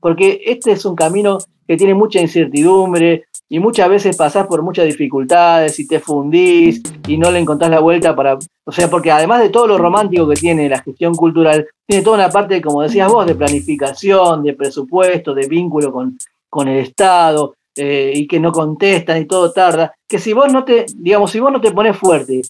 porque 0.00 0.40
este 0.44 0.72
es 0.72 0.84
un 0.84 0.94
camino 0.94 1.38
que 1.66 1.76
tiene 1.76 1.94
mucha 1.94 2.20
incertidumbre 2.20 3.24
y 3.48 3.58
muchas 3.58 3.88
veces 3.88 4.16
pasás 4.16 4.46
por 4.46 4.62
muchas 4.62 4.86
dificultades 4.86 5.78
y 5.78 5.86
te 5.86 6.00
fundís 6.00 6.82
y 7.06 7.16
no 7.16 7.30
le 7.30 7.38
encontrás 7.38 7.70
la 7.70 7.80
vuelta 7.80 8.14
para... 8.14 8.38
O 8.64 8.72
sea, 8.72 8.88
porque 8.90 9.10
además 9.10 9.40
de 9.40 9.50
todo 9.50 9.66
lo 9.66 9.78
romántico 9.78 10.28
que 10.28 10.36
tiene 10.36 10.68
la 10.68 10.82
gestión 10.82 11.14
cultural, 11.14 11.66
tiene 11.86 12.02
toda 12.02 12.16
una 12.16 12.30
parte, 12.30 12.60
como 12.60 12.82
decías 12.82 13.10
vos, 13.10 13.26
de 13.26 13.34
planificación, 13.34 14.42
de 14.42 14.54
presupuesto, 14.54 15.34
de 15.34 15.46
vínculo 15.46 15.92
con, 15.92 16.18
con 16.50 16.66
el 16.66 16.78
Estado, 16.78 17.54
eh, 17.78 18.12
y 18.14 18.26
que 18.26 18.40
no 18.40 18.52
contestan 18.52 19.20
y 19.20 19.26
todo 19.26 19.52
tarda, 19.52 19.94
que 20.08 20.18
si 20.18 20.32
vos 20.32 20.50
no 20.50 20.64
te, 20.64 20.86
digamos, 20.96 21.30
si 21.30 21.40
vos 21.40 21.52
no 21.52 21.60
te 21.60 21.72
pones 21.72 21.94
fuerte, 21.94 22.40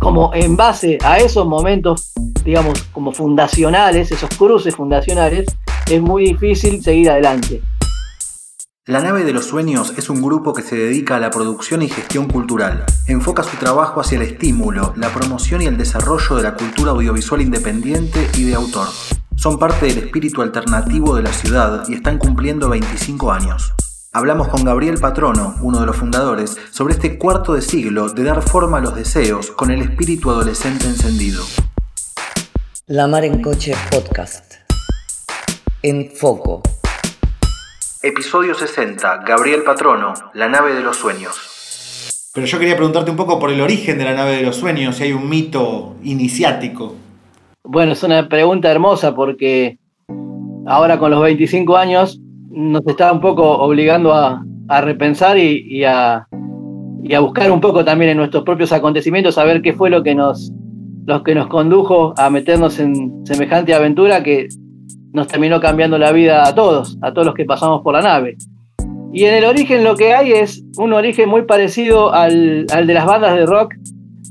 como 0.00 0.34
en 0.34 0.56
base 0.56 0.98
a 1.04 1.18
esos 1.18 1.46
momentos, 1.46 2.12
digamos, 2.44 2.82
como 2.92 3.12
fundacionales, 3.12 4.10
esos 4.10 4.30
cruces 4.30 4.74
fundacionales, 4.74 5.46
es 5.90 6.02
muy 6.02 6.24
difícil 6.24 6.82
seguir 6.82 7.10
adelante. 7.10 7.62
La 8.88 9.00
nave 9.00 9.24
de 9.24 9.34
los 9.34 9.44
sueños 9.44 9.92
es 9.98 10.08
un 10.08 10.22
grupo 10.22 10.54
que 10.54 10.62
se 10.62 10.74
dedica 10.74 11.16
a 11.16 11.20
la 11.20 11.30
producción 11.30 11.82
y 11.82 11.90
gestión 11.90 12.26
cultural. 12.26 12.86
Enfoca 13.06 13.42
su 13.42 13.58
trabajo 13.58 14.00
hacia 14.00 14.16
el 14.16 14.22
estímulo, 14.22 14.94
la 14.96 15.10
promoción 15.10 15.60
y 15.60 15.66
el 15.66 15.76
desarrollo 15.76 16.36
de 16.36 16.42
la 16.42 16.54
cultura 16.54 16.92
audiovisual 16.92 17.42
independiente 17.42 18.26
y 18.34 18.44
de 18.44 18.54
autor. 18.54 18.88
Son 19.36 19.58
parte 19.58 19.86
del 19.86 19.98
espíritu 19.98 20.40
alternativo 20.40 21.14
de 21.14 21.22
la 21.22 21.32
ciudad 21.34 21.84
y 21.86 21.94
están 21.94 22.16
cumpliendo 22.16 22.70
25 22.70 23.30
años. 23.30 23.74
Hablamos 24.10 24.48
con 24.48 24.64
Gabriel 24.64 24.96
Patrono, 24.96 25.56
uno 25.60 25.80
de 25.80 25.86
los 25.86 25.96
fundadores, 25.96 26.56
sobre 26.70 26.94
este 26.94 27.18
cuarto 27.18 27.52
de 27.52 27.60
siglo 27.60 28.08
de 28.08 28.24
dar 28.24 28.40
forma 28.42 28.78
a 28.78 28.80
los 28.80 28.96
deseos 28.96 29.50
con 29.50 29.70
el 29.70 29.82
espíritu 29.82 30.30
adolescente 30.30 30.86
encendido. 30.86 31.44
La 32.90 33.06
Mar 33.06 33.22
en 33.22 33.42
Coche 33.42 33.74
Podcast. 33.90 34.54
En 35.82 36.08
Foco. 36.10 36.62
Episodio 38.02 38.54
60. 38.54 39.24
Gabriel 39.26 39.60
Patrono, 39.62 40.14
La 40.32 40.48
nave 40.48 40.72
de 40.72 40.80
los 40.80 40.96
sueños. 40.96 42.30
Pero 42.32 42.46
yo 42.46 42.58
quería 42.58 42.76
preguntarte 42.76 43.10
un 43.10 43.18
poco 43.18 43.38
por 43.38 43.50
el 43.50 43.60
origen 43.60 43.98
de 43.98 44.04
la 44.04 44.14
nave 44.14 44.36
de 44.36 44.42
los 44.42 44.56
sueños, 44.56 44.96
si 44.96 45.04
hay 45.04 45.12
un 45.12 45.28
mito 45.28 45.96
iniciático. 46.02 46.94
Bueno, 47.62 47.92
es 47.92 48.02
una 48.04 48.26
pregunta 48.26 48.70
hermosa 48.70 49.14
porque 49.14 49.76
ahora 50.66 50.98
con 50.98 51.10
los 51.10 51.20
25 51.20 51.76
años 51.76 52.18
nos 52.48 52.86
está 52.86 53.12
un 53.12 53.20
poco 53.20 53.58
obligando 53.58 54.14
a, 54.14 54.42
repensar 54.80 55.36
y, 55.36 55.84
a, 55.84 56.26
buscar 57.20 57.50
un 57.50 57.60
poco 57.60 57.84
también 57.84 58.12
en 58.12 58.16
nuestros 58.16 58.44
propios 58.44 58.72
acontecimientos, 58.72 59.36
a 59.36 59.44
ver 59.44 59.60
qué 59.60 59.74
fue 59.74 59.90
lo 59.90 60.02
que 60.02 60.14
nos, 60.14 60.50
que 61.24 61.34
nos 61.34 61.48
condujo 61.48 62.12
a 62.16 62.30
meternos 62.30 62.78
en 62.78 63.26
semejante 63.26 63.74
aventura 63.74 64.22
que 64.22 64.48
nos 65.12 65.26
terminó 65.26 65.60
cambiando 65.60 65.98
la 65.98 66.12
vida 66.12 66.46
a 66.46 66.54
todos, 66.54 66.98
a 67.02 67.12
todos 67.12 67.26
los 67.26 67.34
que 67.34 67.44
pasamos 67.44 67.82
por 67.82 67.94
la 67.94 68.02
nave. 68.02 68.36
Y 69.12 69.24
en 69.24 69.34
el 69.34 69.44
origen 69.44 69.84
lo 69.84 69.96
que 69.96 70.12
hay 70.12 70.32
es 70.32 70.62
un 70.76 70.92
origen 70.92 71.28
muy 71.28 71.42
parecido 71.42 72.12
al, 72.12 72.66
de 72.66 72.94
las 72.94 73.06
bandas 73.06 73.34
de 73.34 73.46
rock 73.46 73.74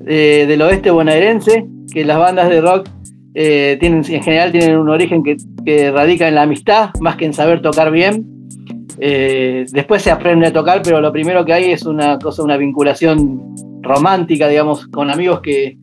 eh, 0.06 0.46
del 0.48 0.62
oeste 0.62 0.92
bonaerense, 0.92 1.66
que 1.92 2.06
las 2.06 2.20
bandas 2.20 2.50
de 2.50 2.62
rock 2.62 2.88
eh, 3.34 3.78
tienen, 3.80 4.04
en 4.08 4.24
general 4.24 4.52
tienen 4.52 4.78
un 4.78 4.90
origen 4.90 5.24
que, 5.24 5.38
radica 5.92 6.28
en 6.28 6.36
la 6.36 6.44
amistad 6.44 6.92
más 7.02 7.18
que 7.18 7.26
en 7.26 7.34
saber 7.34 7.62
tocar 7.62 7.92
bien. 7.92 8.26
Eh, 9.00 9.66
después 9.72 10.02
se 10.02 10.12
aprende 10.12 10.48
a 10.48 10.54
tocar, 10.54 10.82
pero 10.84 11.02
lo 11.02 11.12
primero 11.12 11.44
que 11.44 11.54
hay 11.54 11.72
es 11.72 11.86
una 11.86 12.18
cosa, 12.20 12.44
una 12.44 12.56
vinculación 12.56 13.56
romántica, 13.82 14.48
digamos, 14.48 14.88
con 14.88 15.10
amigos 15.10 15.42
que, 15.42 15.78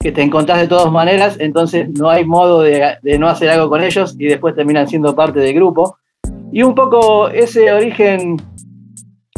te 0.00 0.22
encontrás 0.22 0.60
de 0.60 0.68
todas 0.68 0.92
maneras, 0.92 1.36
entonces 1.40 1.88
no 1.90 2.08
hay 2.08 2.24
modo 2.24 2.62
de, 2.62 2.98
no 3.18 3.28
hacer 3.28 3.50
algo 3.50 3.68
con 3.68 3.82
ellos 3.82 4.14
y 4.16 4.26
después 4.26 4.54
terminan 4.54 4.86
siendo 4.86 5.16
parte 5.16 5.40
del 5.40 5.54
grupo. 5.54 5.96
Y 6.52 6.62
un 6.62 6.76
poco 6.76 7.28
ese 7.28 7.72
origen 7.72 8.36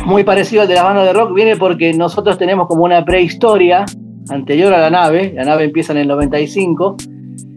muy 0.04 0.22
parecido 0.22 0.62
al 0.62 0.68
de 0.68 0.74
la 0.74 0.82
banda 0.82 1.02
de 1.02 1.14
rock 1.14 1.32
viene 1.34 1.56
porque 1.56 1.94
nosotros 1.94 2.36
tenemos 2.36 2.68
como 2.68 2.84
una 2.84 3.02
prehistoria 3.06 3.86
anterior 4.28 4.74
a 4.74 4.80
la 4.80 4.90
nave, 4.90 5.32
la 5.34 5.44
nave 5.44 5.64
empieza 5.64 5.92
en 5.92 6.00
el 6.00 6.08
95, 6.08 6.96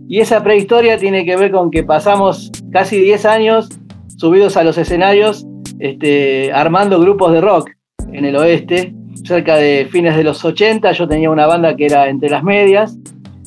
y 0.08 0.22
esa 0.22 0.42
prehistoria 0.42 0.98
tiene 0.98 1.26
que 1.26 1.36
ver 1.36 1.52
con 1.52 1.72
que 1.72 1.84
pasamos 1.84 2.52
casi 2.72 3.00
10 3.00 3.26
años 3.26 3.70
subidos 4.16 4.56
a 4.56 4.64
los 4.64 4.78
escenarios, 4.78 5.46
este, 5.80 6.54
armando 6.54 7.02
grupos 7.02 7.34
de 7.34 7.42
rock 7.42 7.70
en 8.14 8.24
el 8.24 8.38
oeste. 8.38 8.96
Cerca 9.26 9.56
de 9.56 9.88
fines 9.90 10.16
de 10.16 10.24
los 10.24 10.44
80 10.44 10.92
yo 10.92 11.08
tenía 11.08 11.30
una 11.30 11.46
banda 11.46 11.76
que 11.76 11.86
era 11.86 12.10
entre 12.10 12.30
las 12.30 12.44
medias, 12.44 12.98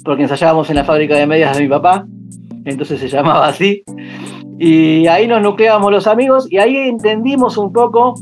porque 0.05 0.23
ensayábamos 0.23 0.71
en 0.71 0.77
la 0.77 0.85
fábrica 0.85 1.17
de 1.17 1.27
medias 1.27 1.57
de 1.57 1.63
mi 1.63 1.69
papá, 1.69 2.07
entonces 2.65 3.01
se 3.01 3.09
llamaba 3.15 3.49
así. 3.49 3.83
Y 4.59 5.07
ahí 5.07 5.27
nos 5.27 5.43
nucleábamos 5.43 5.93
los 5.93 6.07
amigos 6.07 6.51
y 6.51 6.59
ahí 6.59 6.77
entendimos 6.77 7.59
un 7.59 7.73
poco 7.73 8.15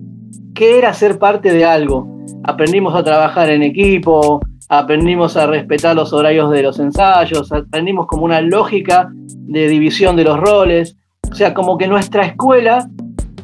qué 0.55 0.79
era 0.79 0.93
ser 0.93 1.19
parte 1.19 1.53
de 1.53 1.65
algo. 1.65 2.09
Aprendimos 2.43 2.95
a 2.95 3.05
trabajar 3.05 3.51
en 3.51 3.63
equipo, 3.63 4.41
aprendimos 4.69 5.37
a 5.37 5.47
respetar 5.47 5.95
los 5.95 6.13
horarios 6.13 6.51
de 6.51 6.63
los 6.63 6.79
ensayos, 6.79 7.53
aprendimos 7.53 8.07
como 8.07 8.25
una 8.25 8.41
lógica 8.41 9.09
de 9.13 9.69
división 9.69 10.17
de 10.17 10.25
los 10.25 10.39
roles, 10.39 10.97
o 11.31 11.35
sea, 11.35 11.55
como 11.55 11.79
que 11.79 11.87
nuestra 11.87 12.25
escuela, 12.27 12.89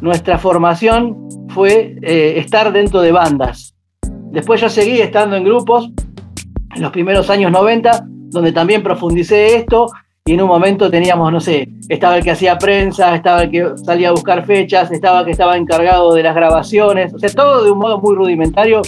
nuestra 0.00 0.38
formación 0.38 1.28
fue 1.48 1.96
eh, 2.02 2.34
estar 2.38 2.72
dentro 2.72 3.00
de 3.00 3.12
bandas. 3.12 3.74
Después 4.30 4.60
yo 4.60 4.68
seguí 4.68 5.00
estando 5.00 5.36
en 5.36 5.44
grupos 5.44 5.90
en 6.74 6.82
los 6.82 6.92
primeros 6.92 7.30
años 7.30 7.50
90, 7.50 8.06
donde 8.30 8.52
también 8.52 8.82
profundicé 8.82 9.56
esto 9.56 9.88
y 10.24 10.34
en 10.34 10.42
un 10.42 10.48
momento 10.48 10.90
teníamos, 10.90 11.32
no 11.32 11.40
sé, 11.40 11.68
estaba 11.88 12.18
el 12.18 12.22
que 12.22 12.30
hacía 12.30 12.58
prensa, 12.58 13.16
estaba 13.16 13.42
el 13.42 13.50
que 13.50 13.72
salía 13.84 14.10
a 14.10 14.12
buscar 14.12 14.44
fechas, 14.46 14.90
estaba 14.92 15.20
el 15.20 15.24
que 15.24 15.32
estaba 15.32 15.56
encargado 15.56 16.14
de 16.14 16.22
las 16.22 16.34
grabaciones, 16.34 17.12
o 17.12 17.18
sea, 17.18 17.30
todo 17.30 17.64
de 17.64 17.70
un 17.70 17.78
modo 17.78 18.00
muy 18.00 18.14
rudimentario 18.14 18.82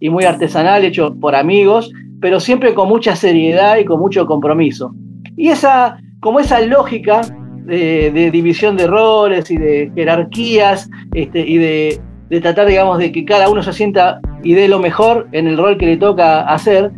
y 0.00 0.10
muy 0.10 0.24
artesanal, 0.24 0.84
hecho 0.84 1.14
por 1.20 1.36
amigos, 1.36 1.92
pero 2.20 2.40
siempre 2.40 2.74
con 2.74 2.88
mucha 2.88 3.14
seriedad 3.14 3.78
y 3.78 3.84
con 3.84 4.00
mucho 4.00 4.26
compromiso. 4.26 4.92
Y 5.36 5.48
esa, 5.48 5.98
como 6.20 6.40
esa 6.40 6.60
lógica 6.60 7.20
de, 7.64 8.30
división 8.32 8.76
de 8.76 8.86
roles 8.86 9.50
y 9.50 9.56
de 9.56 9.92
jerarquías 9.94 10.90
este, 11.14 11.46
y 11.46 11.58
de, 11.58 12.00
de, 12.30 12.40
tratar, 12.40 12.66
digamos, 12.66 12.98
de 12.98 13.12
que 13.12 13.24
cada 13.24 13.50
uno 13.50 13.62
se 13.62 13.72
sienta 13.72 14.20
y 14.42 14.54
dé 14.54 14.68
lo 14.68 14.78
mejor 14.78 15.28
en 15.32 15.46
el 15.46 15.58
rol 15.58 15.76
que 15.76 15.86
le 15.86 15.96
toca 15.96 16.40
hacer, 16.42 16.90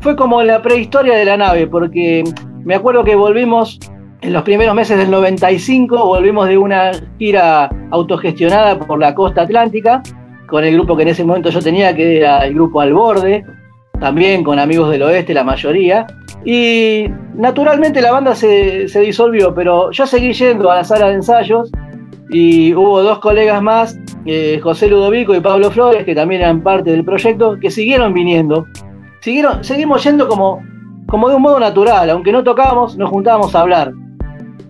fue 0.00 0.16
como 0.16 0.42
la 0.42 0.62
prehistoria 0.62 1.14
de 1.14 1.24
la 1.24 1.36
nave, 1.36 1.66
porque 1.66 2.24
me 2.64 2.74
acuerdo 2.74 3.04
que 3.04 3.14
volvimos 3.14 3.78
en 4.22 4.32
los 4.32 4.42
primeros 4.42 4.74
meses 4.74 4.96
del 4.98 5.10
95, 5.10 6.06
volvimos 6.06 6.48
de 6.48 6.58
una 6.58 6.92
gira 7.18 7.70
autogestionada 7.90 8.78
por 8.78 8.98
la 8.98 9.14
costa 9.14 9.42
atlántica, 9.42 10.02
con 10.48 10.64
el 10.64 10.74
grupo 10.74 10.96
que 10.96 11.02
en 11.02 11.08
ese 11.08 11.24
momento 11.24 11.50
yo 11.50 11.60
tenía, 11.60 11.94
que 11.94 12.18
era 12.18 12.46
el 12.46 12.54
grupo 12.54 12.80
Al 12.80 12.94
Borde, 12.94 13.44
también 14.00 14.44
con 14.44 14.58
amigos 14.58 14.90
del 14.90 15.02
oeste, 15.02 15.34
la 15.34 15.44
mayoría. 15.44 16.06
Y 16.44 17.06
naturalmente 17.34 18.00
la 18.00 18.12
banda 18.12 18.34
se, 18.34 18.86
disolvió, 19.00 19.54
pero 19.54 19.90
yo 19.90 20.06
seguí 20.06 20.32
yendo 20.32 20.70
a 20.70 20.76
la 20.76 20.84
sala 20.84 21.08
de 21.08 21.14
ensayos 21.14 21.70
y 22.30 22.74
hubo 22.74 23.02
dos 23.02 23.20
colegas 23.20 23.62
más, 23.62 23.98
eh, 24.24 24.58
José 24.62 24.88
Ludovico 24.88 25.34
y 25.34 25.40
Pablo 25.40 25.70
Flores, 25.70 26.04
que 26.04 26.14
también 26.14 26.42
eran 26.42 26.62
parte 26.62 26.90
del 26.90 27.04
proyecto, 27.04 27.58
que 27.60 27.70
siguieron 27.70 28.12
viniendo. 28.12 28.66
Siguieron, 29.20 29.62
seguimos 29.62 30.02
yendo 30.02 30.26
como, 30.26 30.62
como 31.06 31.28
de 31.28 31.36
un 31.36 31.42
modo 31.42 31.60
natural, 31.60 32.10
aunque 32.10 32.32
no 32.32 32.42
tocábamos, 32.42 32.96
nos 32.96 33.10
juntábamos 33.10 33.54
a 33.54 33.60
hablar. 33.60 33.92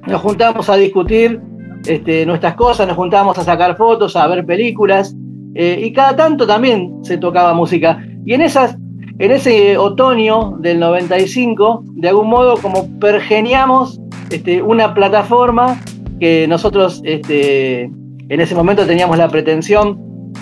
Nos 0.07 0.21
juntábamos 0.21 0.69
a 0.69 0.77
discutir 0.77 1.41
este, 1.87 2.27
nuestras 2.27 2.55
cosas, 2.55 2.87
nos 2.87 2.97
juntábamos 2.97 3.39
a 3.39 3.45
sacar 3.45 3.77
fotos, 3.77 4.17
a 4.17 4.27
ver 4.27 4.45
películas. 4.45 5.17
Eh, 5.55 5.81
y 5.83 5.93
cada 5.93 6.15
tanto 6.15 6.47
también 6.47 6.99
se 7.03 7.17
tocaba 7.17 7.55
música. 7.55 8.05
Y 8.27 8.35
en, 8.35 8.43
esas, 8.43 8.77
en 9.19 9.31
ese 9.31 9.79
otoño 9.79 10.57
del 10.59 10.79
95, 10.79 11.85
de 11.95 12.09
algún 12.11 12.29
modo 12.29 12.59
como 12.59 12.87
pergeniamos 13.01 13.99
este, 14.31 14.61
una 14.61 14.93
plataforma 14.93 15.81
que 16.19 16.47
nosotros 16.49 17.01
este, 17.05 17.83
en 17.85 18.41
ese 18.41 18.55
momento 18.55 18.87
teníamos 18.87 19.19
la 19.19 19.29
pretensión 19.29 20.33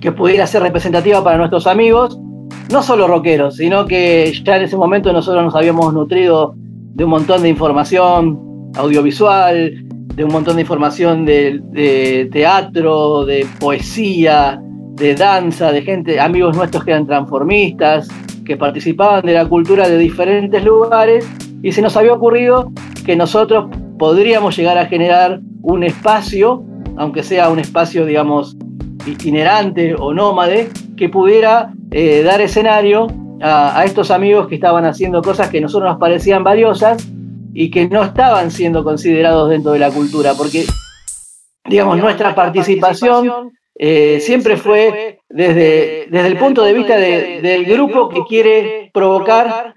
que 0.00 0.12
pudiera 0.12 0.46
ser 0.46 0.62
representativa 0.62 1.22
para 1.22 1.36
nuestros 1.36 1.66
amigos, 1.66 2.18
no 2.70 2.82
solo 2.82 3.06
rockeros, 3.06 3.56
sino 3.56 3.86
que 3.86 4.32
ya 4.44 4.56
en 4.56 4.62
ese 4.62 4.76
momento 4.76 5.12
nosotros 5.12 5.44
nos 5.44 5.54
habíamos 5.54 5.92
nutrido 5.92 6.54
de 6.56 7.04
un 7.04 7.10
montón 7.10 7.42
de 7.42 7.48
información 7.48 8.72
audiovisual, 8.76 9.84
de 10.14 10.24
un 10.24 10.32
montón 10.32 10.56
de 10.56 10.62
información 10.62 11.24
de, 11.24 12.28
teatro, 12.32 13.24
de 13.24 13.46
poesía, 13.58 14.60
de 14.94 15.14
danza, 15.14 15.72
de 15.72 15.82
gente, 15.82 16.20
amigos 16.20 16.56
nuestros 16.56 16.84
que 16.84 16.90
eran 16.90 17.06
transformistas, 17.06 18.08
que 18.44 18.56
participaban 18.56 19.24
de 19.24 19.34
la 19.34 19.46
cultura 19.46 19.88
de 19.88 19.98
diferentes 19.98 20.64
lugares, 20.64 21.28
y 21.62 21.72
se 21.72 21.82
nos 21.82 21.96
había 21.96 22.12
ocurrido 22.12 22.72
que 23.04 23.16
nosotros 23.16 23.66
podríamos 24.00 24.56
llegar 24.56 24.78
a 24.78 24.86
generar 24.86 25.40
un 25.60 25.84
espacio, 25.84 26.64
aunque 26.96 27.22
sea 27.22 27.50
un 27.50 27.58
espacio, 27.58 28.06
digamos, 28.06 28.56
itinerante 29.06 29.94
o 29.94 30.14
nómade, 30.14 30.70
que 30.96 31.10
pudiera 31.10 31.74
eh, 31.90 32.22
dar 32.22 32.40
escenario 32.40 33.08
a, 33.42 33.78
a 33.78 33.84
estos 33.84 34.10
amigos 34.10 34.48
que 34.48 34.54
estaban 34.54 34.86
haciendo 34.86 35.20
cosas 35.20 35.50
que 35.50 35.58
a 35.58 35.60
nosotros 35.60 35.90
nos 35.90 36.00
parecían 36.00 36.42
valiosas 36.42 37.06
y 37.52 37.70
que 37.70 37.88
no 37.88 38.02
estaban 38.02 38.50
siendo 38.50 38.84
considerados 38.84 39.50
dentro 39.50 39.72
de 39.72 39.80
la 39.80 39.90
cultura, 39.90 40.32
porque 40.32 40.64
digamos, 41.66 41.98
nuestra 41.98 42.34
participación 42.34 43.52
eh, 43.78 44.18
siempre 44.20 44.56
fue 44.56 45.20
desde, 45.28 46.06
desde 46.10 46.26
el 46.26 46.38
punto 46.38 46.64
de 46.64 46.72
vista 46.72 46.96
del 46.96 47.66
grupo 47.66 48.08
que 48.08 48.22
quiere 48.26 48.90
provocar 48.94 49.74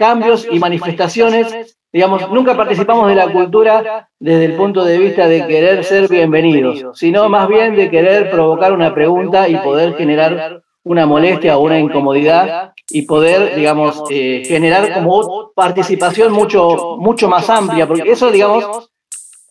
cambios 0.00 0.48
y 0.50 0.58
manifestaciones. 0.58 1.76
Digamos, 1.92 2.30
nunca 2.30 2.56
participamos 2.56 3.06
de 3.08 3.14
la 3.14 3.30
cultura 3.30 4.08
desde 4.18 4.46
el 4.46 4.54
punto 4.54 4.82
de 4.82 4.96
vista 4.96 5.28
de 5.28 5.46
querer 5.46 5.84
ser 5.84 6.08
bienvenidos, 6.08 6.98
sino 6.98 7.28
más 7.28 7.46
bien 7.48 7.76
de 7.76 7.90
querer 7.90 8.30
provocar 8.30 8.72
una 8.72 8.94
pregunta 8.94 9.46
y 9.46 9.56
poder 9.56 9.94
generar 9.96 10.62
una 10.84 11.04
molestia 11.04 11.58
o 11.58 11.60
una 11.60 11.78
incomodidad 11.78 12.72
y 12.88 13.02
poder, 13.02 13.54
digamos, 13.54 14.02
eh, 14.08 14.42
generar 14.46 14.94
como 14.94 15.52
participación 15.54 16.32
mucho, 16.32 16.96
mucho 16.98 17.28
más 17.28 17.50
amplia, 17.50 17.86
porque 17.86 18.10
eso, 18.10 18.30
digamos, 18.30 18.90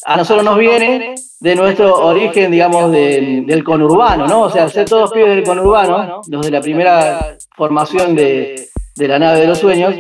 a 0.03 0.17
nosotros 0.17 0.43
nos 0.43 0.57
viene 0.57 1.13
de 1.39 1.55
nuestro 1.55 2.07
origen, 2.07 2.49
digamos, 2.49 2.91
del 2.91 3.63
conurbano, 3.63 4.25
¿no? 4.25 4.41
O 4.43 4.49
sea, 4.49 4.67
ser 4.67 4.89
todos 4.89 5.11
pibes 5.11 5.35
del 5.35 5.43
conurbano, 5.43 6.21
los 6.27 6.43
de 6.43 6.51
la 6.51 6.61
primera 6.61 7.37
formación 7.55 8.15
de, 8.15 8.69
de 8.95 9.07
la 9.07 9.19
nave 9.19 9.41
de 9.41 9.47
los 9.47 9.59
sueños, 9.59 9.93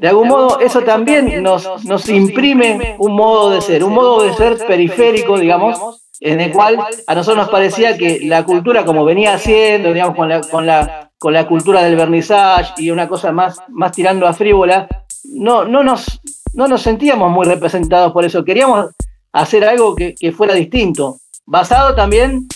de 0.00 0.08
algún 0.08 0.28
modo 0.28 0.60
eso 0.60 0.82
también 0.82 1.42
nos, 1.42 1.84
nos 1.84 2.08
imprime 2.08 2.96
un 2.98 3.14
modo 3.14 3.50
de 3.50 3.60
ser, 3.60 3.82
un 3.82 3.94
modo 3.94 4.22
de 4.22 4.32
ser 4.34 4.56
periférico, 4.66 5.38
digamos, 5.38 6.02
en 6.20 6.40
el 6.40 6.52
cual 6.52 6.78
a 7.06 7.14
nosotros 7.14 7.44
nos 7.44 7.48
parecía 7.50 7.96
que 7.96 8.20
la 8.22 8.44
cultura 8.44 8.84
como 8.84 9.04
venía 9.04 9.34
haciendo, 9.34 9.92
digamos, 9.92 10.16
con 10.16 10.28
la, 10.28 10.40
con 10.40 10.66
la, 10.66 11.10
con 11.18 11.32
la 11.32 11.46
cultura 11.46 11.82
del 11.82 11.96
vernissage 11.96 12.74
y 12.78 12.90
una 12.90 13.08
cosa 13.08 13.32
más, 13.32 13.58
más 13.68 13.92
tirando 13.92 14.26
a 14.26 14.32
frívola, 14.32 14.88
no, 15.24 15.64
no, 15.64 15.82
nos, 15.82 16.20
no 16.54 16.68
nos 16.68 16.82
sentíamos 16.82 17.30
muy 17.30 17.46
representados 17.46 18.12
por 18.12 18.24
eso. 18.24 18.44
Queríamos 18.44 18.90
hacer 19.32 19.64
algo 19.64 19.94
que, 19.94 20.14
que 20.14 20.32
fuera 20.32 20.54
distinto, 20.54 21.18
basado 21.44 21.94
también 21.94 22.46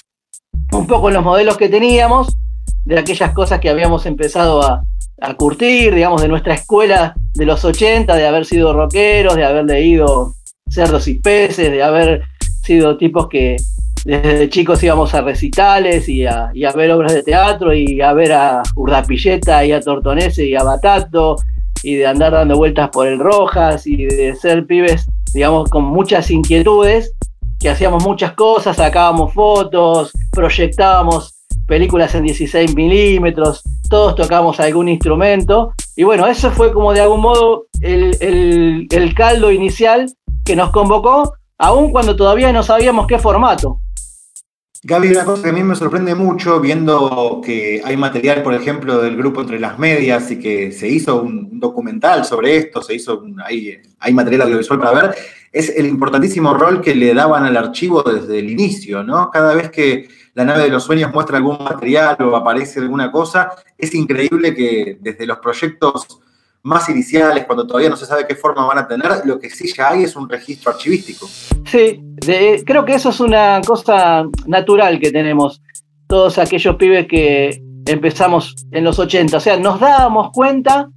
un 0.73 0.87
poco 0.87 1.09
en 1.09 1.15
los 1.15 1.25
modelos 1.25 1.57
que 1.57 1.69
teníamos, 1.69 2.37
de 2.85 2.99
aquellas 2.99 3.33
cosas 3.33 3.61
que 3.61 3.71
habíamos 3.71 4.07
empezado 4.07 4.63
a, 4.63 4.83
a 5.21 5.35
curtir, 5.35 5.95
digamos, 5.95 6.23
de 6.23 6.29
nuestra 6.29 6.55
escuela 6.55 7.15
de 7.35 7.47
los 7.47 7.65
80, 7.65 8.15
de 8.15 8.27
haber 8.27 8.45
sido 8.45 8.73
rockeros, 8.73 9.37
de 9.37 9.45
haber 9.45 9.65
leído 9.65 10.35
Cerdos 10.69 11.07
y 11.09 11.15
Peces, 11.15 11.71
de 11.71 11.83
haber 11.83 12.23
sido 12.63 12.97
tipos 12.97 13.29
que 13.29 13.57
desde 14.05 14.49
chicos 14.49 14.83
íbamos 14.83 15.15
a 15.15 15.21
recitales 15.21 16.09
y 16.09 16.27
a, 16.27 16.51
ver 16.75 16.91
obras 16.91 17.15
de 17.15 17.23
teatro 17.23 17.73
y 17.73 18.01
a 18.01 18.13
ver 18.13 18.33
a 18.33 18.63
Urdapilleta 18.75 19.65
y 19.65 19.73
a 19.73 19.81
Tortonese 19.81 20.47
y 20.47 20.57
a 20.57 20.65
Batato 20.65 21.37
y 21.85 21.97
de 21.97 22.07
andar 22.07 22.33
dando 22.33 22.57
vueltas 22.57 22.91
por 22.91 23.07
el 23.07 23.19
Rojas 23.19 23.87
y 23.87 24.07
de 24.07 24.35
ser 24.35 24.67
pibes, 24.67 25.07
digamos, 25.35 25.69
con 25.71 25.85
muchas 25.85 26.31
inquietudes, 26.31 27.13
que 27.59 27.71
hacíamos 27.71 28.05
muchas 28.05 28.33
cosas, 28.33 28.77
sacábamos 28.77 29.33
fotos, 29.33 30.13
proyectábamos 30.33 31.32
películas 31.67 32.15
en 32.15 32.25
16 32.25 32.75
milímetros, 32.75 33.63
todos 33.89 34.15
tocamos 34.15 34.61
algún 34.61 34.89
instrumento. 34.89 35.73
Y 35.97 36.05
bueno, 36.05 36.27
eso 36.27 36.51
fue 36.51 36.73
como 36.73 36.93
de 36.93 37.01
algún 37.01 37.21
modo 37.21 37.67
el, 37.81 38.87
el, 38.91 39.15
caldo 39.15 39.51
inicial 39.51 40.13
que 40.45 40.57
nos 40.57 40.71
convocó, 40.71 41.35
aun 41.59 41.93
cuando 41.93 42.17
todavía 42.17 42.53
no 42.53 42.63
sabíamos 42.63 43.07
qué 43.07 43.19
formato. 43.19 43.81
Gaby, 44.85 45.11
una 45.11 45.25
cosa 45.25 45.45
que 45.45 45.51
a 45.51 45.53
mí 45.53 45.63
me 45.63 45.77
sorprende 45.77 46.15
mucho 46.17 46.59
viendo 46.59 47.41
que 47.45 47.81
hay 47.85 47.97
material, 47.97 48.43
por 48.43 48.53
ejemplo, 48.53 49.01
del 49.01 49.17
grupo 49.17 49.43
Entre 49.43 49.61
las 49.61 49.79
Medias 49.79 50.29
y 50.33 50.41
que 50.41 50.73
se 50.73 50.89
hizo 50.89 51.23
un 51.23 51.61
documental 51.61 52.25
sobre 52.25 52.57
esto, 52.57 52.83
se 52.83 52.95
hizo 52.95 53.23
hay, 53.45 53.79
hay 54.01 54.13
material 54.13 54.43
audiovisual 54.43 54.81
para 54.81 55.03
ver, 55.03 55.15
es 55.53 55.69
el 55.77 55.87
importantísimo 55.87 56.55
rol 56.55 56.81
que 56.81 56.97
le 56.97 57.15
daban 57.15 57.45
al 57.45 57.57
archivo 57.57 58.03
desde 58.03 58.41
el 58.41 58.51
inicio, 58.51 59.05
¿no? 59.05 59.31
Cada 59.31 59.55
vez 59.55 59.71
que 59.71 60.09
la 60.35 60.45
nave 60.45 60.65
de 60.65 60.69
los 60.71 60.85
sueños 60.85 61.13
muestra 61.13 61.37
algún 61.37 61.63
material 61.63 62.17
o 62.21 62.37
aparece 62.37 62.81
alguna 62.81 63.11
cosa, 63.11 63.51
es 63.77 63.95
increíble 63.95 64.55
que 64.55 64.99
desde 65.01 65.27
los 65.27 65.39
proyectos 65.39 66.07
más 66.63 66.89
iniciales, 66.89 67.45
cuando 67.45 67.67
todavía 67.67 67.91
no 67.91 67.97
se 67.97 68.07
sabe 68.07 68.27
qué 68.27 68.37
forma 68.37 68.65
van 68.65 68.79
a 68.79 68.87
tener, 68.87 69.11
lo 69.25 69.39
que 69.39 69.51
sí 69.51 69.73
ya 69.77 69.91
hay 69.91 70.05
es 70.05 70.15
un 70.15 70.29
registro 70.29 70.71
archivístico. 70.71 71.29
Sí, 71.67 72.01
creo 72.65 72.85
que 72.85 72.95
eso 72.95 73.11
es 73.11 73.21
una 73.21 73.61
cosa 73.67 74.25
natural 74.47 75.01
que 75.01 75.11
tenemos 75.11 75.61
todos 76.07 76.39
aquellos 76.39 76.77
pibes 76.77 77.07
que 77.09 77.61
empezamos 77.87 78.55
en 78.71 78.85
los 78.85 78.99
80. 78.99 79.37
O 79.37 79.41
sea, 79.41 79.57
nos 79.57 79.81
dábamos 79.81 80.31
cuenta 80.33 80.89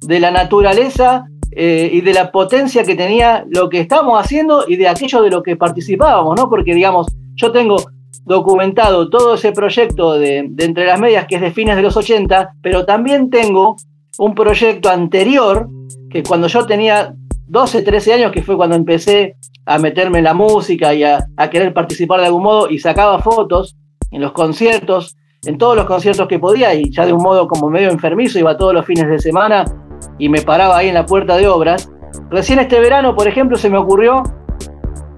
de 0.00 0.20
la 0.20 0.30
naturaleza 0.30 1.24
eh, 1.52 1.88
y 1.90 2.00
de 2.02 2.12
la 2.12 2.30
potencia 2.30 2.84
que 2.84 2.94
tenía 2.94 3.46
lo 3.48 3.68
que 3.70 3.80
estábamos 3.80 4.22
haciendo 4.22 4.64
y 4.68 4.76
de 4.76 4.88
aquello 4.88 5.22
de 5.22 5.30
lo 5.30 5.42
que 5.42 5.56
participábamos, 5.56 6.38
¿no? 6.38 6.50
Porque, 6.50 6.74
digamos, 6.74 7.06
yo 7.36 7.50
tengo 7.50 7.76
documentado 8.24 9.10
todo 9.10 9.34
ese 9.34 9.52
proyecto 9.52 10.14
de, 10.14 10.50
Entre 10.58 10.86
las 10.86 10.98
Medias, 10.98 11.26
que 11.26 11.36
es 11.36 11.40
de 11.40 11.50
fines 11.50 11.76
de 11.76 11.82
los 11.82 11.96
80, 11.96 12.54
pero 12.62 12.84
también 12.84 13.30
tengo 13.30 13.76
un 14.18 14.34
proyecto 14.34 14.88
anterior, 14.88 15.68
que 16.10 16.22
cuando 16.22 16.46
yo 16.46 16.66
tenía 16.66 17.14
12, 17.46 17.82
13 17.82 18.14
años, 18.14 18.32
que 18.32 18.42
fue 18.42 18.56
cuando 18.56 18.76
empecé 18.76 19.36
a 19.66 19.78
meterme 19.78 20.18
en 20.18 20.24
la 20.24 20.34
música 20.34 20.94
y 20.94 21.04
a, 21.04 21.26
querer 21.50 21.72
participar 21.72 22.20
de 22.20 22.26
algún 22.26 22.42
modo, 22.42 22.70
y 22.70 22.78
sacaba 22.78 23.18
fotos 23.20 23.76
en 24.10 24.22
los 24.22 24.32
conciertos, 24.32 25.16
en 25.44 25.58
todos 25.58 25.76
los 25.76 25.84
conciertos 25.84 26.26
que 26.26 26.38
podía, 26.38 26.74
y 26.74 26.90
ya 26.90 27.04
de 27.04 27.12
un 27.12 27.22
modo 27.22 27.46
como 27.46 27.68
medio 27.68 27.90
enfermizo, 27.90 28.38
iba 28.38 28.56
todos 28.56 28.72
los 28.72 28.86
fines 28.86 29.08
de 29.08 29.18
semana 29.18 29.64
y 30.18 30.28
me 30.28 30.42
paraba 30.42 30.78
ahí 30.78 30.88
en 30.88 30.94
la 30.94 31.04
puerta 31.04 31.36
de 31.36 31.48
obras. 31.48 31.90
Recién 32.30 32.58
este 32.58 32.80
verano, 32.80 33.14
por 33.14 33.28
ejemplo, 33.28 33.56
se 33.56 33.68
me 33.68 33.78
ocurrió 33.78 34.22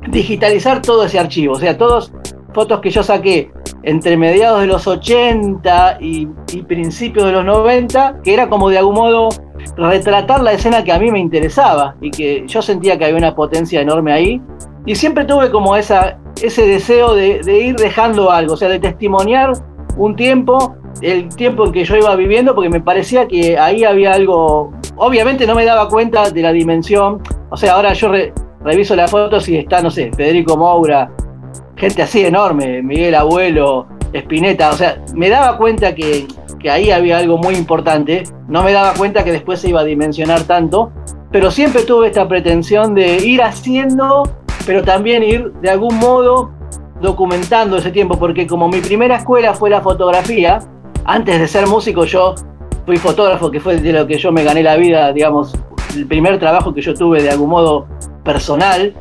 digitalizar 0.08 0.82
todo 0.82 1.04
ese 1.04 1.18
archivo, 1.18 1.54
o 1.54 1.58
sea, 1.58 1.76
todos 1.76 2.12
fotos 2.56 2.80
que 2.80 2.88
yo 2.88 3.02
saqué 3.02 3.50
entre 3.82 4.16
mediados 4.16 4.62
de 4.62 4.66
los 4.66 4.86
80 4.86 5.98
y, 6.00 6.26
principios 6.66 7.26
de 7.26 7.32
los 7.32 7.44
90, 7.44 8.22
que 8.24 8.32
era 8.32 8.48
como 8.48 8.70
de 8.70 8.78
algún 8.78 8.94
modo 8.94 9.28
retratar 9.76 10.42
la 10.42 10.52
escena 10.52 10.82
que 10.82 10.90
a 10.90 10.98
mí 10.98 11.10
me 11.10 11.18
interesaba 11.18 11.96
y 12.00 12.10
que 12.10 12.44
yo 12.46 12.62
sentía 12.62 12.96
que 12.96 13.04
había 13.04 13.18
una 13.18 13.34
potencia 13.34 13.82
enorme 13.82 14.10
ahí. 14.10 14.40
Y 14.86 14.94
siempre 14.94 15.26
tuve 15.26 15.50
como 15.50 15.76
esa, 15.76 16.18
ese 16.40 16.66
deseo 16.66 17.14
de, 17.14 17.42
ir 17.46 17.76
dejando 17.76 18.30
algo, 18.30 18.54
o 18.54 18.56
sea, 18.56 18.70
de 18.70 18.78
testimoniar 18.78 19.52
un 19.98 20.16
tiempo, 20.16 20.76
el 21.02 21.28
tiempo 21.28 21.66
en 21.66 21.72
que 21.72 21.84
yo 21.84 21.94
iba 21.96 22.16
viviendo, 22.16 22.54
porque 22.54 22.70
me 22.70 22.80
parecía 22.80 23.28
que 23.28 23.58
ahí 23.58 23.84
había 23.84 24.14
algo, 24.14 24.72
obviamente 24.96 25.46
no 25.46 25.54
me 25.54 25.66
daba 25.66 25.90
cuenta 25.90 26.30
de 26.30 26.40
la 26.40 26.52
dimensión, 26.52 27.20
o 27.50 27.56
sea, 27.58 27.74
ahora 27.74 27.92
yo 27.92 28.10
reviso 28.64 28.96
las 28.96 29.10
fotos 29.10 29.46
y 29.50 29.58
está, 29.58 29.82
no 29.82 29.90
sé, 29.90 30.10
Federico 30.16 30.56
Moura, 30.56 31.10
gente 31.76 32.02
así 32.02 32.24
enorme, 32.24 32.82
Miguel 32.82 33.14
Abuelo, 33.14 33.86
Espineta, 34.12 34.70
o 34.70 34.74
sea, 34.74 35.02
me 35.14 35.28
daba 35.28 35.58
cuenta 35.58 35.94
que, 35.94 36.26
ahí 36.70 36.90
había 36.90 37.18
algo 37.18 37.38
muy 37.38 37.54
importante, 37.54 38.24
no 38.48 38.64
me 38.64 38.72
daba 38.72 38.94
cuenta 38.94 39.22
que 39.22 39.30
después 39.30 39.60
se 39.60 39.68
iba 39.68 39.82
a 39.82 39.84
dimensionar 39.84 40.42
tanto, 40.42 40.90
pero 41.30 41.52
siempre 41.52 41.84
tuve 41.84 42.08
esta 42.08 42.26
pretensión 42.26 42.92
de 42.92 43.18
ir 43.24 43.40
haciendo, 43.40 44.24
pero 44.66 44.82
también 44.82 45.22
ir 45.22 45.52
de 45.62 45.70
algún 45.70 45.96
modo 45.98 46.50
documentando 47.00 47.76
ese 47.76 47.92
tiempo, 47.92 48.18
porque 48.18 48.48
como 48.48 48.68
mi 48.68 48.80
primera 48.80 49.16
escuela 49.16 49.54
fue 49.54 49.70
la 49.70 49.80
fotografía, 49.80 50.58
antes 51.04 51.38
de 51.38 51.46
ser 51.46 51.68
músico 51.68 52.04
yo 52.04 52.34
fui 52.84 52.96
fotógrafo, 52.96 53.48
que 53.48 53.60
fue 53.60 53.76
de 53.76 53.92
lo 53.92 54.06
que 54.06 54.18
yo 54.18 54.32
me 54.32 54.42
gané 54.42 54.64
la 54.64 54.76
vida, 54.76 55.12
digamos, 55.12 55.54
el 55.94 56.06
primer 56.06 56.38
trabajo 56.40 56.74
que 56.74 56.80
yo 56.80 56.94
tuve 56.94 57.22
de 57.22 57.30
algún 57.30 57.50
modo 57.50 57.86
personal, 58.24 58.92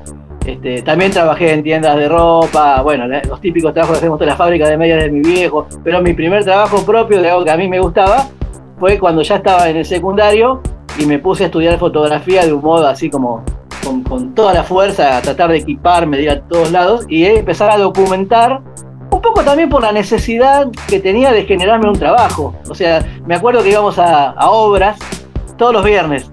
este, 0.46 0.84
también 0.84 1.12
trabajé 1.12 1.54
en 1.54 1.64
tiendas 1.64 1.98
de 1.98 2.08
ropa, 2.08 2.82
bueno, 2.82 3.08
los 3.08 3.42
típicos 3.42 3.74
trabajos 3.74 3.98
que 3.98 4.00
hacemos 4.00 4.22
en 4.22 4.28
la 4.28 4.36
fábrica 4.36 4.68
de 4.68 4.78
medias 4.78 5.04
de 5.04 5.10
mi 5.10 5.22
viejo, 5.22 5.68
pero 5.84 6.02
mi 6.02 6.14
primer 6.14 6.44
trabajo 6.44 6.86
propio 6.86 7.20
de 7.22 7.30
algo 7.30 7.44
que 7.44 7.52
a 7.52 7.58
mí 7.58 7.68
me 7.68 7.80
gustaba 7.80 8.28
fue 8.80 9.00
cuando 9.00 9.24
ya 9.24 9.38
estaba 9.38 9.70
en 9.70 9.78
el 9.78 9.86
secundario 9.86 10.62
y 11.00 11.06
me 11.06 11.18
puse 11.18 11.44
a 11.44 11.46
estudiar 11.48 11.80
fotografía 11.80 12.46
de 12.46 12.54
un 12.54 12.62
modo 12.62 12.86
así 12.88 13.10
como 13.10 13.44
con, 14.08 14.36
toda 14.36 14.54
la 14.54 14.64
fuerza, 14.64 15.18
a 15.18 15.22
tratar 15.22 15.52
de 15.52 15.58
equiparme, 15.58 16.18
de 16.18 16.24
ir 16.24 16.30
a 16.30 16.42
todos 16.42 16.72
lados 16.72 17.06
y 17.08 17.26
empezar 17.26 17.72
a 17.72 17.78
documentar 17.78 18.62
un 19.12 19.22
poco 19.22 19.44
también 19.44 19.70
por 19.70 19.82
la 19.82 19.92
necesidad 19.92 20.68
que 20.88 21.00
tenía 21.00 21.32
de 21.32 21.44
generarme 21.46 21.90
un 21.90 21.98
trabajo. 21.98 22.54
O 22.70 22.76
sea, 22.76 23.04
me 23.26 23.36
acuerdo 23.36 23.64
que 23.64 23.70
íbamos 23.70 23.98
a, 23.98 24.32
a 24.32 24.50
obras 24.50 25.00
todos 25.58 25.74
los 25.74 25.84
viernes 25.84 26.30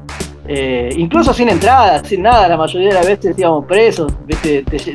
eh, 0.55 0.91
incluso 0.99 1.33
sin 1.33 1.49
entrada, 1.49 2.05
sin 2.05 2.21
nada, 2.21 2.47
la 2.47 2.59
mayoría 2.59 2.89
de 2.89 2.95
las 2.95 3.07
veces 3.07 3.39
íbamos 3.39 3.65
presos, 3.65 4.13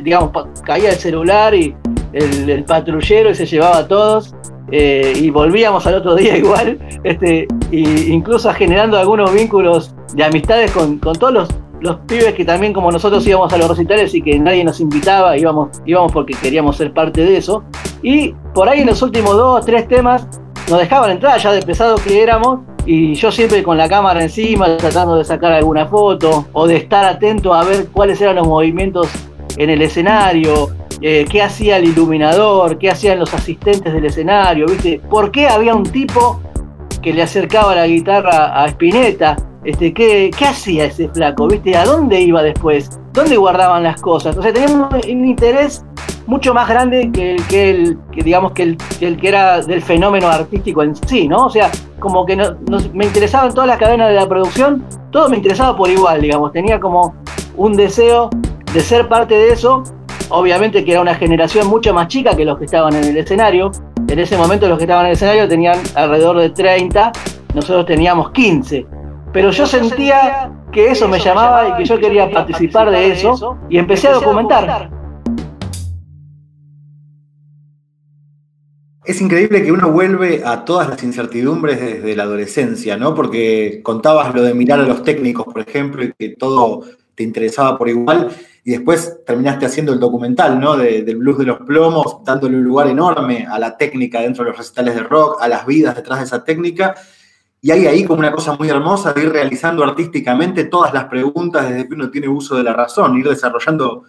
digamos, 0.04 0.30
caía 0.64 0.90
el 0.90 0.96
celular 0.96 1.52
y 1.52 1.74
el, 2.12 2.62
patrullero 2.62 3.30
y 3.30 3.34
se 3.34 3.44
llevaba 3.44 3.78
a 3.78 3.88
todos. 3.88 4.32
Eh, 4.70 5.14
y 5.16 5.30
volvíamos 5.30 5.84
al 5.88 5.94
otro 5.94 6.14
día 6.16 6.36
igual, 6.36 6.78
este, 7.02 7.48
y 7.72 8.12
incluso 8.12 8.52
generando 8.52 8.98
algunos 8.98 9.32
vínculos 9.32 9.96
de 10.14 10.22
amistades 10.22 10.70
con, 10.70 11.00
todos 11.00 11.32
los, 11.32 11.48
los, 11.80 11.96
pibes 12.06 12.34
que 12.34 12.44
también 12.44 12.72
como 12.72 12.92
nosotros 12.92 13.26
íbamos 13.26 13.52
a 13.52 13.58
los 13.58 13.68
recitales 13.68 14.14
y 14.14 14.22
que 14.22 14.38
nadie 14.38 14.62
nos 14.62 14.78
invitaba, 14.78 15.36
íbamos, 15.36 15.70
íbamos 15.86 16.12
porque 16.12 16.34
queríamos 16.40 16.76
ser 16.76 16.92
parte 16.92 17.22
de 17.22 17.36
eso. 17.36 17.64
Y 18.00 18.32
por 18.54 18.68
ahí 18.68 18.82
en 18.82 18.86
los 18.86 19.02
últimos 19.02 19.32
dos, 19.36 19.66
tres 19.66 19.88
temas 19.88 20.28
nos 20.68 20.78
dejaban 20.78 21.10
entrar 21.10 21.38
ya 21.38 21.52
de 21.52 21.62
pesado 21.62 21.96
que 21.96 22.22
éramos 22.22 22.60
y 22.84 23.14
yo 23.14 23.30
siempre 23.30 23.62
con 23.62 23.76
la 23.76 23.88
cámara 23.88 24.22
encima 24.22 24.76
tratando 24.76 25.16
de 25.16 25.24
sacar 25.24 25.52
alguna 25.52 25.86
foto 25.86 26.46
o 26.52 26.66
de 26.66 26.76
estar 26.76 27.04
atento 27.04 27.54
a 27.54 27.64
ver 27.64 27.88
cuáles 27.88 28.20
eran 28.20 28.36
los 28.36 28.46
movimientos 28.46 29.08
en 29.56 29.70
el 29.70 29.82
escenario 29.82 30.70
eh, 31.00 31.26
qué 31.30 31.42
hacía 31.42 31.76
el 31.76 31.84
iluminador, 31.84 32.76
qué 32.76 32.90
hacían 32.90 33.20
los 33.20 33.32
asistentes 33.32 33.92
del 33.92 34.04
escenario, 34.04 34.66
¿viste? 34.66 35.00
¿Por 35.08 35.30
qué 35.30 35.46
había 35.46 35.74
un 35.74 35.84
tipo 35.84 36.40
que 37.00 37.12
le 37.12 37.22
acercaba 37.22 37.74
la 37.76 37.86
guitarra 37.86 38.60
a 38.60 38.66
Spinetta? 38.66 39.36
Este, 39.64 39.92
¿qué, 39.92 40.30
¿Qué 40.36 40.44
hacía 40.44 40.86
ese 40.86 41.08
flaco? 41.08 41.46
¿Viste? 41.46 41.76
¿A 41.76 41.84
dónde 41.84 42.20
iba 42.20 42.42
después? 42.42 42.98
¿Dónde 43.12 43.36
guardaban 43.36 43.84
las 43.84 44.00
cosas? 44.00 44.36
O 44.36 44.42
sea, 44.42 44.52
teníamos 44.52 44.92
un, 44.92 45.24
interés 45.24 45.84
mucho 46.28 46.52
más 46.52 46.68
grande 46.68 47.10
que, 47.10 47.36
que 47.48 47.70
el 47.70 47.98
que 48.12 48.22
digamos 48.22 48.52
que 48.52 48.62
el, 48.62 48.76
que 48.76 49.06
el, 49.06 49.16
que 49.16 49.28
era 49.28 49.62
del 49.62 49.80
fenómeno 49.80 50.28
artístico 50.28 50.82
en 50.82 50.94
sí, 50.94 51.26
¿no? 51.26 51.46
O 51.46 51.50
sea, 51.50 51.70
como 51.98 52.26
que 52.26 52.36
no, 52.36 52.54
me 52.92 53.06
interesaban 53.06 53.54
todas 53.54 53.66
las 53.66 53.78
cadenas 53.78 54.10
de 54.10 54.14
la 54.14 54.28
producción, 54.28 54.84
todo 55.10 55.30
me 55.30 55.38
interesaba 55.38 55.74
por 55.74 55.88
igual, 55.88 56.20
digamos, 56.20 56.52
tenía 56.52 56.78
como 56.78 57.14
un 57.56 57.72
deseo 57.74 58.28
de 58.74 58.80
ser 58.80 59.08
parte 59.08 59.34
de 59.34 59.52
eso, 59.52 59.82
obviamente 60.28 60.84
que 60.84 60.92
era 60.92 61.00
una 61.00 61.14
generación 61.14 61.66
mucho 61.66 61.94
más 61.94 62.08
chica 62.08 62.36
que 62.36 62.44
los 62.44 62.58
que 62.58 62.66
estaban 62.66 62.94
en 62.94 63.04
el 63.04 63.16
escenario, 63.16 63.72
en 64.06 64.18
ese 64.18 64.36
momento 64.36 64.68
los 64.68 64.76
que 64.76 64.84
estaban 64.84 65.06
en 65.06 65.10
el 65.12 65.14
escenario 65.14 65.48
tenían 65.48 65.78
alrededor 65.94 66.36
de 66.40 66.50
30, 66.50 67.10
nosotros 67.54 67.86
teníamos 67.86 68.32
15, 68.32 68.86
pero 69.32 69.50
yo 69.50 69.66
sentía 69.66 70.50
que 70.72 70.90
eso 70.90 71.08
me 71.08 71.18
llamaba 71.20 71.70
y 71.70 71.72
que 71.78 71.86
yo 71.86 71.98
quería 71.98 72.30
participar 72.30 72.90
de 72.90 73.12
eso 73.12 73.56
y 73.70 73.78
empecé 73.78 74.08
a 74.08 74.12
documentar. 74.12 74.97
Es 79.08 79.22
increíble 79.22 79.62
que 79.62 79.72
uno 79.72 79.90
vuelve 79.90 80.42
a 80.44 80.66
todas 80.66 80.86
las 80.86 81.02
incertidumbres 81.02 81.80
desde 81.80 82.14
la 82.14 82.24
adolescencia, 82.24 82.98
¿no? 82.98 83.14
Porque 83.14 83.80
contabas 83.82 84.34
lo 84.34 84.42
de 84.42 84.52
mirar 84.52 84.80
a 84.80 84.82
los 84.82 85.02
técnicos, 85.02 85.46
por 85.46 85.62
ejemplo, 85.62 86.04
y 86.04 86.12
que 86.12 86.36
todo 86.36 86.84
te 87.14 87.22
interesaba 87.22 87.78
por 87.78 87.88
igual, 87.88 88.28
y 88.64 88.72
después 88.72 89.24
terminaste 89.24 89.64
haciendo 89.64 89.94
el 89.94 89.98
documental, 89.98 90.60
¿no? 90.60 90.76
del 90.76 91.16
blues 91.16 91.38
de 91.38 91.46
los 91.46 91.60
plomos, 91.60 92.22
dándole 92.22 92.58
un 92.58 92.64
lugar 92.64 92.88
enorme 92.88 93.46
a 93.50 93.58
la 93.58 93.78
técnica 93.78 94.20
dentro 94.20 94.44
de 94.44 94.50
los 94.50 94.58
recitales 94.58 94.94
de 94.94 95.00
rock, 95.00 95.38
a 95.40 95.48
las 95.48 95.64
vidas 95.64 95.96
detrás 95.96 96.18
de 96.18 96.26
esa 96.26 96.44
técnica, 96.44 96.94
y 97.62 97.70
hay 97.70 97.86
ahí 97.86 98.04
como 98.04 98.18
una 98.18 98.30
cosa 98.30 98.56
muy 98.58 98.68
hermosa 98.68 99.14
de 99.14 99.22
ir 99.22 99.32
realizando 99.32 99.84
artísticamente 99.84 100.64
todas 100.64 100.92
las 100.92 101.06
preguntas 101.06 101.66
desde 101.66 101.88
que 101.88 101.94
uno 101.94 102.10
tiene 102.10 102.28
uso 102.28 102.56
de 102.56 102.62
la 102.62 102.74
razón, 102.74 103.16
ir 103.16 103.26
desarrollando 103.26 104.02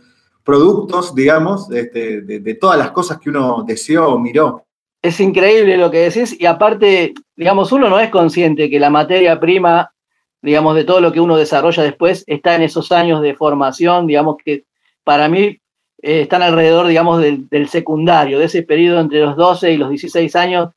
productos, 0.44 1.16
digamos, 1.16 1.72
este, 1.72 2.20
de, 2.20 2.42
de, 2.42 2.54
todas 2.56 2.78
las 2.78 2.92
cosas 2.92 3.18
que 3.18 3.30
uno 3.30 3.64
deseó 3.66 4.10
o 4.10 4.20
miró. 4.20 4.66
Es 5.02 5.20
increíble 5.20 5.78
lo 5.78 5.90
que 5.92 6.10
decís 6.10 6.36
y 6.40 6.46
aparte, 6.46 7.14
digamos, 7.36 7.72
uno 7.72 7.90
no 7.90 8.00
es 8.00 8.10
consciente 8.10 8.70
que 8.70 8.80
la 8.80 8.90
materia 8.90 9.40
prima, 9.40 9.94
digamos, 10.42 10.76
de 10.76 10.84
todo 10.84 11.00
lo 11.00 11.12
que 11.12 11.22
uno 11.22 11.38
desarrolla 11.38 11.84
después 11.84 12.24
está 12.28 12.56
en 12.56 12.64
esos 12.64 12.92
años 12.92 13.22
de 13.22 13.34
formación, 13.34 14.08
digamos, 14.08 14.36
que 14.44 14.66
para 15.06 15.30
mí 15.30 15.60
eh, 16.02 16.22
están 16.22 16.42
alrededor, 16.42 16.88
digamos, 16.88 17.22
del, 17.22 17.48
del 17.48 17.70
secundario, 17.70 18.40
de 18.40 18.46
ese 18.46 18.64
periodo 18.64 19.00
entre 19.00 19.22
los 19.22 19.38
12 19.38 19.72
y 19.72 19.78
los 19.78 19.90
16 19.90 20.36
años 20.36 20.70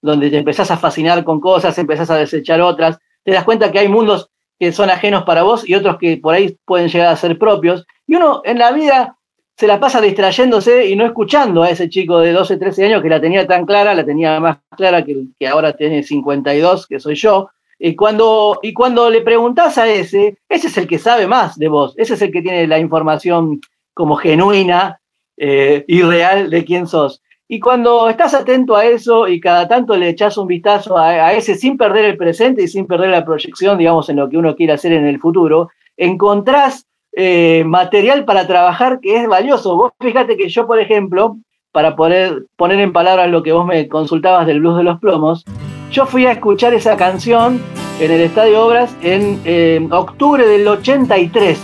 donde 0.00 0.30
te 0.30 0.38
empezás 0.38 0.70
a 0.70 0.76
fascinar 0.76 1.24
con 1.24 1.40
cosas, 1.40 1.76
empezás 1.78 2.10
a 2.10 2.16
desechar 2.16 2.60
otras, 2.60 2.98
te 3.24 3.32
das 3.32 3.44
cuenta 3.44 3.70
que 3.70 3.80
hay 3.80 3.88
mundos 3.88 4.30
que 4.58 4.72
son 4.72 4.90
ajenos 4.90 5.24
para 5.24 5.42
vos 5.42 5.68
y 5.68 5.74
otros 5.74 5.98
que 5.98 6.16
por 6.16 6.34
ahí 6.34 6.58
pueden 6.64 6.88
llegar 6.88 7.08
a 7.08 7.16
ser 7.16 7.38
propios. 7.38 7.86
Y 8.06 8.14
uno 8.14 8.40
en 8.44 8.58
la 8.58 8.72
vida 8.72 9.17
se 9.58 9.66
la 9.66 9.80
pasa 9.80 10.00
distrayéndose 10.00 10.86
y 10.86 10.94
no 10.94 11.04
escuchando 11.04 11.64
a 11.64 11.70
ese 11.70 11.88
chico 11.88 12.20
de 12.20 12.30
12, 12.30 12.58
13 12.58 12.84
años 12.84 13.02
que 13.02 13.08
la 13.08 13.20
tenía 13.20 13.44
tan 13.44 13.66
clara, 13.66 13.92
la 13.92 14.04
tenía 14.04 14.38
más 14.38 14.58
clara 14.76 15.04
que, 15.04 15.26
ahora 15.48 15.72
tiene 15.72 16.04
52, 16.04 16.86
que 16.86 17.00
soy 17.00 17.16
yo. 17.16 17.48
Y 17.76 17.96
cuando, 17.96 18.60
y 18.62 18.72
cuando 18.72 19.10
le 19.10 19.20
preguntás 19.20 19.76
a 19.76 19.88
ese, 19.88 20.38
ese 20.48 20.68
es 20.68 20.78
el 20.78 20.86
que 20.86 21.00
sabe 21.00 21.26
más 21.26 21.58
de 21.58 21.66
vos, 21.66 21.92
ese 21.96 22.14
es 22.14 22.22
el 22.22 22.30
que 22.30 22.40
tiene 22.40 22.68
la 22.68 22.78
información 22.78 23.60
como 23.94 24.14
genuina 24.14 25.00
eh, 25.36 25.84
y 25.88 26.02
real 26.02 26.50
de 26.50 26.64
quién 26.64 26.86
sos. 26.86 27.20
Y 27.48 27.58
cuando 27.58 28.08
estás 28.08 28.34
atento 28.34 28.76
a 28.76 28.84
eso 28.84 29.26
y 29.26 29.40
cada 29.40 29.66
tanto 29.66 29.96
le 29.96 30.08
echas 30.08 30.38
un 30.38 30.46
vistazo 30.46 30.96
a, 30.96 31.08
a, 31.08 31.32
ese 31.32 31.56
sin 31.56 31.76
perder 31.76 32.04
el 32.04 32.16
presente 32.16 32.62
y 32.62 32.68
sin 32.68 32.86
perder 32.86 33.10
la 33.10 33.24
proyección, 33.24 33.76
digamos, 33.76 34.08
en 34.08 34.16
lo 34.16 34.28
que 34.28 34.36
uno 34.36 34.54
quiere 34.54 34.74
hacer 34.74 34.92
en 34.92 35.06
el 35.06 35.18
futuro, 35.18 35.70
encontrás 35.96 36.87
eh, 37.20 37.64
material 37.66 38.24
para 38.24 38.46
trabajar 38.46 39.00
que 39.00 39.16
es 39.16 39.26
valioso. 39.26 39.76
Vos 39.76 39.90
fíjate 39.98 40.36
que 40.36 40.48
yo, 40.48 40.68
por 40.68 40.78
ejemplo, 40.78 41.36
para 41.72 41.96
poder 41.96 42.44
poner 42.54 42.78
en 42.78 42.92
palabras 42.92 43.28
lo 43.28 43.42
que 43.42 43.50
vos 43.50 43.66
me 43.66 43.88
consultabas 43.88 44.46
del 44.46 44.60
blues 44.60 44.76
de 44.76 44.84
los 44.84 45.00
plomos, 45.00 45.44
yo 45.90 46.06
fui 46.06 46.26
a 46.26 46.30
escuchar 46.30 46.74
esa 46.74 46.96
canción 46.96 47.60
en 47.98 48.12
el 48.12 48.20
Estadio 48.20 48.64
Obras 48.64 48.94
en 49.02 49.40
eh, 49.44 49.84
octubre 49.90 50.46
del 50.46 50.68
83. 50.68 51.58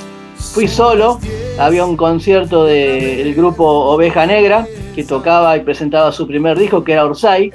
Fui 0.54 0.66
solo, 0.66 1.20
había 1.60 1.84
un 1.84 1.96
concierto 1.96 2.64
del 2.64 3.32
grupo 3.36 3.64
Oveja 3.64 4.26
Negra 4.26 4.66
que 4.96 5.04
tocaba 5.04 5.56
y 5.56 5.60
presentaba 5.60 6.10
su 6.10 6.26
primer 6.26 6.58
disco, 6.58 6.82
que 6.82 6.94
era 6.94 7.04
Orsay. 7.04 7.52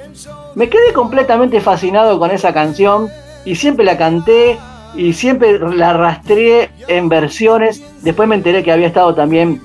Me 0.54 0.70
quedé 0.70 0.94
completamente 0.94 1.60
fascinado 1.60 2.18
con 2.18 2.30
esa 2.30 2.54
canción 2.54 3.08
y 3.44 3.56
siempre 3.56 3.84
la 3.84 3.98
canté 3.98 4.58
y 4.94 5.12
siempre 5.12 5.58
la 5.58 5.92
rastreé 5.92 6.70
en 6.88 7.08
versiones. 7.08 7.82
Después 8.02 8.28
me 8.28 8.36
enteré 8.36 8.62
que 8.62 8.72
había 8.72 8.86
estado 8.86 9.14
también 9.14 9.60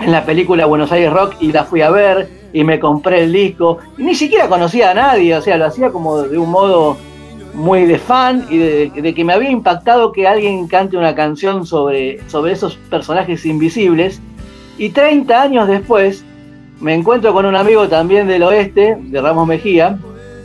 en 0.00 0.12
la 0.12 0.24
película 0.24 0.66
Buenos 0.66 0.92
Aires 0.92 1.12
Rock 1.12 1.36
y 1.40 1.52
la 1.52 1.64
fui 1.64 1.82
a 1.82 1.90
ver 1.90 2.28
y 2.52 2.64
me 2.64 2.80
compré 2.80 3.24
el 3.24 3.32
disco. 3.32 3.78
Y 3.98 4.02
ni 4.02 4.14
siquiera 4.14 4.48
conocía 4.48 4.90
a 4.90 4.94
nadie, 4.94 5.34
o 5.34 5.42
sea, 5.42 5.56
lo 5.56 5.66
hacía 5.66 5.90
como 5.90 6.22
de 6.22 6.38
un 6.38 6.50
modo 6.50 6.96
muy 7.54 7.86
de 7.86 7.98
fan 7.98 8.46
y 8.50 8.58
de, 8.58 9.14
que 9.14 9.24
me 9.24 9.32
había 9.32 9.50
impactado 9.50 10.12
que 10.12 10.26
alguien 10.26 10.68
cante 10.68 10.96
una 10.96 11.14
canción 11.14 11.66
sobre, 11.66 12.18
sobre 12.28 12.52
esos 12.52 12.76
personajes 12.90 13.46
invisibles. 13.46 14.20
Y 14.78 14.90
30 14.90 15.42
años 15.42 15.68
después 15.68 16.24
me 16.80 16.94
encuentro 16.94 17.32
con 17.32 17.46
un 17.46 17.56
amigo 17.56 17.88
también 17.88 18.28
del 18.28 18.42
oeste, 18.42 18.98
de 19.00 19.20
Ramos 19.20 19.46
Mejía, 19.46 19.98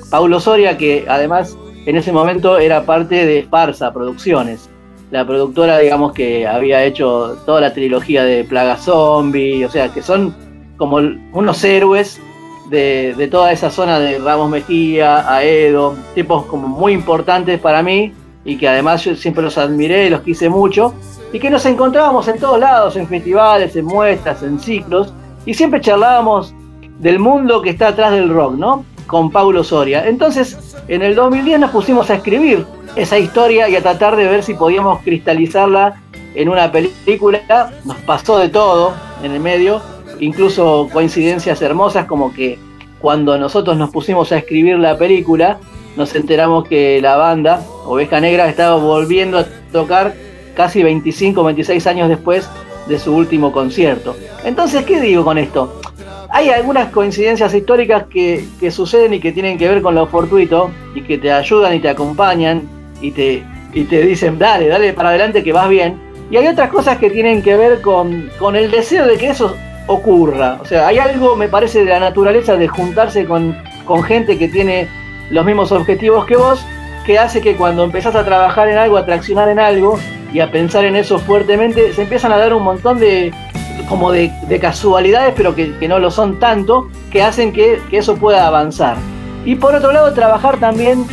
Paulo 0.09 0.39
Soria, 0.39 0.77
que 0.77 1.05
además 1.07 1.57
en 1.85 1.97
ese 1.97 2.11
momento 2.11 2.57
era 2.57 2.85
parte 2.85 3.25
de 3.25 3.43
Farsa 3.43 3.93
Producciones, 3.93 4.69
la 5.11 5.25
productora, 5.25 5.79
digamos, 5.79 6.13
que 6.13 6.47
había 6.47 6.83
hecho 6.83 7.38
toda 7.45 7.61
la 7.61 7.73
trilogía 7.73 8.23
de 8.23 8.43
Plaga 8.43 8.77
Zombie, 8.77 9.65
o 9.65 9.69
sea, 9.69 9.89
que 9.89 10.01
son 10.01 10.33
como 10.77 11.00
unos 11.33 11.63
héroes 11.63 12.21
de, 12.69 13.27
toda 13.29 13.51
esa 13.51 13.69
zona 13.69 14.00
de 14.00 14.17
Ramos 14.19 14.50
Mejía, 14.50 15.29
Aedo, 15.29 15.95
tipos 16.15 16.45
como 16.45 16.67
muy 16.67 16.93
importantes 16.93 17.59
para 17.59 17.83
mí 17.83 18.13
y 18.45 18.57
que 18.57 18.67
además 18.67 19.03
yo 19.03 19.15
siempre 19.15 19.43
los 19.43 19.57
admiré, 19.57 20.09
los 20.09 20.21
quise 20.21 20.50
mucho, 20.50 20.93
y 21.31 21.39
que 21.39 21.50
nos 21.50 21.65
encontrábamos 21.65 22.27
en 22.27 22.39
todos 22.39 22.59
lados, 22.59 22.95
en 22.95 23.07
festivales, 23.07 23.75
en 23.75 23.85
muestras, 23.85 24.41
en 24.41 24.59
ciclos, 24.59 25.13
y 25.45 25.53
siempre 25.53 25.81
charlábamos 25.81 26.53
del 27.00 27.19
mundo 27.19 27.61
que 27.61 27.69
está 27.69 27.89
atrás 27.89 28.11
del 28.11 28.29
rock, 28.29 28.55
¿no? 28.55 28.85
Con 29.05 29.29
Paulo 29.29 29.63
Soria. 29.63 30.07
Entonces, 30.07 30.70
en 30.88 31.01
el 31.01 31.15
2010 31.15 31.59
nos 31.59 31.71
pusimos 31.71 32.09
a 32.09 32.15
escribir 32.15 32.65
esa 32.95 33.17
historia 33.17 33.69
y 33.69 33.75
a 33.75 33.81
tratar 33.81 34.15
de 34.15 34.25
ver 34.25 34.43
si 34.43 34.53
podíamos 34.53 35.01
cristalizarla 35.01 36.01
en 36.35 36.50
una 36.50 36.71
película. 36.71 37.71
Nos 37.85 37.97
pasó 37.97 38.39
de 38.39 38.50
todo 38.50 38.93
en 39.23 39.31
el 39.31 39.39
medio, 39.39 39.81
incluso 40.19 40.89
coincidencias 40.91 41.61
hermosas 41.61 42.05
como 42.05 42.33
que 42.33 42.59
cuando 43.00 43.38
nosotros 43.38 43.77
nos 43.77 43.89
pusimos 43.89 44.31
a 44.31 44.38
escribir 44.38 44.77
la 44.77 44.97
película, 44.97 45.57
nos 45.95 46.15
enteramos 46.15 46.67
que 46.67 47.01
la 47.01 47.15
banda 47.15 47.63
Oveja 47.85 48.19
Negra 48.19 48.47
estaba 48.47 48.75
volviendo 48.75 49.39
a 49.39 49.45
tocar 49.71 50.13
casi 50.55 50.83
25, 50.83 51.43
26 51.43 51.88
años 51.88 52.09
después 52.09 52.50
de 52.88 53.00
su 53.00 53.15
último 53.15 53.51
concierto. 53.51 54.15
Entonces, 54.43 54.85
¿qué 54.85 55.00
digo 55.00 55.23
con 55.23 55.38
esto? 55.38 55.81
Hay 56.33 56.50
algunas 56.50 56.89
coincidencias 56.91 57.53
históricas 57.53 58.05
que, 58.09 58.45
suceden 58.71 59.13
y 59.13 59.19
que 59.19 59.31
tienen 59.31 59.57
que 59.57 59.67
ver 59.67 59.81
con 59.81 59.95
lo 59.95 60.07
fortuito 60.07 60.71
y 60.95 61.01
que 61.01 61.17
te 61.17 61.31
ayudan 61.31 61.75
y 61.75 61.79
te 61.79 61.89
acompañan 61.89 62.61
y 63.01 63.11
te, 63.11 63.43
y 63.73 63.83
te 63.83 64.01
dicen, 64.01 64.39
dale, 64.39 64.67
dale 64.67 64.93
para 64.93 65.09
adelante 65.09 65.43
que 65.43 65.51
vas 65.51 65.67
bien. 65.67 66.00
Y 66.29 66.38
hay 66.38 66.47
otras 66.47 66.69
cosas 66.69 66.97
que 66.97 67.09
tienen 67.09 67.41
que 67.41 67.57
ver 67.57 67.81
con, 67.81 68.29
con 68.39 68.55
el 68.55 68.71
deseo 68.71 69.05
de 69.05 69.17
que 69.17 69.29
eso 69.29 69.55
ocurra. 69.88 70.59
O 70.61 70.65
sea, 70.65 70.88
hay 70.88 71.00
algo, 71.00 71.35
me 71.35 71.50
parece, 71.50 71.83
de 71.83 71.89
la 71.89 72.00
naturaleza 72.00 72.55
de 72.55 72.69
juntarse 72.69 73.25
con, 73.25 73.57
con 73.83 74.01
gente 74.03 74.38
que 74.38 74.47
tiene 74.47 74.88
los 75.29 75.45
mismos 75.45 75.73
objetivos 75.73 76.25
que 76.25 76.38
vos, 76.38 76.65
que 77.05 77.19
hace 77.19 77.41
que 77.41 77.55
cuando 77.55 77.83
empezás 77.83 78.15
a 78.15 78.23
trabajar 78.23 78.69
en 78.69 78.77
algo, 78.77 78.95
a 78.95 79.05
traccionar 79.05 79.50
en 79.50 79.59
algo, 79.59 80.00
y 80.33 80.39
a 80.39 80.51
pensar 80.51 80.85
en 80.85 80.95
eso 80.95 81.19
fuertemente, 81.19 81.93
se 81.93 82.03
empiezan 82.03 82.31
a 82.31 82.38
dar 82.38 82.53
un 82.53 82.63
montón 82.63 83.00
de 83.00 83.33
como 83.87 84.11
de, 84.11 84.31
de 84.47 84.59
casualidades, 84.59 85.33
pero 85.35 85.55
que, 85.55 85.87
no 85.87 85.99
lo 85.99 86.11
son 86.11 86.39
tanto, 86.39 86.89
que 87.11 87.21
hacen 87.21 87.51
que, 87.51 87.79
que, 87.89 87.97
eso 87.97 88.15
pueda 88.15 88.47
avanzar. 88.47 88.97
Y 89.45 89.55
por 89.55 89.75
otro 89.75 89.91
lado, 89.91 90.13
trabajar 90.13 90.57
también, 90.59 91.05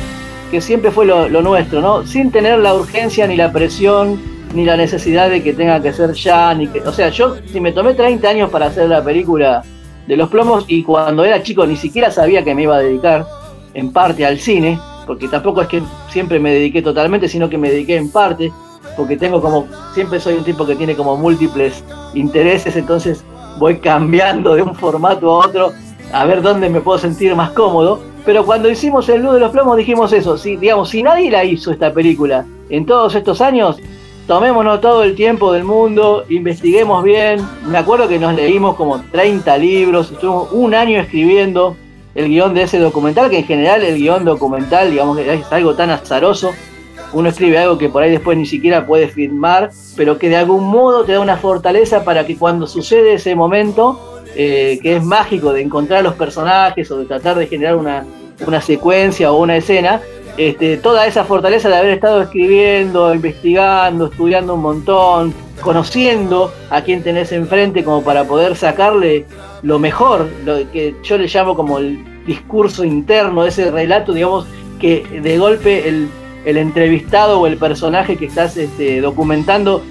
que 0.50 0.60
siempre 0.60 0.90
fue 0.90 1.06
lo, 1.06 1.28
lo, 1.28 1.42
nuestro, 1.42 1.80
¿no? 1.80 2.06
Sin 2.06 2.30
tener 2.30 2.58
la 2.58 2.74
urgencia 2.74 3.26
ni 3.26 3.36
la 3.36 3.52
presión, 3.52 4.20
ni 4.54 4.64
la 4.64 4.76
necesidad 4.76 5.28
de 5.28 5.42
que 5.42 5.52
tenga 5.52 5.80
que 5.82 5.92
ser 5.92 6.12
ya, 6.12 6.54
ni 6.54 6.68
que. 6.68 6.80
O 6.80 6.92
sea, 6.92 7.08
yo 7.08 7.36
si 7.46 7.60
me 7.60 7.72
tomé 7.72 7.94
30 7.94 8.28
años 8.28 8.50
para 8.50 8.66
hacer 8.66 8.88
la 8.88 9.02
película 9.02 9.62
de 10.06 10.16
los 10.16 10.28
plomos 10.30 10.64
y 10.68 10.82
cuando 10.82 11.24
era 11.24 11.42
chico 11.42 11.66
ni 11.66 11.76
siquiera 11.76 12.10
sabía 12.10 12.42
que 12.42 12.54
me 12.54 12.62
iba 12.62 12.76
a 12.76 12.80
dedicar 12.80 13.26
en 13.74 13.92
parte 13.92 14.24
al 14.24 14.38
cine, 14.38 14.78
porque 15.06 15.28
tampoco 15.28 15.62
es 15.62 15.68
que 15.68 15.82
siempre 16.10 16.38
me 16.38 16.52
dediqué 16.52 16.80
totalmente, 16.80 17.28
sino 17.28 17.48
que 17.50 17.58
me 17.58 17.70
dediqué 17.70 17.96
en 17.96 18.10
parte 18.10 18.50
porque 18.96 19.16
tengo 19.16 19.40
como, 19.40 19.66
siempre 19.94 20.18
soy 20.18 20.34
un 20.34 20.44
tipo 20.44 20.66
que 20.66 20.74
tiene 20.74 20.96
como 20.96 21.16
múltiples 21.16 21.84
intereses, 22.14 22.76
entonces 22.76 23.24
voy 23.58 23.78
cambiando 23.78 24.54
de 24.54 24.62
un 24.62 24.74
formato 24.74 25.30
a 25.30 25.46
otro 25.46 25.72
a 26.12 26.24
ver 26.24 26.42
dónde 26.42 26.68
me 26.68 26.80
puedo 26.80 26.98
sentir 26.98 27.34
más 27.34 27.50
cómodo. 27.50 28.00
Pero 28.24 28.44
cuando 28.44 28.68
hicimos 28.68 29.08
El 29.08 29.22
Luz 29.22 29.34
de 29.34 29.40
los 29.40 29.52
Plomos 29.52 29.76
dijimos 29.76 30.12
eso, 30.12 30.36
si, 30.36 30.56
digamos, 30.56 30.90
si 30.90 31.02
nadie 31.02 31.30
la 31.30 31.44
hizo 31.44 31.70
esta 31.70 31.92
película 31.92 32.44
en 32.68 32.84
todos 32.84 33.14
estos 33.14 33.40
años, 33.40 33.78
tomémonos 34.26 34.80
todo 34.80 35.02
el 35.02 35.14
tiempo 35.14 35.52
del 35.52 35.64
mundo, 35.64 36.24
investiguemos 36.28 37.02
bien. 37.02 37.40
Me 37.66 37.78
acuerdo 37.78 38.08
que 38.08 38.18
nos 38.18 38.34
leímos 38.34 38.76
como 38.76 39.00
30 39.10 39.56
libros, 39.58 40.10
estuvimos 40.10 40.48
un 40.52 40.74
año 40.74 41.00
escribiendo 41.00 41.76
el 42.14 42.28
guion 42.28 42.52
de 42.52 42.62
ese 42.62 42.78
documental, 42.78 43.30
que 43.30 43.38
en 43.38 43.46
general 43.46 43.82
el 43.82 43.96
guion 43.96 44.24
documental, 44.24 44.90
digamos, 44.90 45.18
es 45.18 45.50
algo 45.50 45.74
tan 45.74 45.90
azaroso. 45.90 46.52
Uno 47.12 47.28
escribe 47.28 47.58
algo 47.58 47.78
que 47.78 47.88
por 47.88 48.02
ahí 48.02 48.10
después 48.10 48.36
ni 48.36 48.46
siquiera 48.46 48.86
puede 48.86 49.08
firmar, 49.08 49.70
pero 49.96 50.18
que 50.18 50.28
de 50.28 50.36
algún 50.36 50.64
modo 50.64 51.04
te 51.04 51.12
da 51.12 51.20
una 51.20 51.36
fortaleza 51.36 52.04
para 52.04 52.26
que 52.26 52.36
cuando 52.36 52.66
sucede 52.66 53.14
ese 53.14 53.34
momento, 53.34 54.20
eh, 54.36 54.78
que 54.82 54.96
es 54.96 55.04
mágico 55.04 55.52
de 55.52 55.62
encontrar 55.62 56.02
los 56.02 56.14
personajes 56.14 56.90
o 56.90 56.98
de 56.98 57.06
tratar 57.06 57.38
de 57.38 57.46
generar 57.46 57.76
una, 57.76 58.04
una 58.46 58.60
secuencia 58.60 59.32
o 59.32 59.42
una 59.42 59.56
escena, 59.56 60.00
este, 60.36 60.76
toda 60.76 61.06
esa 61.06 61.24
fortaleza 61.24 61.68
de 61.68 61.76
haber 61.76 61.90
estado 61.94 62.22
escribiendo, 62.22 63.12
investigando, 63.12 64.06
estudiando 64.06 64.54
un 64.54 64.62
montón, 64.62 65.34
conociendo 65.60 66.52
a 66.70 66.82
quien 66.82 67.02
tenés 67.02 67.32
enfrente 67.32 67.82
como 67.82 68.04
para 68.04 68.24
poder 68.24 68.54
sacarle 68.54 69.26
lo 69.62 69.80
mejor, 69.80 70.28
lo 70.44 70.58
que 70.70 70.94
yo 71.02 71.18
le 71.18 71.26
llamo 71.26 71.56
como 71.56 71.78
el 71.78 72.24
discurso 72.24 72.84
interno, 72.84 73.44
ese 73.44 73.70
relato, 73.70 74.12
digamos, 74.12 74.46
que 74.78 75.20
de 75.20 75.38
golpe 75.38 75.88
el, 75.88 76.08
entrevistado 76.44 77.40
o 77.40 77.46
el 77.46 77.56
personaje 77.56 78.16
que 78.16 78.26
estás 78.26 78.56
este, 78.56 79.00
documentando 79.00 79.82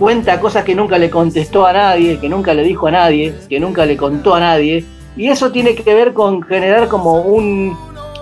cuenta 0.00 0.40
cosas 0.40 0.64
que 0.64 0.74
nunca 0.74 0.96
le 0.96 1.10
contestó 1.10 1.66
a 1.66 1.74
nadie, 1.74 2.18
que 2.18 2.28
nunca 2.28 2.54
le 2.54 2.62
dijo 2.62 2.86
a 2.86 2.90
nadie, 2.90 3.34
que 3.48 3.60
nunca 3.60 3.84
le 3.84 3.96
contó 3.98 4.34
a 4.34 4.40
nadie. 4.40 4.84
Y 5.16 5.28
eso 5.28 5.52
tiene 5.52 5.74
que 5.74 5.94
ver 5.94 6.14
con 6.14 6.42
generar 6.42 6.88
como 6.88 7.20
un, 7.20 7.76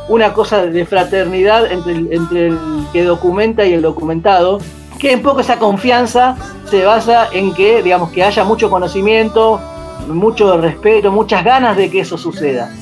una 0.08 0.32
cosa 0.32 0.66
de 0.66 0.84
fraternidad 0.84 1.70
entre 1.70 2.48
el, 2.48 2.68
que 2.92 3.04
documenta 3.04 3.64
y 3.64 3.74
el 3.74 3.82
documentado, 3.82 4.58
que 4.98 5.12
en 5.12 5.22
poco 5.22 5.40
esa 5.40 5.58
confianza 5.58 6.36
se 6.68 6.84
basa 6.84 7.28
en 7.32 7.54
que, 7.54 7.82
digamos, 7.82 8.10
que 8.10 8.24
haya 8.24 8.42
mucho 8.42 8.70
conocimiento, 8.70 9.60
mucho 10.08 10.56
respeto, 10.56 11.12
muchas 11.12 11.44
ganas 11.44 11.76
de 11.76 11.90
que 11.90 12.00
eso 12.00 12.18
suceda. 12.18 12.72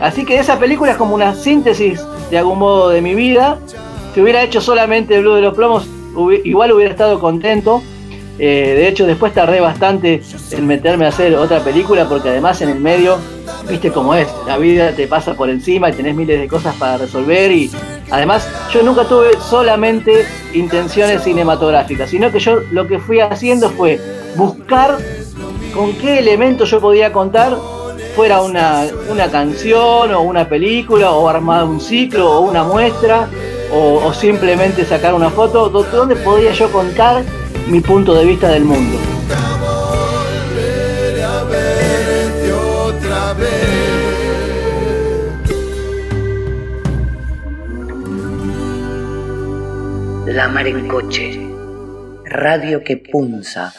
Así 0.00 0.24
que 0.24 0.38
esa 0.38 0.58
película 0.58 0.92
es 0.92 0.96
como 0.96 1.14
una 1.14 1.34
síntesis 1.34 2.02
de 2.30 2.38
algún 2.38 2.58
modo 2.58 2.88
de 2.88 3.02
mi 3.02 3.14
vida. 3.14 3.58
Si 4.16 4.22
hubiera 4.22 4.42
hecho 4.42 4.62
solamente 4.62 5.20
Blue 5.20 5.34
de 5.34 5.42
los 5.42 5.54
Plomos, 5.54 5.86
igual 6.42 6.72
hubiera 6.72 6.90
estado 6.90 7.20
contento, 7.20 7.82
eh, 8.38 8.72
de 8.74 8.88
hecho, 8.88 9.04
después 9.04 9.34
tardé 9.34 9.60
bastante 9.60 10.22
en 10.52 10.66
meterme 10.66 11.04
a 11.04 11.08
hacer 11.08 11.34
otra 11.34 11.60
película 11.60 12.08
porque 12.08 12.30
además 12.30 12.62
en 12.62 12.70
el 12.70 12.80
medio, 12.80 13.18
viste 13.68 13.92
cómo 13.92 14.14
es, 14.14 14.26
la 14.46 14.56
vida 14.56 14.92
te 14.92 15.06
pasa 15.06 15.34
por 15.34 15.50
encima 15.50 15.90
y 15.90 15.92
tenés 15.92 16.16
miles 16.16 16.40
de 16.40 16.48
cosas 16.48 16.74
para 16.76 16.96
resolver 16.96 17.52
y 17.52 17.70
además 18.10 18.48
yo 18.72 18.82
nunca 18.82 19.04
tuve 19.04 19.38
solamente 19.38 20.24
intenciones 20.54 21.22
cinematográficas, 21.22 22.08
sino 22.08 22.32
que 22.32 22.38
yo 22.38 22.60
lo 22.70 22.86
que 22.86 22.98
fui 22.98 23.20
haciendo 23.20 23.68
fue 23.68 24.00
buscar 24.34 24.96
con 25.74 25.92
qué 25.92 26.20
elementos 26.20 26.70
yo 26.70 26.80
podía 26.80 27.12
contar 27.12 27.54
fuera 28.14 28.40
una, 28.40 28.88
canción 29.30 30.14
o 30.14 30.22
una 30.22 30.48
película 30.48 31.10
o 31.10 31.28
armar 31.28 31.64
un 31.64 31.82
ciclo 31.82 32.30
o 32.30 32.40
una 32.48 32.64
muestra 32.64 33.28
o, 33.76 34.12
simplemente 34.12 34.84
sacar 34.84 35.14
una 35.14 35.30
foto, 35.30 35.68
donde 35.68 36.16
podía 36.16 36.52
yo 36.52 36.70
contar 36.72 37.22
mi 37.68 37.80
punto 37.80 38.14
de 38.14 38.24
vista 38.24 38.48
del 38.48 38.64
mundo. 38.64 38.96
La 50.26 50.48
mar 50.48 50.66
en 50.66 50.86
coche, 50.88 51.50
radio 52.24 52.82
que 52.82 52.96
punza. 52.96 53.72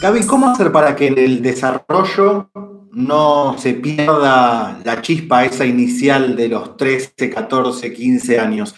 Gaby, 0.00 0.24
¿cómo 0.24 0.48
hacer 0.48 0.72
para 0.72 0.96
que 0.96 1.08
en 1.08 1.18
el 1.18 1.42
desarrollo 1.42 2.48
no 2.90 3.56
se 3.58 3.74
pierda 3.74 4.78
la 4.82 5.02
chispa 5.02 5.44
esa 5.44 5.66
inicial 5.66 6.36
de 6.36 6.48
los 6.48 6.78
13, 6.78 7.28
14, 7.28 7.92
15 7.92 8.40
años? 8.40 8.74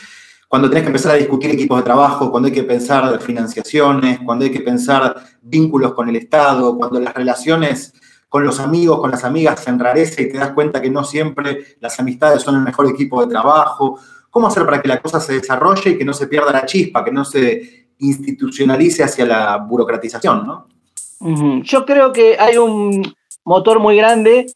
Cuando 0.48 0.68
tenés 0.68 0.82
que 0.82 0.88
empezar 0.88 1.12
a 1.12 1.14
discutir 1.14 1.52
equipos 1.52 1.78
de 1.78 1.84
trabajo, 1.84 2.28
cuando 2.32 2.48
hay 2.48 2.52
que 2.52 2.64
pensar 2.64 3.20
financiaciones, 3.20 4.18
cuando 4.24 4.44
hay 4.44 4.50
que 4.50 4.62
pensar 4.62 5.14
vínculos 5.40 5.94
con 5.94 6.08
el 6.08 6.16
Estado, 6.16 6.76
cuando 6.76 6.98
las 6.98 7.14
relaciones 7.14 7.94
con 8.28 8.44
los 8.44 8.58
amigos, 8.58 8.98
con 8.98 9.12
las 9.12 9.22
amigas 9.22 9.60
se 9.60 9.70
enrarece 9.70 10.22
y 10.22 10.28
te 10.28 10.38
das 10.38 10.50
cuenta 10.50 10.82
que 10.82 10.90
no 10.90 11.04
siempre 11.04 11.76
las 11.78 12.00
amistades 12.00 12.42
son 12.42 12.56
el 12.56 12.62
mejor 12.62 12.88
equipo 12.88 13.24
de 13.24 13.30
trabajo. 13.30 13.96
¿Cómo 14.28 14.48
hacer 14.48 14.64
para 14.64 14.82
que 14.82 14.88
la 14.88 15.00
cosa 15.00 15.20
se 15.20 15.34
desarrolle 15.34 15.90
y 15.90 15.98
que 15.98 16.04
no 16.04 16.14
se 16.14 16.26
pierda 16.26 16.50
la 16.50 16.66
chispa, 16.66 17.04
que 17.04 17.12
no 17.12 17.24
se 17.24 17.90
institucionalice 17.98 19.04
hacia 19.04 19.24
la 19.24 19.56
burocratización, 19.58 20.44
¿no? 20.44 20.71
Yo 21.62 21.86
creo 21.86 22.12
que 22.12 22.36
hay 22.38 22.56
un 22.56 23.14
motor 23.44 23.78
muy 23.80 23.96
grande 23.96 24.46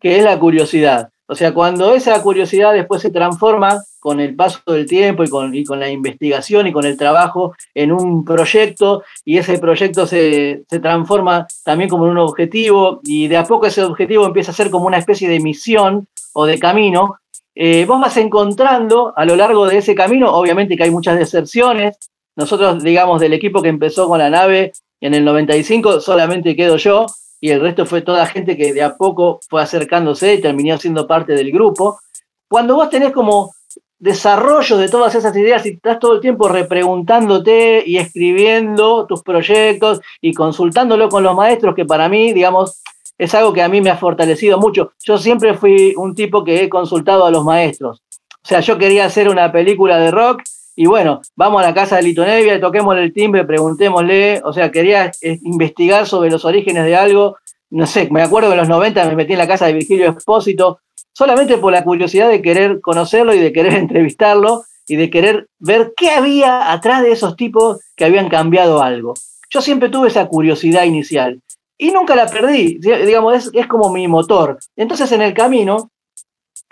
que 0.00 0.18
es 0.18 0.24
la 0.24 0.38
curiosidad. 0.38 1.10
O 1.28 1.34
sea, 1.34 1.52
cuando 1.52 1.92
esa 1.94 2.22
curiosidad 2.22 2.72
después 2.72 3.02
se 3.02 3.10
transforma 3.10 3.82
con 3.98 4.20
el 4.20 4.36
paso 4.36 4.60
del 4.68 4.86
tiempo 4.86 5.24
y 5.24 5.28
con, 5.28 5.52
con 5.64 5.80
la 5.80 5.90
investigación 5.90 6.68
y 6.68 6.72
con 6.72 6.86
el 6.86 6.96
trabajo 6.96 7.56
en 7.74 7.90
un 7.90 8.24
proyecto 8.24 9.02
y 9.24 9.38
ese 9.38 9.58
proyecto 9.58 10.06
se, 10.06 10.64
transforma 10.80 11.48
también 11.64 11.90
como 11.90 12.04
un 12.04 12.18
objetivo 12.18 13.00
y 13.02 13.26
de 13.26 13.36
a 13.36 13.44
poco 13.44 13.66
ese 13.66 13.82
objetivo 13.82 14.24
empieza 14.24 14.52
a 14.52 14.54
ser 14.54 14.70
como 14.70 14.86
una 14.86 14.98
especie 14.98 15.28
de 15.28 15.40
misión 15.40 16.06
o 16.34 16.46
de 16.46 16.60
camino, 16.60 17.16
eh, 17.56 17.84
vos 17.86 18.00
vas 18.00 18.16
encontrando 18.18 19.12
a 19.16 19.24
lo 19.24 19.34
largo 19.34 19.66
de 19.66 19.78
ese 19.78 19.96
camino, 19.96 20.32
obviamente 20.32 20.76
que 20.76 20.84
hay 20.84 20.90
muchas 20.90 21.18
deserciones, 21.18 21.96
nosotros 22.36 22.84
digamos 22.84 23.20
del 23.20 23.32
equipo 23.32 23.62
que 23.62 23.70
empezó 23.70 24.06
con 24.06 24.20
la 24.20 24.30
nave 24.30 24.72
en 25.06 25.14
el 25.14 25.24
95 25.24 26.00
solamente 26.00 26.56
quedo 26.56 26.76
yo 26.76 27.06
y 27.40 27.50
el 27.50 27.60
resto 27.60 27.86
fue 27.86 28.02
toda 28.02 28.26
gente 28.26 28.56
que 28.56 28.72
de 28.72 28.82
a 28.82 28.96
poco 28.96 29.40
fue 29.48 29.62
acercándose 29.62 30.34
y 30.34 30.40
terminó 30.40 30.76
siendo 30.78 31.06
parte 31.06 31.34
del 31.34 31.52
grupo. 31.52 32.00
Cuando 32.48 32.74
vos 32.74 32.90
tenés 32.90 33.12
como 33.12 33.54
desarrollo 33.98 34.76
de 34.76 34.88
todas 34.88 35.14
esas 35.14 35.36
ideas 35.36 35.64
y 35.64 35.70
estás 35.70 36.00
todo 36.00 36.14
el 36.14 36.20
tiempo 36.20 36.48
repreguntándote 36.48 37.84
y 37.86 37.98
escribiendo 37.98 39.06
tus 39.06 39.22
proyectos 39.22 40.00
y 40.20 40.34
consultándolo 40.34 41.08
con 41.08 41.22
los 41.22 41.36
maestros, 41.36 41.76
que 41.76 41.84
para 41.84 42.08
mí, 42.08 42.32
digamos, 42.32 42.82
es 43.16 43.32
algo 43.34 43.52
que 43.52 43.62
a 43.62 43.68
mí 43.68 43.80
me 43.80 43.90
ha 43.90 43.96
fortalecido 43.96 44.58
mucho. 44.58 44.92
Yo 45.04 45.18
siempre 45.18 45.54
fui 45.54 45.94
un 45.96 46.16
tipo 46.16 46.42
que 46.42 46.64
he 46.64 46.68
consultado 46.68 47.24
a 47.24 47.30
los 47.30 47.44
maestros. 47.44 48.02
O 48.10 48.48
sea, 48.48 48.60
yo 48.60 48.76
quería 48.76 49.04
hacer 49.04 49.28
una 49.28 49.52
película 49.52 49.98
de 49.98 50.10
rock 50.10 50.42
y 50.78 50.86
bueno, 50.86 51.22
vamos 51.34 51.62
a 51.62 51.68
la 51.68 51.74
casa 51.74 51.96
de 51.96 52.02
Lito 52.02 52.24
Nevia, 52.24 52.60
toquémosle 52.60 53.02
el 53.02 53.12
timbre, 53.14 53.44
preguntémosle, 53.44 54.42
o 54.44 54.52
sea, 54.52 54.70
quería 54.70 55.10
eh, 55.22 55.40
investigar 55.42 56.06
sobre 56.06 56.30
los 56.30 56.44
orígenes 56.44 56.84
de 56.84 56.94
algo, 56.94 57.38
no 57.70 57.86
sé, 57.86 58.08
me 58.10 58.22
acuerdo 58.22 58.50
que 58.50 58.54
en 58.54 58.60
los 58.60 58.68
90 58.68 59.06
me 59.06 59.16
metí 59.16 59.32
en 59.32 59.38
la 59.38 59.48
casa 59.48 59.66
de 59.66 59.72
Virgilio 59.72 60.10
Espósito, 60.10 60.80
solamente 61.14 61.56
por 61.56 61.72
la 61.72 61.82
curiosidad 61.82 62.28
de 62.28 62.42
querer 62.42 62.82
conocerlo 62.82 63.32
y 63.32 63.38
de 63.38 63.54
querer 63.54 63.72
entrevistarlo 63.76 64.64
y 64.86 64.96
de 64.96 65.08
querer 65.08 65.48
ver 65.58 65.94
qué 65.96 66.10
había 66.10 66.70
atrás 66.70 67.02
de 67.02 67.10
esos 67.10 67.36
tipos 67.36 67.80
que 67.96 68.04
habían 68.04 68.28
cambiado 68.28 68.82
algo. 68.82 69.14
Yo 69.48 69.62
siempre 69.62 69.88
tuve 69.88 70.08
esa 70.08 70.26
curiosidad 70.26 70.84
inicial 70.84 71.40
y 71.78 71.90
nunca 71.90 72.14
la 72.14 72.26
perdí, 72.26 72.78
digamos, 72.78 73.34
es, 73.34 73.50
es 73.54 73.66
como 73.66 73.90
mi 73.90 74.08
motor. 74.08 74.58
Entonces 74.76 75.10
en 75.12 75.22
el 75.22 75.32
camino 75.32 75.90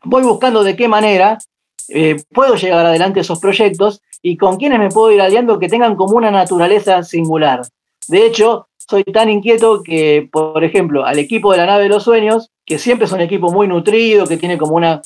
voy 0.02 0.22
buscando 0.24 0.62
de 0.62 0.76
qué 0.76 0.88
manera 0.88 1.38
eh, 1.88 2.16
puedo 2.33 2.57
llevar 2.57 2.87
adelante 2.87 3.20
esos 3.20 3.40
proyectos 3.40 4.01
y 4.23 4.37
con 4.37 4.57
quienes 4.57 4.79
me 4.79 4.88
puedo 4.88 5.12
ir 5.12 5.20
aliando 5.20 5.59
que 5.59 5.68
tengan 5.68 5.97
como 5.97 6.16
una 6.16 6.31
naturaleza 6.31 7.03
singular. 7.03 7.62
De 8.09 8.27
hecho, 8.27 8.68
soy 8.79 9.05
tan 9.05 9.29
inquieto 9.29 9.83
que, 9.83 10.29
por 10.31 10.62
ejemplo, 10.64 11.05
al 11.05 11.18
equipo 11.18 11.53
de 11.53 11.59
la 11.59 11.66
nave 11.66 11.85
de 11.85 11.88
los 11.90 12.05
sueños, 12.05 12.51
que 12.64 12.79
siempre 12.79 13.07
es 13.07 13.12
un 13.12 13.20
equipo 13.20 13.51
muy 13.51 13.68
nutrido, 13.68 14.27
que 14.27 14.37
tiene 14.37 14.59
como 14.59 14.77
una, 14.77 15.03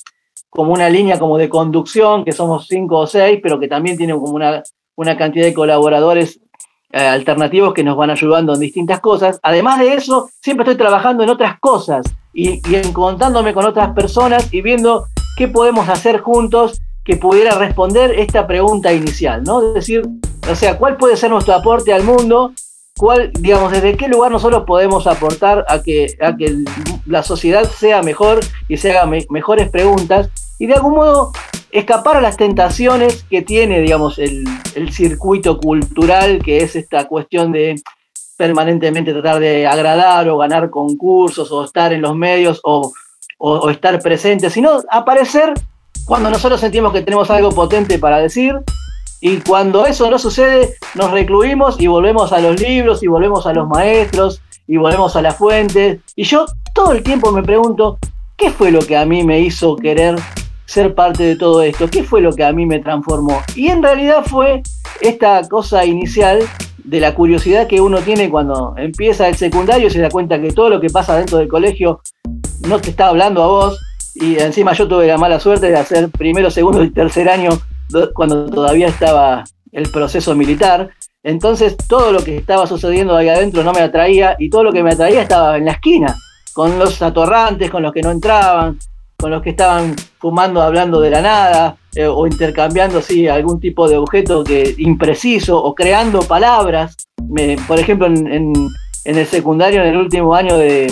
como 0.48 0.72
una 0.72 0.88
línea 0.88 1.18
como 1.18 1.38
de 1.38 1.48
conducción, 1.48 2.24
que 2.24 2.32
somos 2.32 2.66
cinco 2.68 2.98
o 2.98 3.06
seis, 3.06 3.40
pero 3.42 3.58
que 3.58 3.68
también 3.68 3.96
tiene 3.96 4.14
como 4.14 4.32
una, 4.32 4.62
una 4.96 5.16
cantidad 5.16 5.46
de 5.46 5.54
colaboradores 5.54 6.40
eh, 6.90 7.00
alternativos 7.00 7.74
que 7.74 7.84
nos 7.84 7.96
van 7.96 8.10
ayudando 8.10 8.54
en 8.54 8.60
distintas 8.60 9.00
cosas. 9.00 9.38
Además 9.42 9.80
de 9.80 9.94
eso, 9.94 10.30
siempre 10.40 10.64
estoy 10.64 10.76
trabajando 10.76 11.22
en 11.22 11.30
otras 11.30 11.58
cosas 11.60 12.06
y 12.32 12.60
encontrándome 12.74 13.52
con 13.52 13.64
otras 13.64 13.92
personas 13.94 14.52
y 14.52 14.62
viendo 14.62 15.06
qué 15.38 15.46
podemos 15.46 15.88
hacer 15.88 16.18
juntos 16.18 16.80
que 17.04 17.16
pudiera 17.16 17.54
responder 17.54 18.10
esta 18.18 18.48
pregunta 18.48 18.92
inicial, 18.92 19.44
¿no? 19.44 19.68
Es 19.68 19.74
decir, 19.74 20.02
o 20.50 20.54
sea, 20.56 20.76
¿cuál 20.76 20.96
puede 20.96 21.16
ser 21.16 21.30
nuestro 21.30 21.54
aporte 21.54 21.92
al 21.92 22.02
mundo 22.02 22.52
cuál, 22.96 23.30
digamos, 23.38 23.70
desde 23.70 23.96
qué 23.96 24.08
lugar 24.08 24.32
nosotros 24.32 24.64
podemos 24.66 25.06
aportar 25.06 25.64
a 25.68 25.80
que, 25.80 26.08
a 26.20 26.36
que 26.36 26.56
la 27.06 27.22
sociedad 27.22 27.70
sea 27.70 28.02
mejor 28.02 28.40
y 28.68 28.78
se 28.78 28.90
haga 28.90 29.08
mejores 29.30 29.70
preguntas 29.70 30.28
y 30.58 30.66
de 30.66 30.74
algún 30.74 30.94
modo 30.94 31.30
escapar 31.70 32.16
a 32.16 32.20
las 32.20 32.36
tentaciones 32.36 33.24
que 33.30 33.42
tiene, 33.42 33.80
digamos, 33.80 34.18
el, 34.18 34.44
circuito 34.90 35.60
cultural, 35.60 36.42
que 36.42 36.58
es 36.58 36.74
esta 36.74 37.06
cuestión 37.06 37.52
de 37.52 37.80
permanentemente 38.36 39.12
tratar 39.12 39.38
de 39.38 39.68
agradar 39.68 40.28
o 40.28 40.38
ganar 40.38 40.70
concursos 40.70 41.52
o 41.52 41.64
estar 41.64 41.92
en 41.92 42.02
los 42.02 42.16
medios 42.16 42.60
o, 42.64 42.92
o 43.38 43.70
estar 43.70 44.00
presente, 44.00 44.50
sino 44.50 44.82
aparecer 44.90 45.54
cuando 46.06 46.30
nosotros 46.30 46.60
sentimos 46.60 46.92
que 46.92 47.02
tenemos 47.02 47.30
algo 47.30 47.50
potente 47.50 47.98
para 47.98 48.18
decir 48.18 48.54
y 49.20 49.38
cuando 49.38 49.84
eso 49.84 50.10
no 50.10 50.18
sucede, 50.18 50.74
nos 50.94 51.10
recluimos 51.10 51.80
y 51.80 51.88
volvemos 51.88 52.32
a 52.32 52.40
los 52.40 52.60
libros 52.60 53.02
y 53.02 53.08
volvemos 53.08 53.46
a 53.46 53.52
los 53.52 53.68
maestros 53.68 54.40
y 54.66 54.76
volvemos 54.76 55.16
a 55.16 55.22
las 55.22 55.36
fuentes. 55.36 56.00
Y 56.14 56.22
yo 56.22 56.46
todo 56.72 56.92
el 56.92 57.02
tiempo 57.02 57.32
me 57.32 57.42
pregunto, 57.42 57.98
¿qué 58.36 58.50
fue 58.50 58.70
lo 58.70 58.80
que 58.80 58.96
a 58.96 59.04
mí 59.04 59.24
me 59.24 59.40
hizo 59.40 59.74
querer 59.74 60.16
ser 60.66 60.94
parte 60.94 61.24
de 61.24 61.36
todo 61.36 61.62
esto? 61.62 61.88
¿Qué 61.88 62.04
fue 62.04 62.20
lo 62.20 62.32
que 62.32 62.44
a 62.44 62.52
mí 62.52 62.64
me 62.64 62.78
transformó? 62.78 63.42
Y 63.56 63.68
en 63.68 63.82
realidad 63.82 64.24
fue 64.24 64.62
esta 65.00 65.46
cosa 65.48 65.84
inicial 65.84 66.40
de 66.84 67.00
la 67.00 67.14
curiosidad 67.14 67.66
que 67.66 67.80
uno 67.80 68.00
tiene 68.00 68.30
cuando 68.30 68.74
empieza 68.76 69.28
el 69.28 69.34
secundario 69.34 69.88
y 69.88 69.90
se 69.90 70.00
da 70.00 70.10
cuenta 70.10 70.40
que 70.40 70.52
todo 70.52 70.70
lo 70.70 70.80
que 70.80 70.90
pasa 70.90 71.16
dentro 71.16 71.38
del 71.38 71.48
colegio 71.48 72.00
no 72.66 72.80
te 72.80 72.90
está 72.90 73.08
hablando 73.08 73.42
a 73.42 73.46
vos. 73.46 73.80
Y 74.14 74.38
encima 74.38 74.72
yo 74.72 74.88
tuve 74.88 75.06
la 75.06 75.18
mala 75.18 75.38
suerte 75.38 75.70
de 75.70 75.76
hacer 75.76 76.08
primero, 76.10 76.50
segundo 76.50 76.82
y 76.82 76.90
tercer 76.90 77.28
año 77.28 77.50
cuando 78.14 78.46
todavía 78.50 78.88
estaba 78.88 79.44
el 79.72 79.88
proceso 79.90 80.34
militar. 80.34 80.90
Entonces 81.22 81.76
todo 81.76 82.12
lo 82.12 82.20
que 82.20 82.36
estaba 82.36 82.66
sucediendo 82.66 83.16
ahí 83.16 83.28
adentro 83.28 83.62
no 83.62 83.72
me 83.72 83.80
atraía 83.80 84.36
y 84.38 84.50
todo 84.50 84.64
lo 84.64 84.72
que 84.72 84.82
me 84.82 84.92
atraía 84.92 85.22
estaba 85.22 85.56
en 85.56 85.66
la 85.66 85.72
esquina, 85.72 86.16
con 86.52 86.78
los 86.78 87.00
atorrantes, 87.02 87.70
con 87.70 87.82
los 87.82 87.92
que 87.92 88.02
no 88.02 88.10
entraban, 88.10 88.78
con 89.16 89.30
los 89.30 89.42
que 89.42 89.50
estaban 89.50 89.96
fumando, 90.18 90.62
hablando 90.62 91.00
de 91.00 91.10
la 91.10 91.20
nada, 91.20 91.76
eh, 91.94 92.06
o 92.06 92.26
intercambiando 92.26 93.02
sí, 93.02 93.26
algún 93.26 93.58
tipo 93.58 93.88
de 93.88 93.96
objeto 93.96 94.44
que 94.44 94.74
impreciso, 94.78 95.62
o 95.62 95.74
creando 95.74 96.20
palabras. 96.20 96.96
por 97.66 97.78
ejemplo, 97.80 98.06
en, 98.06 98.26
en, 98.26 98.68
el 99.04 99.26
secundario, 99.26 99.82
en 99.82 99.88
el 99.88 99.96
último 99.96 100.34
año 100.34 100.56
de... 100.56 100.86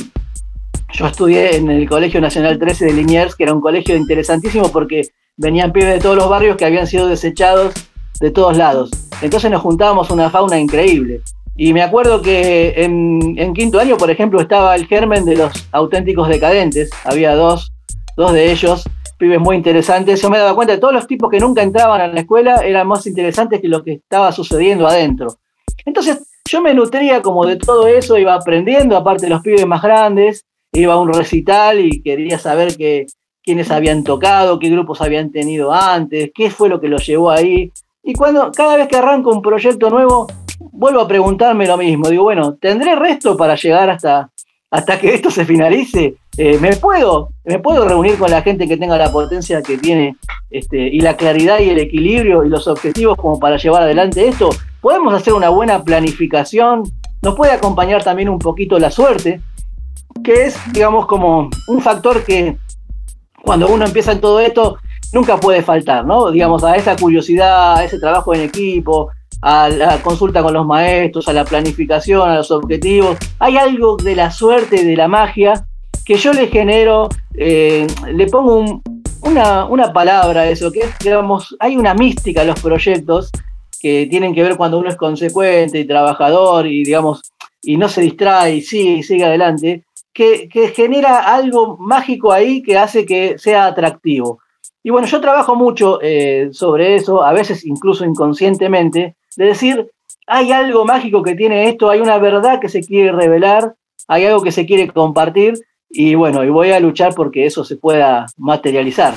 Yo 0.93 1.07
estudié 1.07 1.57
en 1.57 1.71
el 1.71 1.89
Colegio 1.89 2.21
Nacional 2.21 2.59
13 2.59 2.87
de 2.87 2.93
Liniers, 2.93 3.35
que 3.35 3.43
era 3.43 3.53
un 3.53 3.61
colegio 3.61 3.97
interesantísimo 3.97 4.71
porque 4.71 5.09
venían 5.37 5.73
pibes 5.73 5.95
de 5.95 6.01
todos 6.01 6.17
los 6.17 6.29
barrios 6.29 6.57
que 6.57 6.65
habían 6.65 6.87
sido 6.87 7.09
desechados 7.09 7.75
de 8.21 8.31
todos 8.31 8.57
lados. 8.57 8.91
Entonces 9.21 9.51
nos 9.51 9.63
juntábamos 9.63 10.11
una 10.11 10.31
fauna 10.31 10.59
increíble. 10.59 11.23
Y 11.57 11.73
me 11.73 11.83
acuerdo 11.83 12.21
que 12.23 12.75
en, 12.77 13.55
quinto 13.55 13.81
año, 13.81 13.97
por 13.97 14.11
ejemplo, 14.11 14.41
estaba 14.41 14.77
el 14.77 14.87
germen 14.87 15.25
de 15.25 15.37
los 15.37 15.69
auténticos 15.73 16.29
decadentes. 16.29 16.91
Había 17.05 17.35
dos, 17.35 17.73
dos 18.17 18.33
de 18.33 18.53
ellos, 18.53 18.85
pibes 19.19 19.41
muy 19.41 19.57
interesantes. 19.57 20.21
Yo 20.21 20.31
me 20.31 20.39
daba 20.39 20.55
cuenta 20.55 20.75
de 20.75 20.79
todos 20.79 20.95
los 20.95 21.07
tipos 21.07 21.31
que 21.31 21.41
nunca 21.41 21.63
entraban 21.63 22.01
a 22.01 22.07
la 22.09 22.21
escuela 22.21 22.57
eran 22.59 22.87
más 22.87 23.07
interesantes 23.07 23.61
que 23.61 23.69
lo 23.69 23.83
que 23.83 23.95
estaba 23.95 24.33
sucediendo 24.33 24.87
adentro. 24.87 25.29
Entonces 25.85 26.27
yo 26.49 26.61
me 26.61 26.75
nutría 26.75 27.23
como 27.23 27.45
de 27.47 27.57
todo 27.57 27.87
eso, 27.87 28.19
iba 28.19 28.35
aprendiendo, 28.35 28.97
aparte 28.97 29.27
de 29.27 29.31
los 29.31 29.41
pibes 29.41 29.67
más 29.67 29.83
grandes, 29.83 30.45
iba 30.81 30.95
a 30.95 31.01
un 31.01 31.13
recital 31.13 31.81
y 31.81 32.03
quería 32.03 32.39
saber 32.39 32.77
quiénes 33.43 33.71
habían 33.71 34.05
tocado, 34.05 34.59
qué 34.59 34.69
grupos 34.69 35.01
habían 35.01 35.31
tenido 35.31 35.73
antes, 35.73 36.31
qué 36.35 36.51
fue 36.51 36.69
lo 36.69 36.81
que 36.81 36.89
los 36.89 37.07
llevó 37.07 37.31
ahí. 37.31 37.73
Y 38.03 38.15
cuando 38.15 38.51
cada 38.53 38.77
vez 38.77 38.89
que 38.89 38.97
arranco 38.97 39.31
un 39.31 39.43
proyecto 39.43 39.91
nuevo, 39.91 40.27
vuelvo 40.59 41.01
a 41.01 41.09
preguntarme 41.09 41.67
lo 41.67 41.77
mismo. 41.77 42.09
Digo, 42.09 42.25
bueno, 42.25 42.55
¿tendré 42.55 42.95
resto 42.95 43.37
para 43.37 43.57
llegar 43.57 43.91
hasta, 43.91 44.31
hasta 44.71 44.99
que 44.99 45.15
esto 45.15 45.31
se 45.31 45.45
finalice? 45.45 46.17
Eh, 46.39 46.59
¿me, 46.61 46.77
puedo, 46.77 47.31
¿Me 47.45 47.59
puedo 47.59 47.87
reunir 47.87 48.19
con 48.19 48.31
la 48.31 48.43
gente 48.43 48.69
que 48.69 48.77
tenga 48.77 48.99
la 48.99 49.11
potencia 49.11 49.63
que 49.63 49.79
tiene 49.79 50.17
este, 50.51 50.79
y 50.79 51.01
la 51.01 51.17
claridad 51.17 51.61
y 51.61 51.71
el 51.71 51.79
equilibrio 51.79 52.45
y 52.45 52.49
los 52.49 52.69
objetivos 52.69 53.17
como 53.17 53.41
para 53.41 53.57
llevar 53.57 53.83
adelante 53.83 54.29
esto? 54.29 54.51
¿Podemos 54.81 55.15
hacer 55.15 55.33
una 55.33 55.49
buena 55.49 55.83
planificación? 55.83 56.83
¿Nos 57.23 57.35
puede 57.35 57.53
acompañar 57.53 58.05
también 58.05 58.29
un 58.29 58.39
poquito 58.39 58.79
la 58.79 58.91
suerte? 58.91 59.41
Que 60.27 60.47
es, 60.47 60.59
digamos, 60.73 61.07
como 61.07 61.49
un 61.69 61.81
factor 61.81 62.25
que 62.25 62.57
cuando 63.45 63.69
uno 63.69 63.85
empieza 63.85 64.11
en 64.11 64.21
todo 64.21 64.41
esto, 64.41 64.77
nunca 65.13 65.37
puede 65.37 65.63
faltar, 65.63 66.05
¿no? 66.05 66.33
Digamos, 66.33 66.65
a 66.65 66.75
esa 66.75 66.97
curiosidad, 66.97 67.77
a 67.77 67.85
ese 67.85 68.01
trabajo 68.01 68.35
en 68.35 68.41
equipo, 68.41 69.09
a 69.41 69.69
la 69.69 70.03
consulta 70.03 70.43
con 70.43 70.53
los 70.53 70.67
maestros, 70.67 71.29
a 71.29 71.33
la 71.33 71.45
planificación, 71.45 72.29
a 72.29 72.35
los 72.39 72.51
objetivos. 72.51 73.17
Hay 73.39 73.57
algo 73.57 73.97
de 73.99 74.17
la 74.17 74.33
suerte, 74.33 74.85
de 74.85 74.97
la 74.97 75.07
magia, 75.07 75.65
que 76.05 76.17
yo 76.17 76.33
le 76.33 76.49
genero, 76.49 77.09
eh, 77.37 77.87
le 78.13 78.27
pongo 78.27 78.83
una, 79.21 79.67
una, 79.67 79.93
palabra 79.93 80.41
a 80.41 80.49
eso, 80.49 80.73
que 80.73 80.81
es, 80.81 80.99
digamos, 80.99 81.55
hay 81.61 81.77
una 81.77 81.95
mística 81.95 82.41
en 82.41 82.49
los 82.49 82.61
proyectos 82.61 83.31
que 83.81 84.09
tienen 84.11 84.35
que 84.35 84.43
ver 84.43 84.57
cuando 84.57 84.81
uno 84.81 84.89
es 84.89 84.97
consecuente 84.97 85.79
y 85.79 85.87
trabajador 85.87 86.67
y, 86.67 86.83
digamos, 86.83 87.23
y 87.63 87.77
no 87.77 87.89
se 87.89 88.01
distrae 88.01 88.57
y 88.57 88.63
sigue 88.63 88.91
y 88.91 89.03
sigue 89.05 89.25
adelante 89.25 89.85
que, 90.17 90.73
genera 90.75 91.19
algo 91.35 91.77
mágico 91.79 92.33
ahí 92.33 92.63
que 92.63 92.79
hace 92.79 93.05
que 93.05 93.39
sea 93.39 93.67
atractivo. 93.67 94.41
Y 94.83 94.91
bueno, 94.91 95.07
yo 95.07 95.21
trabajo 95.21 95.55
mucho 95.55 95.99
eh, 96.01 96.49
sobre 96.53 96.97
eso, 96.97 97.23
a 97.23 97.33
veces 97.33 97.67
incluso 97.67 98.05
inconscientemente, 98.05 99.17
de 99.37 99.45
decir, 99.45 99.91
hay 100.27 100.53
algo 100.53 100.85
mágico 100.85 101.23
que 101.23 101.35
tiene 101.35 101.69
esto, 101.69 101.91
hay 101.91 102.01
una 102.01 102.19
verdad 102.19 102.61
que 102.61 102.69
se 102.69 102.81
quiere 102.81 103.13
revelar, 103.13 103.75
hay 104.09 104.25
algo 104.25 104.43
que 104.43 104.53
se 104.53 104.65
quiere 104.65 104.89
compartir, 104.89 105.55
y 105.91 106.15
bueno, 106.15 106.45
y 106.45 106.49
voy 106.49 106.71
a 106.71 106.81
luchar 106.81 107.15
porque 107.15 107.45
eso 107.45 107.65
se 107.65 107.77
pueda 107.77 108.27
materializar. 108.39 109.15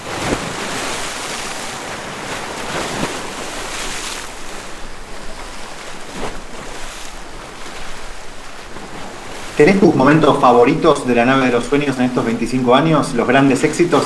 ¿Tenés 9.60 9.78
tus 9.78 9.94
momentos 9.94 10.40
favoritos 10.40 11.06
de 11.06 11.14
la 11.16 11.26
nave 11.26 11.48
de 11.48 11.52
los 11.52 11.66
sueños 11.66 12.00
en 12.00 12.06
estos 12.06 12.24
25 12.24 12.74
años? 12.74 13.14
¿Los 13.14 13.28
grandes 13.28 13.62
éxitos? 13.66 14.06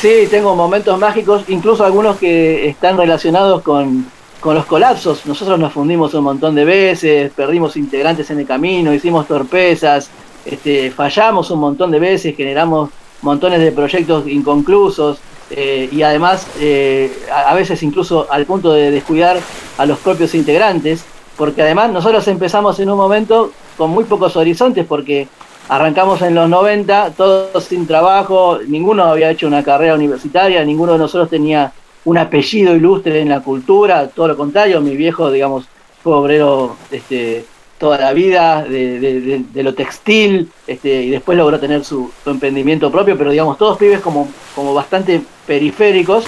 Sí, 0.00 0.26
tengo 0.28 0.56
momentos 0.56 0.98
mágicos, 0.98 1.44
incluso 1.46 1.84
algunos 1.84 2.16
que 2.16 2.68
están 2.68 2.96
relacionados 2.96 3.62
con, 3.62 4.06
los 4.44 4.66
colapsos. 4.66 5.26
Nosotros 5.26 5.60
nos 5.60 5.72
fundimos 5.72 6.12
un 6.14 6.24
montón 6.24 6.56
de 6.56 6.64
veces, 6.64 7.30
perdimos 7.30 7.76
integrantes 7.76 8.32
en 8.32 8.40
el 8.40 8.46
camino, 8.48 8.92
hicimos 8.92 9.28
torpezas, 9.28 10.10
este, 10.44 10.90
fallamos 10.90 11.52
un 11.52 11.60
montón 11.60 11.92
de 11.92 12.00
veces, 12.00 12.36
generamos 12.36 12.90
montones 13.22 13.60
de 13.60 13.70
proyectos 13.70 14.26
inconclusos 14.26 15.20
eh, 15.50 15.88
y 15.92 16.02
además 16.02 16.48
eh, 16.58 17.12
a 17.32 17.54
veces 17.54 17.80
incluso 17.84 18.26
al 18.28 18.44
punto 18.44 18.72
de 18.72 18.90
descuidar 18.90 19.38
a 19.78 19.86
los 19.86 20.00
propios 20.00 20.34
integrantes, 20.34 21.04
porque 21.36 21.62
además 21.62 21.90
nosotros 21.90 22.26
empezamos 22.28 22.78
en 22.80 22.90
un 22.90 22.98
momento 22.98 23.52
con 23.76 23.90
muy 23.90 24.04
pocos 24.04 24.36
horizontes 24.36 24.84
porque 24.86 25.28
arrancamos 25.68 26.20
en 26.22 26.34
los 26.34 26.48
90, 26.48 27.12
todos 27.16 27.64
sin 27.64 27.86
trabajo, 27.86 28.58
ninguno 28.66 29.04
había 29.04 29.30
hecho 29.30 29.46
una 29.46 29.62
carrera 29.62 29.94
universitaria, 29.94 30.64
ninguno 30.64 30.92
de 30.92 30.98
nosotros 30.98 31.30
tenía 31.30 31.72
un 32.04 32.18
apellido 32.18 32.74
ilustre 32.74 33.20
en 33.20 33.28
la 33.28 33.40
cultura, 33.40 34.08
todo 34.08 34.28
lo 34.28 34.36
contrario, 34.36 34.80
mi 34.80 34.96
viejo, 34.96 35.30
digamos, 35.30 35.66
fue 36.02 36.14
obrero 36.14 36.76
este, 36.90 37.44
toda 37.78 37.98
la 37.98 38.12
vida 38.12 38.62
de, 38.62 39.44
lo 39.54 39.74
textil 39.74 40.50
este, 40.66 41.02
y 41.02 41.10
después 41.10 41.38
logró 41.38 41.58
tener 41.58 41.84
su, 41.84 42.10
emprendimiento 42.26 42.90
propio, 42.90 43.16
pero 43.16 43.30
digamos, 43.30 43.56
todos 43.56 43.78
pibes 43.78 44.00
como, 44.00 44.28
como 44.54 44.74
bastante 44.74 45.22
periféricos, 45.46 46.24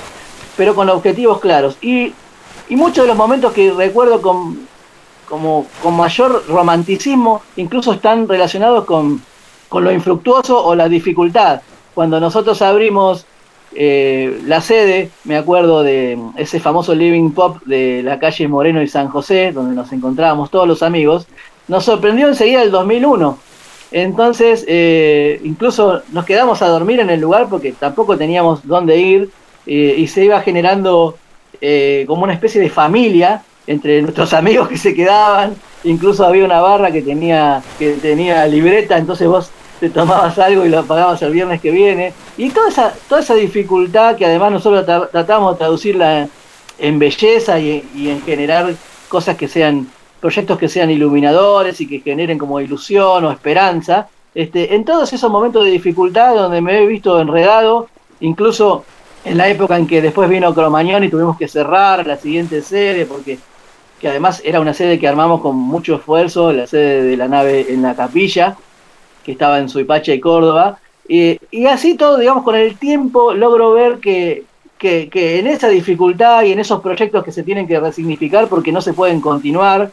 pero 0.57 0.75
con 0.75 0.89
objetivos 0.89 1.41
claros. 1.41 1.77
Y, 1.83 2.15
y 2.69 2.77
muchos 2.77 3.05
de 3.05 3.09
los 3.09 3.17
momentos 3.17 3.53
que 3.53 3.73
recuerdo 3.73 4.23
con, 4.23 4.67
como 5.33 5.65
con 5.83 5.97
mayor 5.97 6.45
romanticismo, 6.47 7.41
incluso 7.57 7.95
están 7.95 8.29
relacionados 8.29 8.85
con, 8.85 9.23
lo 9.73 9.91
infructuoso 9.91 10.63
o 10.63 10.75
la 10.75 10.91
dificultad. 10.91 11.63
Cuando 11.95 12.21
nosotros 12.21 12.61
abrimos 12.61 13.25
eh, 13.75 14.43
la 14.45 14.61
sede, 14.61 15.09
me 15.25 15.39
acuerdo 15.39 15.83
de 15.83 16.19
ese 16.37 16.61
famoso 16.61 16.95
Living 16.95 17.31
Pop 17.31 17.63
de 17.65 18.03
la 18.03 18.19
calle 18.19 18.47
Moreno 18.47 18.83
y 18.83 18.89
San 18.89 19.09
José, 19.09 19.53
donde 19.53 19.75
nos 19.75 19.91
encontrábamos 19.95 20.51
todos 20.51 20.69
los 20.69 20.83
amigos, 20.83 21.27
nos 21.67 21.87
sorprendió 21.87 22.29
enseguida 22.29 22.63
el 22.63 22.71
2001. 22.71 23.39
Entonces, 23.93 24.67
eh, 24.69 25.41
incluso 25.45 26.03
nos 26.13 26.27
quedamos 26.27 26.61
a 26.61 26.69
dormir 26.69 27.01
en 27.01 27.09
el 27.09 27.23
lugar 27.23 27.47
porque 27.49 27.73
tampoco 27.73 28.19
teníamos 28.19 28.69
dónde 28.69 28.99
ir 28.99 29.31
eh, 29.65 29.95
y 29.97 30.09
se 30.09 30.27
iba 30.27 30.43
generando 30.43 31.17
como 32.07 32.25
una 32.25 32.33
especie 32.35 32.61
de 32.61 32.69
familia 32.69 33.43
entre 33.67 34.03
nuestros 34.03 34.33
amigos 34.33 34.69
que 34.69 34.77
se 34.77 34.95
quedaban, 34.95 35.55
incluso 35.85 36.25
había 36.25 36.45
una 36.45 36.61
barra 36.61 36.91
que 36.91 37.03
tenía, 37.03 37.63
que 37.79 37.93
tenía 37.95 38.47
libreta, 38.47 38.99
entonces 38.99 39.29
vos 39.29 39.51
te 39.81 39.91
tomabas 39.91 40.39
algo 40.39 40.65
y 40.65 40.69
lo 40.69 40.85
pagabas 40.85 41.21
el 41.23 41.33
viernes 41.33 41.61
que 41.61 41.73
viene. 41.73 42.13
Y 42.37 42.51
toda 42.51 42.69
esa, 42.69 42.95
toda 43.09 43.21
esa 43.21 43.35
dificultad 43.35 44.15
que 44.15 44.25
además 44.25 44.53
nosotros 44.53 44.87
tratamos 45.11 45.55
de 45.55 45.59
traducirla 45.59 46.29
en 46.79 46.99
belleza 47.01 47.59
y, 47.59 47.83
en 47.97 48.23
generar 48.23 48.75
cosas 49.09 49.37
que 49.37 49.49
sean 49.49 49.89
proyectos 50.21 50.57
que 50.57 50.69
sean 50.69 50.89
iluminadores 50.89 51.81
y 51.81 51.89
que 51.89 51.99
generen 51.99 52.39
como 52.39 52.61
ilusión 52.61 53.25
o 53.25 53.33
esperanza. 53.33 54.09
Este, 54.37 54.77
en 54.77 54.85
todos 54.85 55.13
esos 55.13 55.29
momentos 55.31 55.65
de 55.65 55.73
dificultad 55.73 56.37
donde 56.37 56.61
me 56.61 56.79
he 56.81 56.87
visto 56.87 57.21
enredado, 57.21 57.89
incluso 58.21 58.85
en 59.25 59.37
la 59.37 59.49
época 59.49 59.77
en 59.77 59.89
que 59.89 60.01
después 60.01 60.31
vino 60.31 60.55
Cromañón 60.55 61.03
y 61.03 61.09
tuvimos 61.09 61.37
que 61.37 61.49
cerrar 61.49 62.07
la 62.07 62.17
siguiente 62.17 62.63
serie, 62.63 63.05
porque 63.05 63.39
que 64.03 64.09
además 64.09 64.43
era 64.45 64.61
una 64.61 64.75
sede 64.75 64.99
que 64.99 65.07
armamos 65.07 65.41
con 65.41 65.57
mucho 65.57 65.95
esfuerzo, 65.95 66.53
la 66.53 66.67
sede 66.67 67.05
de 67.05 67.17
la 67.17 67.29
nave 67.29 67.67
en 67.73 67.83
la 67.83 67.95
capilla, 67.95 68.57
que 69.25 69.33
estaba 69.33 69.61
en 69.61 69.69
Suipacha 69.69 70.13
y 70.13 70.19
Córdoba. 70.21 70.79
y 71.07 71.67
así 71.67 71.97
todo, 71.97 72.19
digamos, 72.19 72.43
con 72.43 72.57
el 72.57 72.77
tiempo 72.77 73.33
logro 73.33 73.73
ver 73.73 73.99
que, 74.01 74.45
que, 74.83 75.39
en 75.39 75.47
esa 75.47 75.69
dificultad 75.69 76.43
y 76.43 76.51
en 76.51 76.59
esos 76.59 76.81
proyectos 76.81 77.23
que 77.23 77.31
se 77.31 77.45
tienen 77.45 77.69
que 77.69 77.79
resignificar 77.79 78.49
porque 78.49 78.73
no 78.73 78.81
se 78.81 78.93
pueden 78.93 79.21
continuar, 79.21 79.93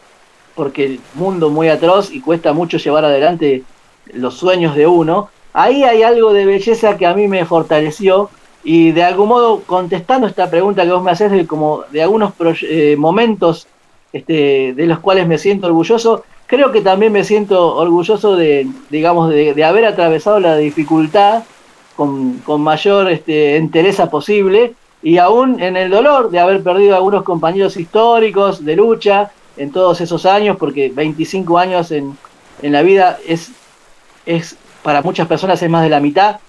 porque 0.56 0.86
el 0.86 1.00
mundo 1.13 1.52
muy 1.52 1.69
atroz 1.69 2.12
y 2.12 2.22
cuesta 2.22 2.52
mucho 2.54 2.80
llevar 2.80 3.06
adelante 3.06 3.63
los 4.12 4.34
sueños 4.34 4.76
de 4.76 4.88
uno, 4.88 5.30
ahí 5.54 5.84
hay 5.84 6.02
algo 6.02 6.34
de 6.34 6.48
belleza 6.48 6.98
que 6.98 7.06
a 7.06 7.13
mí 7.13 7.28
me 7.28 7.45
fortaleció 7.45 8.32
y 8.63 8.91
de 8.91 9.04
algún 9.04 9.30
modo 9.30 9.62
contestando 9.67 10.26
esta 10.26 10.50
pregunta 10.50 10.84
que 10.84 10.91
vos 10.91 11.04
me 11.04 11.12
haces 11.12 11.32
de 11.32 11.45
como 11.45 11.84
de 11.91 12.02
algunos 12.02 12.34
eh, 12.63 12.95
momentos 12.98 13.67
este, 14.13 14.74
de 14.74 14.86
los 14.88 15.00
cuales 15.00 15.28
me 15.28 15.38
siento 15.38 15.67
orgulloso, 15.67 16.24
creo 16.48 16.72
que 16.72 16.82
también 16.82 17.12
me 17.12 17.24
siento 17.24 17.76
orgulloso 17.76 18.36
de, 18.36 18.67
digamos, 18.89 19.30
de, 19.30 19.63
haber 19.63 19.86
atravesado 19.86 20.39
la 20.39 20.58
dificultad 20.58 21.43
con, 21.95 22.41
mayor 22.62 23.12
este, 23.12 23.58
entereza 23.58 24.10
posible 24.10 24.74
y 25.04 25.17
aún 25.17 25.62
en 25.62 25.78
el 25.78 25.89
dolor 25.89 26.32
de 26.32 26.39
haber 26.39 26.63
perdido 26.63 26.95
algunos 26.95 27.24
compañeros 27.24 27.78
históricos 27.78 28.65
de 28.65 28.76
lucha 28.76 29.32
en 29.58 29.72
todos 29.72 30.02
esos 30.02 30.26
años, 30.26 30.58
porque 30.58 30.89
25 30.89 31.58
años 31.58 31.91
en, 31.91 32.17
en 32.62 32.72
la 32.72 32.82
vida 32.82 33.19
es, 33.28 33.52
es, 34.26 34.56
para 34.82 35.02
muchas 35.02 35.28
personas 35.28 35.62
es 35.62 35.69
más 35.69 35.84
de 35.84 35.89
la 35.89 36.00
mitad, 36.00 36.39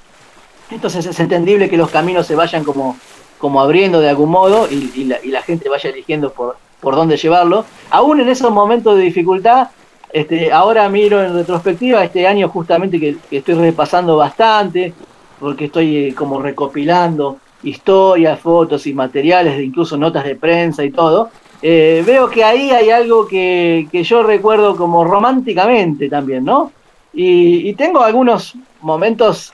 entonces 0.71 1.05
es 1.05 1.19
entendible 1.21 1.69
que 1.69 1.77
los 1.77 1.91
caminos 1.91 2.27
se 2.27 2.37
vayan 2.37 2.65
como, 2.65 2.97
como 3.39 3.61
abriendo 3.61 4.01
de 4.01 4.09
algún 4.09 4.31
modo 4.31 4.69
y, 4.71 5.05
la, 5.05 5.19
y 5.23 5.29
la, 5.29 5.43
gente 5.43 5.69
vaya 5.69 5.91
eligiendo 5.91 6.33
por, 6.33 6.57
por 6.81 6.97
dónde 6.97 7.17
llevarlo. 7.17 7.65
Aún 7.91 8.21
en 8.21 8.29
esos 8.29 8.51
momentos 8.51 8.97
de 8.97 9.03
dificultad, 9.03 9.69
este, 10.13 10.53
ahora 10.53 10.89
miro 10.89 11.23
en 11.23 11.35
retrospectiva 11.35 12.03
este 12.05 12.27
año 12.27 12.49
justamente 12.49 12.99
que, 12.99 13.17
estoy 13.31 13.55
repasando 13.55 14.17
bastante, 14.17 14.93
porque 15.39 15.67
estoy 15.67 15.97
eh, 15.97 16.15
como 16.15 16.41
recopilando 16.41 17.39
historias, 17.63 18.41
fotos 18.41 18.87
y 18.87 18.95
materiales, 18.95 19.61
incluso 19.63 19.97
notas 19.97 20.25
de 20.25 20.37
prensa 20.37 20.85
y 20.85 20.91
todo. 20.91 21.31
Eh, 21.63 22.03
veo 22.07 22.29
que 22.31 22.43
ahí 22.43 22.71
hay 22.71 22.91
algo 22.91 23.27
que, 23.27 23.87
que, 23.93 24.03
yo 24.03 24.23
recuerdo 24.23 24.77
como 24.77 25.05
románticamente 25.05 26.09
también, 26.09 26.45
¿no? 26.45 26.73
Y, 27.13 27.73
tengo 27.75 28.03
algunos 28.03 28.55
momentos 28.81 29.53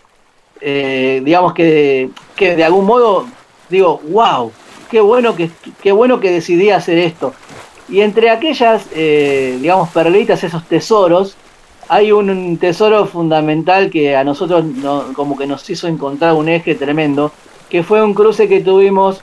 eh, 0.61 1.21
digamos 1.25 1.53
que, 1.53 2.11
que 2.35 2.57
de 2.57 2.65
algún 2.65 2.87
modo 2.87 3.27
digo, 3.69 4.01
wow, 4.09 4.53
qué 4.91 5.01
bueno 5.01 5.37
que, 5.37 5.51
qué 5.83 5.93
bueno 5.93 6.21
que 6.21 6.31
decidí 6.31 6.71
hacer 6.71 6.99
esto. 6.99 7.35
Y 7.89 8.01
entre 8.01 8.31
aquellas, 8.31 8.87
eh, 8.95 9.59
digamos, 9.61 9.91
perlitas, 9.91 10.43
esos 10.45 10.65
tesoros, 10.65 11.37
hay 11.89 12.11
un 12.11 12.59
tesoro 12.59 13.07
fundamental 13.07 13.91
que 13.91 14.17
a 14.17 14.25
nosotros 14.25 14.65
como 15.15 15.37
que 15.37 15.47
nos 15.47 15.69
hizo 15.71 15.87
encontrar 15.87 16.35
un 16.35 16.49
eje 16.49 16.75
tremendo, 16.75 17.31
que 17.69 17.85
fue 17.85 18.03
un 18.03 18.13
cruce 18.13 18.49
que 18.49 18.61
tuvimos 18.61 19.23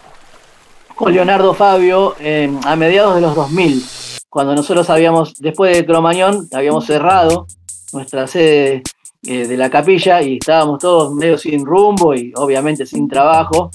con 0.95 1.13
Leonardo 1.13 1.54
Fabio 1.54 2.15
a 2.63 2.76
mediados 2.78 3.15
de 3.15 3.21
los 3.21 3.36
2000, 3.36 3.84
cuando 4.34 4.56
nosotros 4.56 4.89
habíamos, 4.89 5.36
después 5.36 5.78
de 5.78 5.86
Cromañón, 5.86 6.47
habíamos 6.54 6.86
cerrado 6.86 7.45
nuestra 7.91 8.26
sede 8.26 8.82
eh, 9.26 9.47
de 9.47 9.58
la 9.58 9.69
capilla 9.69 10.23
y 10.23 10.38
estábamos 10.38 10.80
todos 10.80 11.13
medio 11.13 11.38
sin 11.38 11.63
rumbo 11.63 12.15
y 12.15 12.34
obviamente 12.36 12.88
sin 12.88 13.08
trabajo 13.08 13.69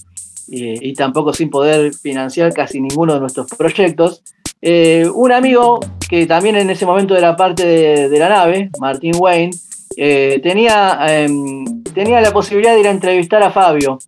y 0.51 0.95
tampoco 0.95 1.33
sin 1.33 1.51
poder 1.51 1.93
financiar 1.95 2.53
casi 2.55 2.81
ninguno 2.81 3.15
de 3.15 3.21
nuestros 3.21 3.49
proyectos. 3.57 4.23
Eh, 4.61 5.09
un 5.15 5.31
amigo 5.31 5.79
que 6.09 6.27
también 6.27 6.57
en 6.57 6.71
ese 6.71 6.85
momento 6.85 7.17
era 7.17 7.37
parte 7.37 7.65
de, 8.09 8.19
la 8.19 8.29
nave, 8.29 8.71
Martín 8.81 9.15
Wayne, 9.19 9.51
eh, 9.97 10.41
tenía, 10.43 10.99
em, 11.09 11.83
tenía 11.95 12.21
la 12.21 12.33
posibilidad 12.33 12.75
de 12.75 12.81
ir 12.81 12.89
a 12.89 12.91
entrevistar 12.91 13.43
a 13.43 13.51
Fabio 13.51 13.99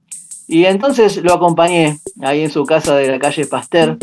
y 0.48 0.64
entonces 0.64 1.18
lo 1.18 1.34
acompañé 1.34 1.98
ahí 2.20 2.42
en 2.42 2.50
su 2.50 2.64
casa 2.64 2.96
de 2.96 3.08
la 3.08 3.18
calle 3.18 3.46
Pasteur, 3.46 3.96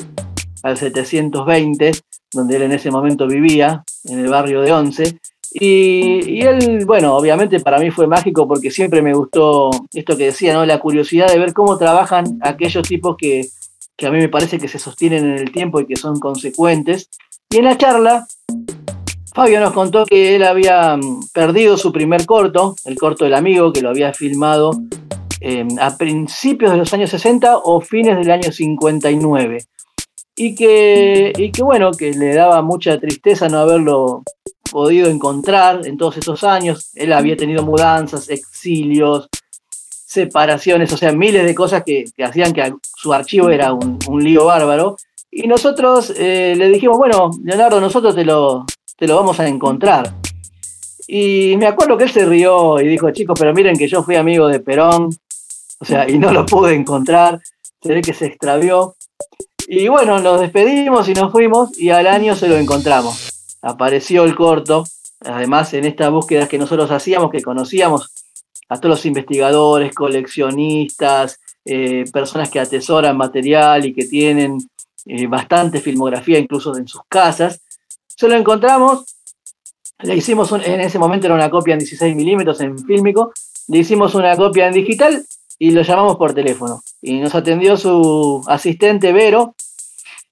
al 0.63 0.77
720, 0.77 1.91
donde 2.31 2.55
él 2.55 2.63
en 2.63 2.71
ese 2.71 2.91
momento 2.91 3.27
vivía, 3.27 3.83
en 4.05 4.19
el 4.19 4.29
barrio 4.29 4.61
de 4.61 4.71
Once. 4.71 5.19
Y, 5.53 6.41
él, 6.41 6.85
bueno, 6.85 7.15
obviamente 7.15 7.59
para 7.59 7.79
mí 7.79 7.89
fue 7.91 8.07
mágico 8.07 8.47
porque 8.47 8.71
siempre 8.71 9.01
me 9.01 9.13
gustó 9.13 9.69
esto 9.93 10.17
que 10.17 10.25
decía, 10.25 10.53
¿no? 10.53 10.65
La 10.65 10.79
curiosidad 10.79 11.27
de 11.27 11.39
ver 11.39 11.53
cómo 11.53 11.77
trabajan 11.77 12.37
aquellos 12.41 12.87
tipos 12.87 13.15
que, 13.17 13.47
a 14.05 14.11
mí 14.11 14.17
me 14.17 14.29
parece 14.29 14.59
que 14.59 14.67
se 14.67 14.79
sostienen 14.79 15.25
en 15.25 15.37
el 15.37 15.51
tiempo 15.51 15.79
y 15.79 15.85
que 15.85 15.95
son 15.95 16.19
consecuentes. 16.19 17.09
Y 17.49 17.57
en 17.57 17.65
la 17.65 17.77
charla, 17.77 18.27
Fabio 19.33 19.59
nos 19.59 19.73
contó 19.73 20.05
que 20.05 20.35
él 20.35 20.43
había 20.43 20.97
mm, 20.97 21.29
perdido 21.33 21.77
su 21.77 21.91
primer 21.91 22.25
corto, 22.25 22.75
el 22.85 22.97
corto 22.97 23.23
del 23.23 23.33
amigo, 23.33 23.71
que 23.71 23.81
lo 23.81 23.89
había 23.89 24.13
filmado 24.13 24.71
em, 25.39 25.67
a 25.79 25.97
principios 25.97 26.71
de 26.71 26.77
los 26.77 26.93
años 26.93 27.09
60 27.09 27.59
o 27.63 27.81
fines 27.81 28.17
del 28.17 28.31
año 28.31 28.51
59. 28.51 29.59
Y 30.39 30.53
que, 30.53 31.33
y 31.35 31.51
que 31.51 31.63
bueno, 31.63 31.91
que 31.91 32.11
le 32.11 32.35
daba 32.35 32.61
mucha 32.61 32.99
tristeza 32.99 33.49
no 33.49 33.57
haberlo 33.57 34.23
podido 34.77 35.09
encontrar 35.09 35.87
en 35.87 35.97
todos 35.97 36.17
estos 36.17 36.43
años. 36.43 36.91
Él 36.93 37.11
había 37.11 37.35
tenido 37.35 37.63
mudanzas, 37.63 38.29
exilios, 38.29 39.27
separaciones, 40.05 40.93
o 40.93 40.97
sea, 40.97 41.11
miles 41.13 41.47
de 41.47 41.55
cosas 41.55 41.81
que, 41.83 42.05
hacían 42.23 42.53
que 42.53 42.71
su 42.95 43.11
archivo 43.11 43.49
era 43.49 43.73
un, 43.73 43.97
lío 44.23 44.45
bárbaro. 44.45 44.97
Y 45.31 45.47
nosotros 45.47 46.13
eh, 46.15 46.53
le 46.55 46.69
dijimos, 46.69 46.95
bueno, 46.95 47.31
Leonardo, 47.43 47.81
nosotros 47.81 48.13
te 48.13 48.23
lo, 48.23 48.67
te 48.95 49.07
lo 49.07 49.15
vamos 49.15 49.39
a 49.39 49.47
encontrar. 49.47 50.13
Y 51.07 51.55
me 51.57 51.65
acuerdo 51.65 51.97
que 51.97 52.03
él 52.03 52.11
se 52.11 52.27
rió 52.27 52.79
y 52.79 52.87
dijo, 52.87 53.09
chicos, 53.09 53.35
pero 53.39 53.55
miren 53.55 53.79
que 53.79 53.87
yo 53.87 54.03
fui 54.03 54.15
amigo 54.15 54.47
de 54.47 54.59
Perón, 54.59 55.09
o 55.79 55.85
sea, 55.85 56.07
y 56.07 56.19
no 56.19 56.31
lo 56.31 56.45
pude 56.45 56.75
encontrar, 56.75 57.41
se 57.81 57.95
ve 57.95 58.03
que 58.03 58.13
se 58.13 58.27
extravió. 58.27 58.93
Y 59.67 59.87
bueno, 59.87 60.19
nos 60.19 60.39
despedimos 60.39 61.09
y 61.09 61.15
nos 61.15 61.31
fuimos 61.31 61.75
y 61.79 61.89
al 61.89 62.05
año 62.05 62.35
se 62.35 62.47
lo 62.47 62.57
encontramos 62.57 63.36
apareció 63.61 64.23
el 64.23 64.35
corto, 64.35 64.85
además 65.21 65.73
en 65.73 65.85
estas 65.85 66.11
búsquedas 66.11 66.49
que 66.49 66.57
nosotros 66.57 66.91
hacíamos, 66.91 67.31
que 67.31 67.41
conocíamos 67.41 68.11
a 68.69 68.77
todos 68.77 68.97
los 68.97 69.05
investigadores, 69.05 69.93
coleccionistas, 69.93 71.39
eh, 71.65 72.05
personas 72.11 72.49
que 72.49 72.59
atesoran 72.59 73.17
material 73.17 73.85
y 73.85 73.93
que 73.93 74.05
tienen 74.05 74.57
eh, 75.05 75.27
bastante 75.27 75.79
filmografía 75.79 76.39
incluso 76.39 76.75
en 76.77 76.87
sus 76.87 77.01
casas. 77.07 77.61
Se 78.07 78.27
lo 78.27 78.35
encontramos, 78.35 79.05
le 79.99 80.15
hicimos 80.15 80.51
en 80.51 80.81
ese 80.81 80.99
momento 80.99 81.27
era 81.27 81.35
una 81.35 81.49
copia 81.49 81.73
en 81.73 81.79
16 81.79 82.15
milímetros 82.15 82.59
en 82.61 82.77
fílmico, 82.77 83.33
le 83.67 83.79
hicimos 83.79 84.15
una 84.15 84.35
copia 84.35 84.67
en 84.67 84.73
digital 84.73 85.25
y 85.59 85.71
lo 85.71 85.81
llamamos 85.81 86.17
por 86.17 86.33
teléfono. 86.33 86.81
Y 87.01 87.19
nos 87.19 87.35
atendió 87.35 87.77
su 87.77 88.43
asistente 88.47 89.11
Vero, 89.13 89.55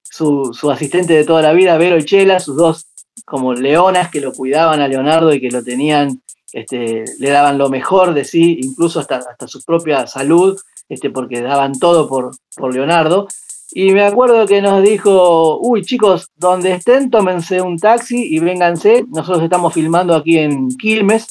su, 0.03 0.53
su 0.53 0.71
asistente 0.71 1.13
de 1.13 1.25
toda 1.25 1.41
la 1.41 1.53
vida, 1.53 1.77
Vero 1.77 1.97
y 1.97 2.05
Chela, 2.05 2.39
sus 2.39 2.55
dos 2.55 2.85
como 3.25 3.53
leonas 3.53 4.09
que 4.11 4.21
lo 4.21 4.31
cuidaban 4.31 4.81
a 4.81 4.88
Leonardo 4.88 5.33
y 5.33 5.41
que 5.41 5.49
lo 5.49 5.63
tenían, 5.63 6.21
este, 6.53 7.03
le 7.19 7.29
daban 7.29 7.57
lo 7.57 7.69
mejor 7.69 8.13
de 8.13 8.23
sí, 8.23 8.59
incluso 8.61 8.99
hasta, 8.99 9.17
hasta 9.17 9.47
su 9.47 9.63
propia 9.63 10.07
salud, 10.07 10.57
este, 10.88 11.09
porque 11.09 11.41
daban 11.41 11.77
todo 11.79 12.07
por, 12.07 12.31
por 12.55 12.73
Leonardo. 12.73 13.27
Y 13.73 13.91
me 13.91 14.05
acuerdo 14.05 14.45
que 14.45 14.61
nos 14.61 14.81
dijo, 14.83 15.59
uy 15.59 15.83
chicos, 15.83 16.29
donde 16.38 16.71
estén, 16.71 17.09
tómense 17.09 17.61
un 17.61 17.77
taxi 17.77 18.23
y 18.33 18.39
vénganse. 18.39 19.03
Nosotros 19.09 19.43
estamos 19.43 19.73
filmando 19.73 20.15
aquí 20.15 20.38
en 20.38 20.69
Quilmes. 20.77 21.27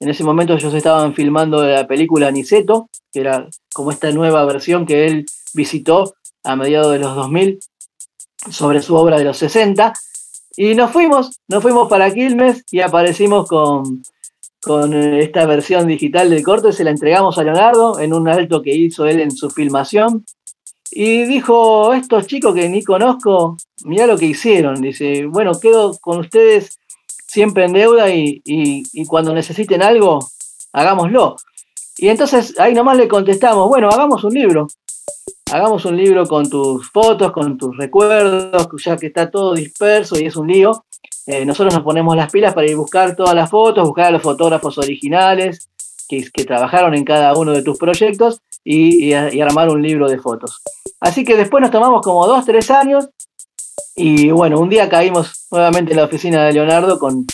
En 0.00 0.08
ese 0.08 0.24
momento 0.24 0.54
ellos 0.54 0.72
estaban 0.74 1.14
filmando 1.14 1.62
la 1.62 1.86
película 1.86 2.30
Niceto, 2.30 2.88
que 3.12 3.20
era 3.20 3.46
como 3.72 3.90
esta 3.90 4.10
nueva 4.10 4.44
versión 4.46 4.86
que 4.86 5.06
él 5.06 5.26
visitó 5.52 6.14
a 6.42 6.56
mediados 6.56 6.92
de 6.92 6.98
los 6.98 7.14
2000 7.14 7.60
sobre 8.50 8.80
su 8.80 8.96
obra 8.96 9.18
de 9.18 9.24
los 9.24 9.36
60. 9.36 9.92
Y 10.56 10.74
nos 10.74 10.90
fuimos, 10.90 11.40
nos 11.48 11.62
fuimos 11.62 11.88
para 11.88 12.12
Quilmes 12.12 12.64
y 12.70 12.80
aparecimos 12.80 13.48
con, 13.48 14.02
con 14.60 14.92
esta 14.94 15.46
versión 15.46 15.86
digital 15.86 16.30
del 16.30 16.42
corto 16.42 16.68
y 16.68 16.72
se 16.72 16.84
la 16.84 16.90
entregamos 16.90 17.38
a 17.38 17.44
Leonardo 17.44 17.98
en 17.98 18.12
un 18.12 18.28
alto 18.28 18.62
que 18.62 18.74
hizo 18.74 19.06
él 19.06 19.20
en 19.20 19.30
su 19.30 19.50
filmación. 19.50 20.24
Y 20.90 21.24
dijo, 21.24 21.94
estos 21.94 22.26
chicos 22.26 22.54
que 22.54 22.68
ni 22.68 22.82
conozco, 22.82 23.56
mira 23.84 24.06
lo 24.06 24.18
que 24.18 24.26
hicieron. 24.26 24.80
Dice, 24.80 25.24
bueno, 25.26 25.52
quedo 25.60 25.96
con 25.98 26.18
ustedes 26.18 26.78
siempre 27.26 27.64
en 27.64 27.72
deuda 27.72 28.12
y, 28.12 28.42
y 28.44 29.06
cuando 29.06 29.32
necesiten 29.32 29.82
algo, 29.82 30.18
hagámoslo. 30.72 31.36
Y 31.96 32.08
entonces 32.08 32.58
ahí 32.58 32.74
nomás 32.74 32.96
le 32.96 33.08
contestamos, 33.08 33.68
bueno, 33.68 33.88
hagamos 33.88 34.24
un 34.24 34.34
libro. 34.34 34.66
Hagamos 35.52 35.84
un 35.84 35.96
libro 35.96 36.26
con 36.26 36.48
tus 36.48 36.90
fotos, 36.90 37.32
con 37.32 37.58
tus 37.58 37.76
recuerdos, 37.76 38.68
ya 38.84 38.96
que 38.96 39.06
está 39.08 39.30
todo 39.30 39.54
disperso 39.54 40.18
y 40.18 40.26
es 40.26 40.36
un 40.36 40.48
lío. 40.48 40.84
Eh, 41.26 41.44
nosotros 41.44 41.74
nos 41.74 41.82
ponemos 41.82 42.16
las 42.16 42.30
pilas 42.30 42.54
para 42.54 42.66
ir 42.66 42.74
a 42.74 42.78
buscar 42.78 43.16
todas 43.16 43.34
las 43.34 43.50
fotos, 43.50 43.86
buscar 43.86 44.06
a 44.06 44.10
los 44.10 44.22
fotógrafos 44.22 44.78
originales 44.78 45.68
que, 46.08 46.44
trabajaron 46.44 46.94
en 46.94 47.04
cada 47.04 47.36
uno 47.36 47.52
de 47.52 47.62
tus 47.62 47.78
proyectos 47.78 48.40
y, 48.64 49.12
armar 49.12 49.70
un 49.70 49.80
libro 49.80 50.08
de 50.08 50.18
fotos. 50.18 50.60
Así 51.00 51.24
que 51.24 51.36
después 51.36 51.62
nos 51.62 51.70
tomamos 51.70 52.02
como 52.02 52.26
dos, 52.26 52.44
tres 52.44 52.70
años 52.70 53.08
y 53.94 54.30
bueno, 54.30 54.58
un 54.58 54.68
día 54.68 54.88
caímos 54.88 55.46
nuevamente 55.50 55.92
en 55.92 55.98
la 55.98 56.04
oficina 56.04 56.44
de 56.44 56.52
Leonardo 56.52 56.98
con, 56.98 57.26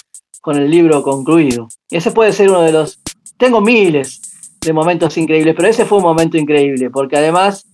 con 0.43 0.57
el 0.57 0.71
libro 0.71 1.03
concluido. 1.03 1.69
Ese 1.91 2.11
puede 2.11 2.33
ser 2.33 2.51
uno 2.51 2.61
de 2.61 2.73
los... 2.73 3.01
Tengo 3.39 3.61
miles 3.61 4.21
de 4.61 4.73
momentos 4.73 5.17
increíbles, 5.17 5.55
pero 5.57 5.69
ese 5.69 5.85
fue 5.85 5.99
un 5.99 6.05
momento 6.05 6.37
increíble, 6.37 6.91
porque 6.91 7.17
además 7.17 7.67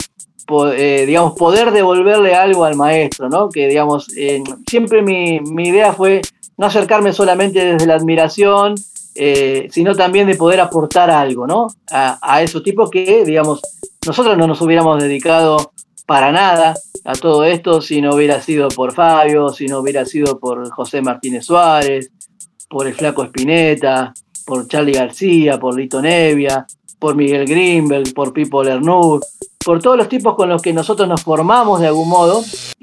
eh, 0.72 1.04
digamos, 1.06 1.34
poder 1.34 1.70
devolverle 1.70 2.34
algo 2.34 2.64
al 2.64 2.76
maestro, 2.76 3.28
¿no? 3.28 3.48
Que, 3.48 3.68
digamos, 3.68 4.08
eh, 4.16 4.42
siempre 4.66 5.02
mi, 5.02 5.36
idea 5.36 5.92
fue 5.92 6.22
no 6.56 6.66
acercarme 6.66 7.12
solamente 7.12 7.64
desde 7.64 7.86
la 7.86 7.94
admiración, 7.94 8.74
eh, 9.14 9.68
sino 9.70 9.94
también 9.94 10.26
de 10.26 10.36
poder 10.36 10.60
aportar 10.60 11.10
algo, 11.10 11.46
¿no? 11.46 11.68
A, 11.90 12.18
a 12.22 12.42
esos 12.42 12.62
tipos 12.62 12.90
que, 12.90 13.24
digamos, 13.24 13.60
nosotros 14.06 14.36
no 14.36 14.46
nos 14.46 14.60
hubiéramos 14.60 15.02
dedicado 15.02 15.72
para 16.06 16.32
nada 16.32 16.74
a 17.04 17.14
todo 17.14 17.44
esto 17.44 17.80
si 17.80 18.00
no 18.00 18.14
hubiera 18.14 18.40
sido 18.40 18.68
por 18.68 18.92
Fabio, 18.92 19.50
si 19.50 19.66
no 19.66 19.80
hubiera 19.80 20.04
sido 20.04 20.38
por 20.38 20.68
José 20.70 21.02
Martínez 21.02 21.44
Suárez, 21.44 22.10
por 22.68 22.86
el 22.86 22.94
Flaco 22.94 23.24
Espineta, 23.24 24.12
por 24.44 24.66
Charlie 24.66 24.94
García, 24.94 25.58
por 25.58 25.76
Lito 25.76 26.00
Nevia, 26.00 26.66
por 26.98 27.16
Miguel 27.16 27.46
Greenberg, 27.46 28.14
por 28.14 28.32
Pipo 28.32 28.62
Lernur, 28.62 29.20
por 29.64 29.80
todos 29.80 29.96
los 29.96 30.08
tipos 30.08 30.34
con 30.34 30.48
los 30.48 30.60
que 30.60 30.72
nosotros 30.72 31.08
nos 31.08 31.22
formamos 31.22 31.80
de 31.80 31.88
algún 31.88 32.08
modo, 32.08 32.42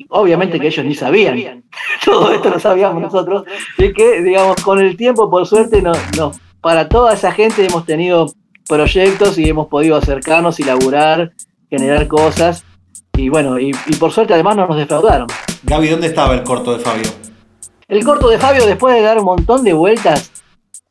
obviamente, 0.10 0.60
que 0.60 0.68
ellos 0.68 0.86
ni 0.86 0.96
sabían, 0.96 1.64
todo 2.06 2.32
esto 2.32 2.50
lo 2.50 2.60
sabíamos 2.60 3.02
nosotros, 3.02 3.44
y 3.78 3.94
que, 3.94 4.22
digamos, 4.22 4.58
con 4.64 4.80
el 4.80 4.98
tiempo, 4.98 5.30
por 5.30 5.46
suerte, 5.46 5.82
no, 5.82 5.94
para 6.62 6.90
toda 6.90 7.14
esa 7.14 7.32
gente 7.32 7.66
hemos 7.66 7.86
tenido 7.86 8.32
proyectos 8.68 9.38
y 9.38 9.50
hemos 9.50 9.68
podido 9.68 9.96
acercarnos 9.96 10.60
y 10.60 10.64
laburar, 10.64 11.34
generar 11.70 12.08
cosas, 12.08 12.64
y 13.16 13.30
bueno, 13.30 13.60
y, 13.60 13.74
por 14.00 14.12
suerte 14.12 14.34
además 14.34 14.56
no 14.56 14.68
nos 14.68 14.78
defraudaron. 14.78 15.28
Gaby, 15.64 15.90
¿dónde 15.90 16.08
estaba 16.08 16.34
el 16.36 16.44
corto 16.44 16.78
de 16.78 16.80
Fabio? 16.80 17.10
El 17.88 18.04
corto 18.06 18.30
de 18.30 18.38
Fabio, 18.38 18.66
después 18.66 18.96
de 18.96 19.02
dar 19.02 19.18
un 19.18 19.26
montón 19.26 19.64
de 19.64 19.74
vueltas, 19.74 20.32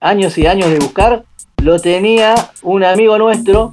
años 0.00 0.36
y 0.36 0.46
años 0.46 0.68
de 0.68 0.78
buscar, 0.78 1.24
lo 1.62 1.78
tenía 1.78 2.34
un 2.62 2.84
amigo 2.84 3.16
nuestro 3.18 3.70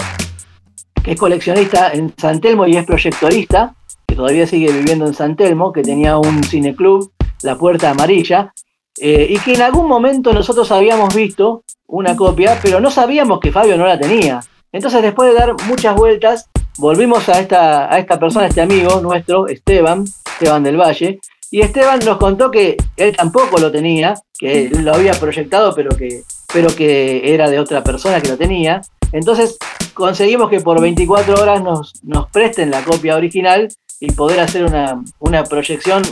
que 1.05 1.11
es 1.11 1.19
coleccionista 1.19 1.91
en 1.93 2.11
San 2.17 2.41
Telmo 2.41 2.65
y 2.65 2.75
es 2.77 2.83
proyectorista, 2.83 3.75
que 4.07 4.15
todavía 4.15 4.47
sigue 4.47 4.71
viviendo 4.71 5.05
en 5.05 5.13
San 5.13 5.35
Telmo, 5.35 5.71
que 5.71 5.83
tenía 5.83 6.17
un 6.17 6.43
cineclub, 6.43 7.11
La 7.43 7.59
Puerta 7.59 7.91
Amarilla, 7.91 8.51
eh, 8.99 9.27
y 9.29 9.37
que 9.37 9.53
en 9.53 9.61
algún 9.61 9.87
momento 9.87 10.33
nosotros 10.33 10.71
habíamos 10.71 11.13
visto 11.13 11.63
una 11.85 12.15
copia, 12.15 12.57
pero 12.59 12.79
no 12.79 12.89
sabíamos 12.89 13.39
que 13.39 13.51
Fabio 13.51 13.77
no 13.77 13.85
la 13.85 13.99
tenía. 13.99 14.39
Entonces, 14.71 15.03
después 15.03 15.29
de 15.29 15.35
dar 15.35 15.53
muchas 15.67 15.95
vueltas, 15.95 16.49
volvimos 16.79 17.29
a 17.29 17.39
esta, 17.39 17.93
a 17.93 17.99
esta 17.99 18.19
persona, 18.19 18.45
a 18.45 18.47
este 18.49 18.61
amigo 18.61 18.99
nuestro, 18.99 19.47
Esteban, 19.47 20.05
Esteban 20.25 20.63
del 20.63 20.77
Valle, 20.77 21.19
y 21.51 21.61
Esteban 21.61 21.99
nos 22.03 22.17
contó 22.17 22.49
que 22.49 22.77
él 22.97 23.15
tampoco 23.15 23.59
lo 23.59 23.71
tenía, 23.71 24.15
que 24.39 24.71
lo 24.71 24.95
había 24.95 25.13
proyectado, 25.13 25.75
pero 25.75 25.95
que, 25.95 26.23
pero 26.53 26.73
que 26.75 27.33
era 27.33 27.49
de 27.49 27.59
otra 27.59 27.83
persona 27.83 28.21
que 28.21 28.29
lo 28.29 28.37
tenía. 28.37 28.81
Entonces 29.11 29.57
conseguimos 29.93 30.49
que 30.49 30.59
por 30.59 30.81
24 30.81 31.41
horas 31.41 31.63
nos, 31.63 31.93
nos 32.03 32.29
presten 32.29 32.71
la 32.71 32.83
copia 32.83 33.15
original 33.15 33.69
y 33.99 34.11
poder 34.11 34.39
hacer 34.39 34.63
una, 34.63 35.43
proyección 35.45 36.03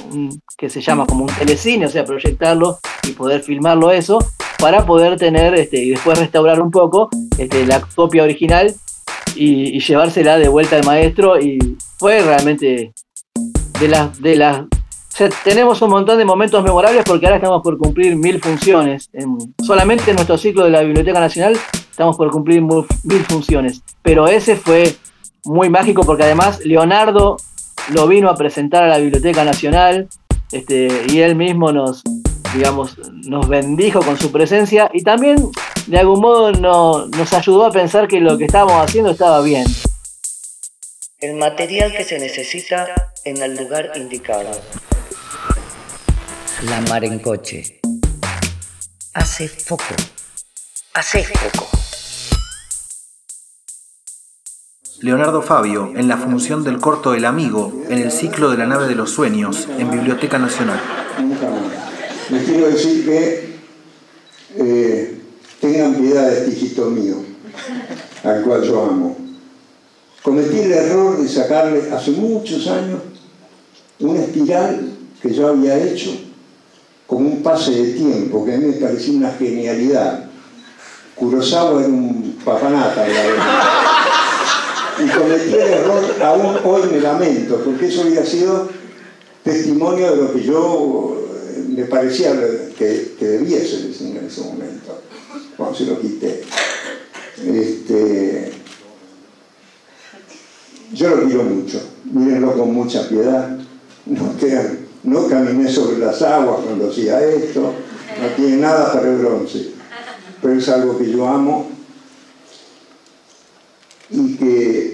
que 0.57 0.69
se 0.69 0.81
llama 0.81 1.05
como 1.05 1.25
un 1.25 1.31
telecine, 1.31 1.85
o 1.85 1.89
sea, 1.89 2.05
proyectarlo 2.05 2.79
y 3.03 3.11
poder 3.11 3.41
filmarlo 3.41 3.91
eso, 3.91 4.19
para 4.59 4.85
poder 4.85 5.17
tener 5.17 5.53
este, 5.55 5.77
y 5.77 5.89
después 5.89 6.17
restaurar 6.17 6.61
un 6.61 6.71
poco 6.71 7.09
este, 7.37 7.65
la 7.65 7.81
copia 7.81 8.23
original 8.23 8.73
y, 9.35 9.79
llevársela 9.79 10.37
de 10.37 10.47
vuelta 10.47 10.77
al 10.77 10.85
maestro. 10.85 11.39
Y 11.39 11.77
fue 11.97 12.21
realmente 12.21 12.93
de 13.79 13.87
las, 13.87 14.21
de 14.21 14.35
las 14.37 14.61
tenemos 15.43 15.82
un 15.82 15.91
montón 15.91 16.17
de 16.17 16.26
momentos 16.26 16.63
memorables 16.63 17.04
porque 17.06 17.26
ahora 17.26 17.38
estamos 17.38 17.62
por 17.62 17.78
cumplir 17.78 18.15
mil 18.15 18.41
funciones. 18.41 19.10
solamente 19.63 20.12
en 20.12 20.15
nuestro 20.15 20.38
ciclo 20.38 20.65
de 20.65 20.71
la 20.71 20.82
Biblioteca 20.82 21.19
Nacional 21.19 21.58
estamos 21.89 22.17
por 22.17 22.32
cumplir 22.32 22.62
mil 22.62 23.26
funciones. 23.28 23.82
Pero 24.02 24.28
ese 24.28 24.56
fue 24.56 24.95
muy 25.45 25.69
mágico 25.69 26.04
porque 26.04 26.23
además 26.23 26.60
Leonardo 26.65 27.38
lo 27.91 28.08
vino 28.08 28.30
a 28.30 28.36
presentar 28.36 28.84
a 28.84 28.88
la 28.88 28.97
Biblioteca 28.97 29.43
Nacional 29.43 30.08
este, 30.52 30.88
y 31.10 31.19
él 31.19 31.36
mismo 31.36 31.71
nos, 31.71 32.04
digamos, 32.56 32.97
nos 33.12 33.47
bendijo 33.47 34.02
con 34.02 34.17
su 34.17 34.32
presencia 34.32 34.89
y 34.93 35.04
también 35.04 35.38
de 35.88 35.99
algún 35.99 36.21
modo 36.21 36.52
nos 36.52 37.34
ayudó 37.34 37.65
a 37.65 37.71
pensar 37.71 38.08
que 38.08 38.19
lo 38.19 38.38
que 38.38 38.45
estábamos 38.45 38.82
haciendo 38.84 39.12
estaba 39.12 39.41
bien. 39.41 39.65
El 41.19 41.36
material 41.36 41.91
que 41.95 42.04
se 42.04 42.19
necesita 42.19 42.88
en 43.26 43.41
el 43.41 43.56
lugar 43.56 43.91
indicado. 43.95 44.52
La 46.69 46.80
mar 46.80 47.04
en 47.04 47.19
coche. 47.19 47.82
Hace 49.13 49.49
foco. 49.49 49.84
Hace 50.93 51.26
foco. 51.26 51.67
Leonardo 55.02 55.41
Fabio, 55.41 55.91
en 55.93 56.08
la 56.08 56.15
función 56.15 56.63
del 56.63 56.80
corto 56.80 57.15
El 57.15 57.26
Amigo, 57.26 57.84
en 57.89 57.97
el 57.97 58.13
ciclo 58.13 58.49
de 58.49 58.58
la 58.58 58.65
nave 58.65 58.88
de 58.88 58.95
los 58.95 59.10
sueños, 59.10 59.67
en 59.78 59.91
Biblioteca 59.91 60.38
Nacional. 60.39 60.80
Les 62.30 62.45
quiero 62.45 62.69
decir 62.69 63.06
que 63.06 63.56
eh, 64.56 65.21
tengan 65.60 65.95
piedad 65.95 66.30
de 66.30 66.38
este 66.38 66.52
hijito 66.52 66.89
mío, 66.89 67.17
al 68.23 68.41
cual 68.43 68.63
yo 68.63 68.86
amo. 68.86 69.17
Cometí 70.21 70.60
el 70.60 70.71
error 70.71 71.21
de 71.21 71.28
sacarle 71.28 71.91
hace 71.91 72.12
muchos 72.12 72.65
años 72.67 73.02
una 73.99 74.21
espiral 74.21 74.93
que 75.21 75.34
yo 75.34 75.49
había 75.49 75.78
hecho 75.78 76.32
pase 77.43 77.71
de 77.71 77.93
tiempo, 77.93 78.45
que 78.45 78.53
a 78.53 78.58
mí 78.58 78.65
me 78.67 78.73
parecía 78.73 79.17
una 79.17 79.32
genialidad. 79.32 80.25
Kurosawa 81.15 81.82
era 81.82 81.89
un 81.89 82.39
papanata, 82.43 83.08
la. 83.08 83.23
Y 85.03 85.08
cometí 85.10 85.53
el 85.53 85.60
error, 85.60 86.03
aún 86.23 86.58
hoy 86.63 86.84
me 86.91 86.99
lamento, 86.99 87.62
porque 87.63 87.88
eso 87.88 88.03
había 88.03 88.25
sido 88.25 88.69
testimonio 89.43 90.12
de 90.12 90.17
lo 90.17 90.34
que 90.34 90.43
yo 90.43 91.27
eh, 91.56 91.65
me 91.67 91.86
parecía 91.86 92.32
que, 92.77 93.15
que 93.17 93.25
debiese 93.25 93.88
decir 93.88 94.15
en 94.15 94.25
ese 94.25 94.41
momento, 94.41 95.01
cuando 95.58 95.77
se 95.77 95.86
lo 95.86 95.99
quité. 95.99 96.43
Este, 97.43 98.51
yo 100.93 101.10
lo 101.10 101.25
quiero 101.25 101.43
mucho, 101.43 101.82
mírenlo 102.06 102.56
con 102.56 102.73
mucha 102.73 103.10
piedad, 103.10 103.58
no 104.06 104.34
crean 104.39 104.82
no 105.03 105.27
caminé 105.27 105.69
sobre 105.69 105.97
las 105.97 106.21
aguas 106.21 106.61
cuando 106.65 106.89
hacía 106.89 107.21
esto, 107.23 107.61
no 107.61 108.27
tiene 108.35 108.57
nada 108.57 108.93
para 108.93 109.09
el 109.09 109.17
bronce, 109.17 109.71
pero 110.41 110.53
es 110.55 110.69
algo 110.69 110.97
que 110.97 111.11
yo 111.11 111.27
amo 111.27 111.67
y 114.09 114.35
que 114.35 114.93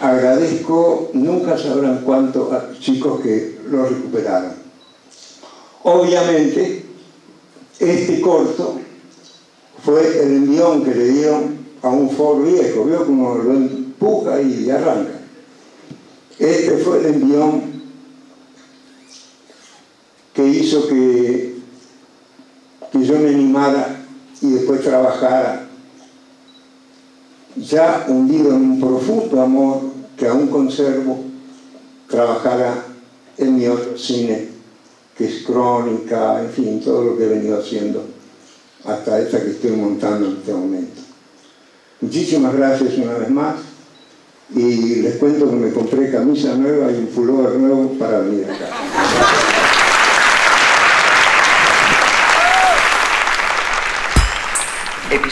agradezco, 0.00 1.10
nunca 1.12 1.58
sabrán 1.58 2.02
cuánto 2.04 2.52
a 2.52 2.78
chicos 2.78 3.20
que 3.20 3.58
lo 3.68 3.86
recuperaron. 3.86 4.54
Obviamente, 5.82 6.84
este 7.78 8.20
corto 8.20 8.80
fue 9.82 10.22
el 10.22 10.36
envión 10.36 10.84
que 10.84 10.94
le 10.94 11.08
dieron 11.08 11.58
a 11.82 11.88
un 11.88 12.10
Ford 12.10 12.44
viejo, 12.44 12.84
vio 12.84 13.04
como 13.04 13.36
lo 13.36 13.52
empuja 13.52 14.40
y 14.40 14.70
arranca. 14.70 15.20
Este 16.38 16.78
fue 16.78 17.00
el 17.00 17.06
envión 17.06 17.69
que 20.34 20.46
hizo 20.46 20.88
que, 20.88 21.56
que 22.92 23.04
yo 23.04 23.18
me 23.18 23.30
animara 23.30 24.04
y 24.40 24.50
después 24.50 24.82
trabajara, 24.82 25.68
ya 27.56 28.06
hundido 28.08 28.50
en 28.50 28.56
un 28.56 28.80
profundo 28.80 29.42
amor 29.42 29.80
que 30.16 30.26
aún 30.26 30.48
conservo, 30.48 31.24
trabajara 32.08 32.84
en 33.38 33.56
mi 33.56 33.66
otro 33.66 33.96
cine, 33.96 34.48
que 35.16 35.26
es 35.26 35.44
crónica, 35.44 36.42
en 36.42 36.50
fin, 36.50 36.80
todo 36.80 37.04
lo 37.04 37.18
que 37.18 37.24
he 37.24 37.28
venido 37.28 37.58
haciendo 37.58 38.04
hasta 38.84 39.20
esta 39.20 39.42
que 39.42 39.50
estoy 39.50 39.72
montando 39.72 40.28
en 40.28 40.36
este 40.36 40.52
momento. 40.52 41.00
Muchísimas 42.00 42.54
gracias 42.54 42.96
una 42.96 43.14
vez 43.14 43.30
más 43.30 43.56
y 44.54 44.96
les 44.96 45.16
cuento 45.16 45.48
que 45.48 45.56
me 45.56 45.70
compré 45.70 46.10
camisa 46.10 46.54
nueva 46.54 46.90
y 46.90 46.96
un 46.96 47.06
pullover 47.08 47.54
nuevo 47.54 47.90
para 47.98 48.20
venir 48.20 48.44
acá. 48.44 49.39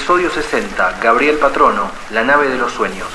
Episodio 0.09 0.31
60. 0.31 1.01
Gabriel 1.03 1.37
Patrono, 1.37 1.91
La 2.13 2.25
nave 2.25 2.49
de 2.49 2.57
los 2.57 2.73
sueños. 2.73 3.07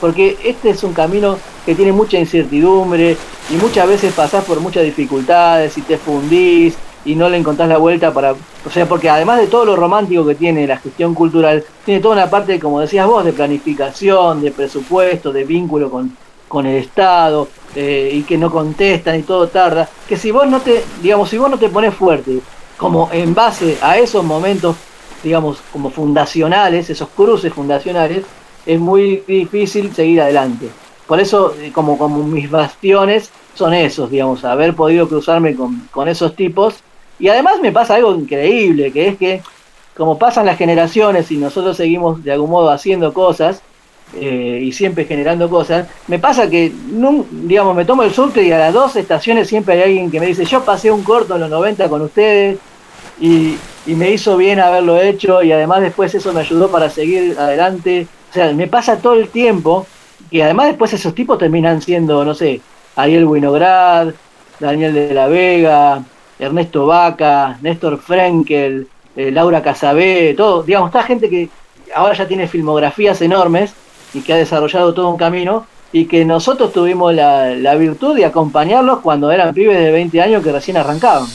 Porque 0.00 0.36
este 0.42 0.70
es 0.70 0.82
un 0.82 0.94
camino 0.94 1.38
que 1.64 1.76
tiene 1.76 1.92
mucha 1.92 2.18
incertidumbre 2.18 3.16
y 3.48 3.54
muchas 3.54 3.86
veces 3.86 4.12
pasás 4.12 4.44
por 4.44 4.58
muchas 4.58 4.82
dificultades 4.82 5.78
y 5.78 5.82
te 5.82 5.98
fundís 5.98 6.74
y 7.04 7.14
no 7.14 7.28
le 7.28 7.36
encontrás 7.36 7.68
la 7.68 7.78
vuelta 7.78 8.12
para... 8.12 8.32
O 8.32 8.70
sea, 8.72 8.88
porque 8.88 9.08
además 9.08 9.38
de 9.38 9.46
todo 9.46 9.64
lo 9.64 9.76
romántico 9.76 10.26
que 10.26 10.34
tiene 10.34 10.66
la 10.66 10.78
gestión 10.78 11.14
cultural, 11.14 11.64
tiene 11.84 12.00
toda 12.00 12.16
una 12.16 12.28
parte, 12.28 12.58
como 12.58 12.80
decías 12.80 13.06
vos, 13.06 13.24
de 13.24 13.32
planificación, 13.32 14.42
de 14.42 14.50
presupuesto, 14.50 15.32
de 15.32 15.44
vínculo 15.44 15.88
con, 15.88 16.16
con 16.48 16.66
el 16.66 16.78
Estado, 16.78 17.46
eh, 17.76 18.10
y 18.12 18.22
que 18.22 18.36
no 18.36 18.50
contestan 18.50 19.20
y 19.20 19.22
todo 19.22 19.46
tarda, 19.46 19.88
que 20.08 20.16
si 20.16 20.32
vos 20.32 20.48
no 20.48 20.60
te, 20.62 20.82
digamos, 21.00 21.28
si 21.28 21.38
vos 21.38 21.48
no 21.48 21.60
te 21.60 21.68
pones 21.68 21.94
fuerte, 21.94 22.40
como 22.76 23.08
en 23.12 23.32
base 23.36 23.78
a 23.80 23.98
esos 23.98 24.24
momentos, 24.24 24.74
digamos, 25.22 25.58
como 25.72 25.90
fundacionales, 25.90 26.90
esos 26.90 27.08
cruces 27.08 27.52
fundacionales, 27.52 28.24
es 28.66 28.80
muy 28.80 29.22
difícil 29.26 29.94
seguir 29.94 30.20
adelante. 30.20 30.68
Por 31.06 31.20
eso, 31.20 31.54
eh, 31.60 31.72
como, 31.72 31.98
como 31.98 32.22
mis 32.22 32.50
bastiones 32.50 33.30
son 33.54 33.74
esos, 33.74 34.10
digamos, 34.10 34.44
haber 34.44 34.74
podido 34.74 35.08
cruzarme 35.08 35.54
con, 35.54 35.88
con 35.90 36.08
esos 36.08 36.34
tipos 36.34 36.76
y 37.18 37.28
además 37.28 37.60
me 37.60 37.72
pasa 37.72 37.96
algo 37.96 38.14
increíble, 38.14 38.92
que 38.92 39.08
es 39.08 39.18
que 39.18 39.42
como 39.96 40.18
pasan 40.18 40.46
las 40.46 40.56
generaciones 40.56 41.30
y 41.30 41.36
nosotros 41.36 41.76
seguimos 41.76 42.24
de 42.24 42.32
algún 42.32 42.50
modo 42.50 42.70
haciendo 42.70 43.12
cosas 43.12 43.62
eh, 44.14 44.60
y 44.62 44.72
siempre 44.72 45.04
generando 45.04 45.48
cosas, 45.48 45.86
me 46.06 46.18
pasa 46.18 46.48
que, 46.48 46.72
digamos, 47.30 47.76
me 47.76 47.84
tomo 47.84 48.02
el 48.02 48.12
surte 48.12 48.42
y 48.42 48.52
a 48.52 48.58
las 48.58 48.74
dos 48.74 48.96
estaciones 48.96 49.48
siempre 49.48 49.74
hay 49.74 49.82
alguien 49.82 50.10
que 50.10 50.20
me 50.20 50.26
dice, 50.26 50.44
yo 50.44 50.64
pasé 50.64 50.90
un 50.90 51.02
corto 51.02 51.34
en 51.34 51.42
los 51.42 51.50
90 51.50 51.88
con 51.88 52.02
ustedes 52.02 52.58
y, 53.20 53.56
y 53.86 53.94
me 53.94 54.10
hizo 54.10 54.36
bien 54.36 54.60
haberlo 54.60 55.00
hecho 55.00 55.42
y 55.42 55.52
además 55.52 55.80
después 55.80 56.14
eso 56.14 56.32
me 56.32 56.40
ayudó 56.40 56.70
para 56.70 56.88
seguir 56.90 57.36
adelante. 57.38 58.06
O 58.30 58.32
sea, 58.32 58.52
me 58.52 58.66
pasa 58.66 58.98
todo 58.98 59.14
el 59.14 59.28
tiempo 59.28 59.86
y 60.30 60.40
además 60.40 60.66
después 60.66 60.92
esos 60.92 61.14
tipos 61.14 61.38
terminan 61.38 61.82
siendo, 61.82 62.24
no 62.24 62.34
sé, 62.34 62.60
Ariel 62.96 63.24
Winograd, 63.24 64.14
Daniel 64.60 64.94
de 64.94 65.14
la 65.14 65.26
Vega, 65.26 66.02
Ernesto 66.38 66.86
Vaca, 66.86 67.58
Néstor 67.60 67.98
Frenkel, 67.98 68.88
eh, 69.16 69.30
Laura 69.30 69.62
Casabé, 69.62 70.34
todo, 70.34 70.62
digamos, 70.62 70.88
esta 70.88 71.02
gente 71.02 71.28
que 71.28 71.48
ahora 71.94 72.14
ya 72.14 72.26
tiene 72.26 72.48
filmografías 72.48 73.20
enormes 73.20 73.74
y 74.14 74.20
que 74.20 74.32
ha 74.32 74.36
desarrollado 74.36 74.94
todo 74.94 75.10
un 75.10 75.16
camino 75.16 75.66
y 75.92 76.06
que 76.06 76.24
nosotros 76.24 76.72
tuvimos 76.72 77.14
la, 77.14 77.74
virtud 77.74 78.16
de 78.16 78.24
acompañarlos 78.24 79.00
cuando 79.00 79.30
eran 79.30 79.52
pibes 79.52 79.78
de 79.78 79.92
20 79.92 80.22
años 80.22 80.42
que 80.42 80.52
recién 80.52 80.78
arrancaban. 80.78 81.26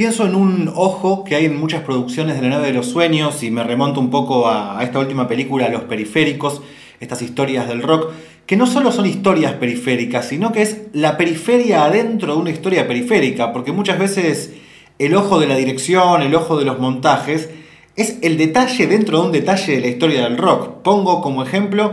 Pienso 0.00 0.24
en 0.24 0.34
un 0.34 0.72
ojo 0.74 1.24
que 1.24 1.34
hay 1.34 1.44
en 1.44 1.60
muchas 1.60 1.82
producciones 1.82 2.36
de 2.36 2.40
la 2.40 2.48
nave 2.48 2.68
de 2.68 2.72
los 2.72 2.86
sueños 2.86 3.42
y 3.42 3.50
me 3.50 3.62
remonto 3.62 4.00
un 4.00 4.08
poco 4.08 4.48
a, 4.48 4.82
esta 4.82 4.98
última 4.98 5.28
película, 5.28 5.68
Los 5.68 5.82
Periféricos, 5.82 6.62
estas 7.00 7.20
historias 7.20 7.68
del 7.68 7.82
rock, 7.82 8.10
que 8.46 8.56
no 8.56 8.66
solo 8.66 8.92
son 8.92 9.04
historias 9.04 9.52
periféricas, 9.52 10.26
sino 10.26 10.52
que 10.52 10.62
es 10.62 10.84
la 10.94 11.18
periferia 11.18 11.84
adentro 11.84 12.32
de 12.32 12.40
una 12.40 12.48
historia 12.48 12.88
periférica, 12.88 13.52
porque 13.52 13.72
muchas 13.72 13.98
veces 13.98 14.54
el 14.98 15.14
ojo 15.14 15.38
de 15.38 15.48
la 15.48 15.56
dirección, 15.56 16.22
el 16.22 16.34
ojo 16.34 16.58
de 16.58 16.64
los 16.64 16.78
montajes, 16.78 17.50
es 17.94 18.16
el 18.22 18.38
detalle 18.38 18.86
dentro 18.86 19.20
de 19.20 19.26
un 19.26 19.32
detalle 19.32 19.74
de 19.74 19.80
la 19.82 19.88
historia 19.88 20.22
del 20.22 20.38
rock. 20.38 20.80
Pongo 20.82 21.20
como 21.20 21.42
ejemplo 21.42 21.92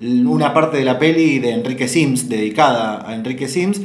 una 0.00 0.54
parte 0.54 0.76
de 0.76 0.84
la 0.84 1.00
peli 1.00 1.40
de 1.40 1.54
Enrique 1.54 1.88
Sims, 1.88 2.28
dedicada 2.28 3.04
a 3.04 3.16
Enrique 3.16 3.48
Sims, 3.48 3.80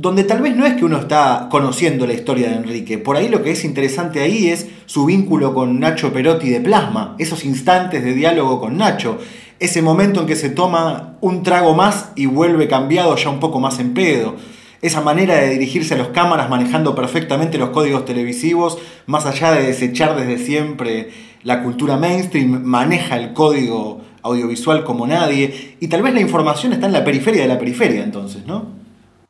donde 0.00 0.22
tal 0.22 0.42
vez 0.42 0.54
no 0.54 0.64
es 0.64 0.74
que 0.74 0.84
uno 0.84 0.96
está 0.96 1.48
conociendo 1.50 2.06
la 2.06 2.12
historia 2.12 2.50
de 2.50 2.54
Enrique, 2.54 2.98
por 2.98 3.16
ahí 3.16 3.28
lo 3.28 3.42
que 3.42 3.50
es 3.50 3.64
interesante 3.64 4.20
ahí 4.20 4.46
es 4.46 4.68
su 4.86 5.06
vínculo 5.06 5.52
con 5.52 5.80
Nacho 5.80 6.12
Perotti 6.12 6.50
de 6.50 6.60
Plasma, 6.60 7.16
esos 7.18 7.44
instantes 7.44 8.04
de 8.04 8.14
diálogo 8.14 8.60
con 8.60 8.76
Nacho, 8.76 9.18
ese 9.58 9.82
momento 9.82 10.20
en 10.20 10.28
que 10.28 10.36
se 10.36 10.50
toma 10.50 11.16
un 11.20 11.42
trago 11.42 11.74
más 11.74 12.12
y 12.14 12.26
vuelve 12.26 12.68
cambiado 12.68 13.16
ya 13.16 13.28
un 13.28 13.40
poco 13.40 13.58
más 13.58 13.80
en 13.80 13.92
pedo. 13.92 14.36
Esa 14.82 15.00
manera 15.00 15.34
de 15.34 15.50
dirigirse 15.50 15.94
a 15.94 15.98
las 15.98 16.08
cámaras 16.08 16.48
manejando 16.48 16.94
perfectamente 16.94 17.58
los 17.58 17.70
códigos 17.70 18.04
televisivos, 18.04 18.78
más 19.06 19.26
allá 19.26 19.50
de 19.50 19.66
desechar 19.66 20.14
desde 20.14 20.38
siempre 20.38 21.10
la 21.42 21.64
cultura 21.64 21.96
mainstream, 21.96 22.62
maneja 22.62 23.16
el 23.16 23.32
código 23.32 24.00
audiovisual 24.22 24.84
como 24.84 25.08
nadie. 25.08 25.74
Y 25.80 25.88
tal 25.88 26.02
vez 26.02 26.14
la 26.14 26.20
información 26.20 26.72
está 26.72 26.86
en 26.86 26.92
la 26.92 27.02
periferia 27.02 27.42
de 27.42 27.48
la 27.48 27.58
periferia 27.58 28.04
entonces, 28.04 28.46
¿no? 28.46 28.78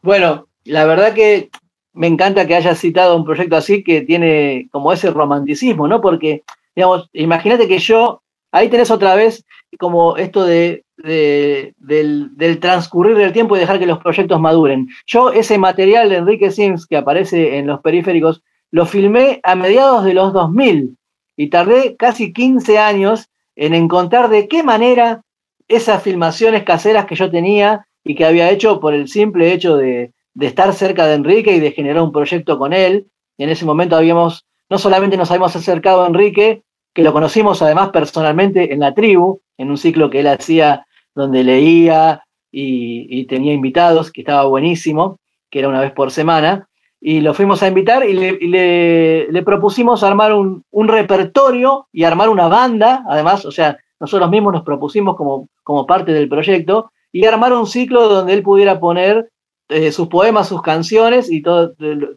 Bueno, 0.02 0.47
la 0.68 0.84
verdad 0.84 1.14
que 1.14 1.50
me 1.92 2.06
encanta 2.06 2.46
que 2.46 2.54
hayas 2.54 2.78
citado 2.78 3.16
un 3.16 3.24
proyecto 3.24 3.56
así 3.56 3.82
que 3.82 4.02
tiene 4.02 4.68
como 4.70 4.92
ese 4.92 5.10
romanticismo, 5.10 5.88
¿no? 5.88 6.00
Porque, 6.00 6.44
digamos, 6.76 7.08
imagínate 7.12 7.66
que 7.66 7.78
yo, 7.78 8.22
ahí 8.52 8.68
tenés 8.68 8.90
otra 8.90 9.14
vez 9.14 9.44
como 9.78 10.16
esto 10.16 10.44
de, 10.44 10.84
del, 10.96 12.58
transcurrir 12.60 13.16
del 13.16 13.32
tiempo 13.32 13.56
y 13.56 13.60
dejar 13.60 13.78
que 13.78 13.86
los 13.86 13.98
proyectos 13.98 14.40
maduren. 14.40 14.88
Yo 15.06 15.32
ese 15.32 15.58
material 15.58 16.08
de 16.08 16.16
Enrique 16.16 16.50
Sims 16.50 16.86
que 16.86 16.96
aparece 16.96 17.58
en 17.58 17.66
los 17.66 17.80
periféricos, 17.80 18.42
lo 18.70 18.86
filmé 18.86 19.40
a 19.42 19.54
mediados 19.54 20.04
de 20.04 20.14
los 20.14 20.32
2000 20.32 20.96
y 21.36 21.50
tardé 21.50 21.96
casi 21.96 22.32
15 22.32 22.78
años 22.78 23.28
en 23.56 23.74
encontrar 23.74 24.28
de 24.28 24.46
qué 24.46 24.62
manera 24.62 25.22
esas 25.66 26.02
filmaciones 26.02 26.64
caseras 26.64 27.06
que 27.06 27.16
yo 27.16 27.30
tenía 27.30 27.86
y 28.04 28.14
que 28.14 28.24
había 28.24 28.50
hecho 28.50 28.78
por 28.78 28.94
el 28.94 29.08
simple 29.08 29.52
hecho 29.52 29.76
de, 29.76 30.12
de 30.38 30.46
estar 30.46 30.72
cerca 30.72 31.08
de 31.08 31.14
Enrique 31.14 31.56
y 31.56 31.58
de 31.58 31.72
generar 31.72 32.00
un 32.00 32.12
proyecto 32.12 32.58
con 32.58 32.72
él. 32.72 33.08
en 33.38 33.50
ese 33.50 33.64
momento 33.64 33.96
habíamos, 33.96 34.46
no 34.70 34.78
solamente 34.78 35.16
nos 35.16 35.32
habíamos 35.32 35.56
acercado 35.56 36.04
a 36.04 36.06
Enrique, 36.06 36.62
que 36.94 37.02
lo 37.02 37.12
conocimos 37.12 37.60
además 37.60 37.88
personalmente 37.88 38.72
en 38.72 38.78
la 38.78 38.94
tribu, 38.94 39.40
en 39.56 39.68
un 39.68 39.76
ciclo 39.76 40.10
que 40.10 40.20
él 40.20 40.28
hacía 40.28 40.86
donde 41.12 41.42
leía 41.42 42.22
y, 42.52 43.24
tenía 43.26 43.52
invitados, 43.52 44.12
que 44.12 44.20
estaba 44.20 44.44
buenísimo, 44.44 45.18
que 45.50 45.58
era 45.58 45.68
una 45.68 45.80
vez 45.80 45.90
por 45.90 46.12
semana, 46.12 46.68
y 47.00 47.20
lo 47.20 47.34
fuimos 47.34 47.60
a 47.64 47.68
invitar 47.68 48.08
y 48.08 48.12
le, 48.12 49.42
propusimos 49.42 50.04
armar 50.04 50.32
un, 50.34 50.62
repertorio 50.88 51.88
y 51.92 52.04
armar 52.04 52.28
una 52.28 52.46
banda, 52.46 53.04
además, 53.08 53.44
o 53.44 53.50
sea, 53.50 53.76
nosotros 53.98 54.30
mismos 54.30 54.52
nos 54.52 54.62
propusimos 54.62 55.16
como, 55.16 55.48
como 55.64 55.84
parte 55.84 56.12
del 56.12 56.28
proyecto, 56.28 56.92
y 57.10 57.24
armar 57.24 57.52
un 57.52 57.66
ciclo 57.66 58.08
donde 58.08 58.34
él 58.34 58.44
pudiera 58.44 58.78
poner 58.78 59.28
eh, 59.68 59.92
sus 59.92 60.08
poemas, 60.08 60.48
sus 60.48 60.62
canciones 60.62 61.30
y 61.30 61.42
todo 61.42 61.74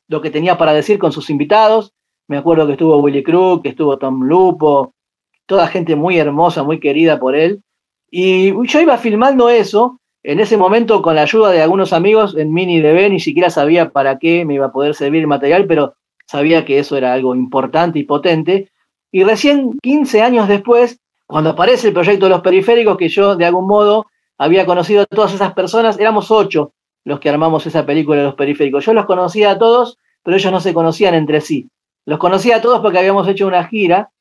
lo 0.08 0.22
que 0.22 0.30
tenía 0.30 0.58
para 0.58 0.74
decir 0.74 0.97
con 0.97 1.12
sus 1.12 1.30
invitados, 1.30 1.93
me 2.28 2.38
acuerdo 2.38 2.66
que 2.66 2.74
estuvo 2.74 2.95
Willy 2.97 3.24
Crook, 3.24 3.64
que 3.64 3.70
estuvo 3.70 3.97
Tom 3.97 4.24
Lupo, 4.24 4.93
toda 5.45 5.68
gente 5.68 5.97
muy 5.97 6.18
hermosa, 6.18 6.64
muy 6.64 6.80
querida 6.80 7.20
por 7.20 7.36
él. 7.36 7.62
Y 8.10 8.54
yo 8.68 8.80
iba 8.80 8.97
filmando 8.97 9.49
eso, 9.49 9.99
en 10.24 10.39
ese 10.39 10.56
momento 10.56 11.02
con 11.02 11.16
la 11.16 11.24
ayuda 11.24 11.52
de 11.52 11.62
algunos 11.62 11.91
amigos 11.91 12.38
en 12.38 12.54
Mini 12.54 12.80
DB, 12.80 13.10
ni 13.10 13.20
siquiera 13.20 13.49
sabía 13.49 13.89
para 13.89 14.18
qué 14.18 14.45
me 14.45 14.54
iba 14.54 14.68
a 14.68 14.72
poder 14.72 14.95
servir 14.95 15.22
el 15.22 15.28
material, 15.28 15.66
pero 15.68 15.95
sabía 16.26 16.64
que 16.64 16.80
eso 16.80 16.95
era 16.95 17.12
algo 17.12 17.36
importante 17.36 17.99
y 17.99 18.04
potente. 18.04 18.70
Y 19.12 19.26
recién 19.26 19.78
15 19.82 20.22
años 20.22 20.47
después, 20.47 20.99
cuando 21.28 21.49
aparece 21.49 21.89
el 21.89 21.93
proyecto 21.93 22.28
de 22.28 22.32
los 22.32 22.41
periféricos, 22.41 22.95
que 22.95 23.10
yo 23.10 23.36
de 23.36 23.45
algún 23.45 23.68
modo 23.68 24.06
había 24.38 24.66
conocido 24.66 25.02
a 25.02 25.06
todas 25.06 25.34
esas 25.34 25.54
personas, 25.54 25.99
éramos 25.99 26.32
ocho 26.32 26.72
los 27.04 27.20
que 27.20 27.30
armamos 27.30 27.66
esa 27.66 27.86
película 27.86 28.20
de 28.20 28.26
los 28.26 28.36
periféricos. 28.36 28.86
Yo 28.86 28.93
los 28.93 29.06
conocía 29.06 29.52
a 29.52 29.58
todos, 29.58 29.97
pero 30.24 30.38
ellos 30.38 30.52
no 30.52 30.60
se 30.60 30.74
conocían 30.74 31.14
entre 31.14 31.41
sí. 31.41 31.70
Los 32.06 32.20
conocía 32.20 32.58
a 32.58 32.62
todos 32.62 32.80
porque 32.80 32.99
habíamos 32.99 33.28
hecho 33.28 33.47
una 33.47 33.64
gira 33.68 34.12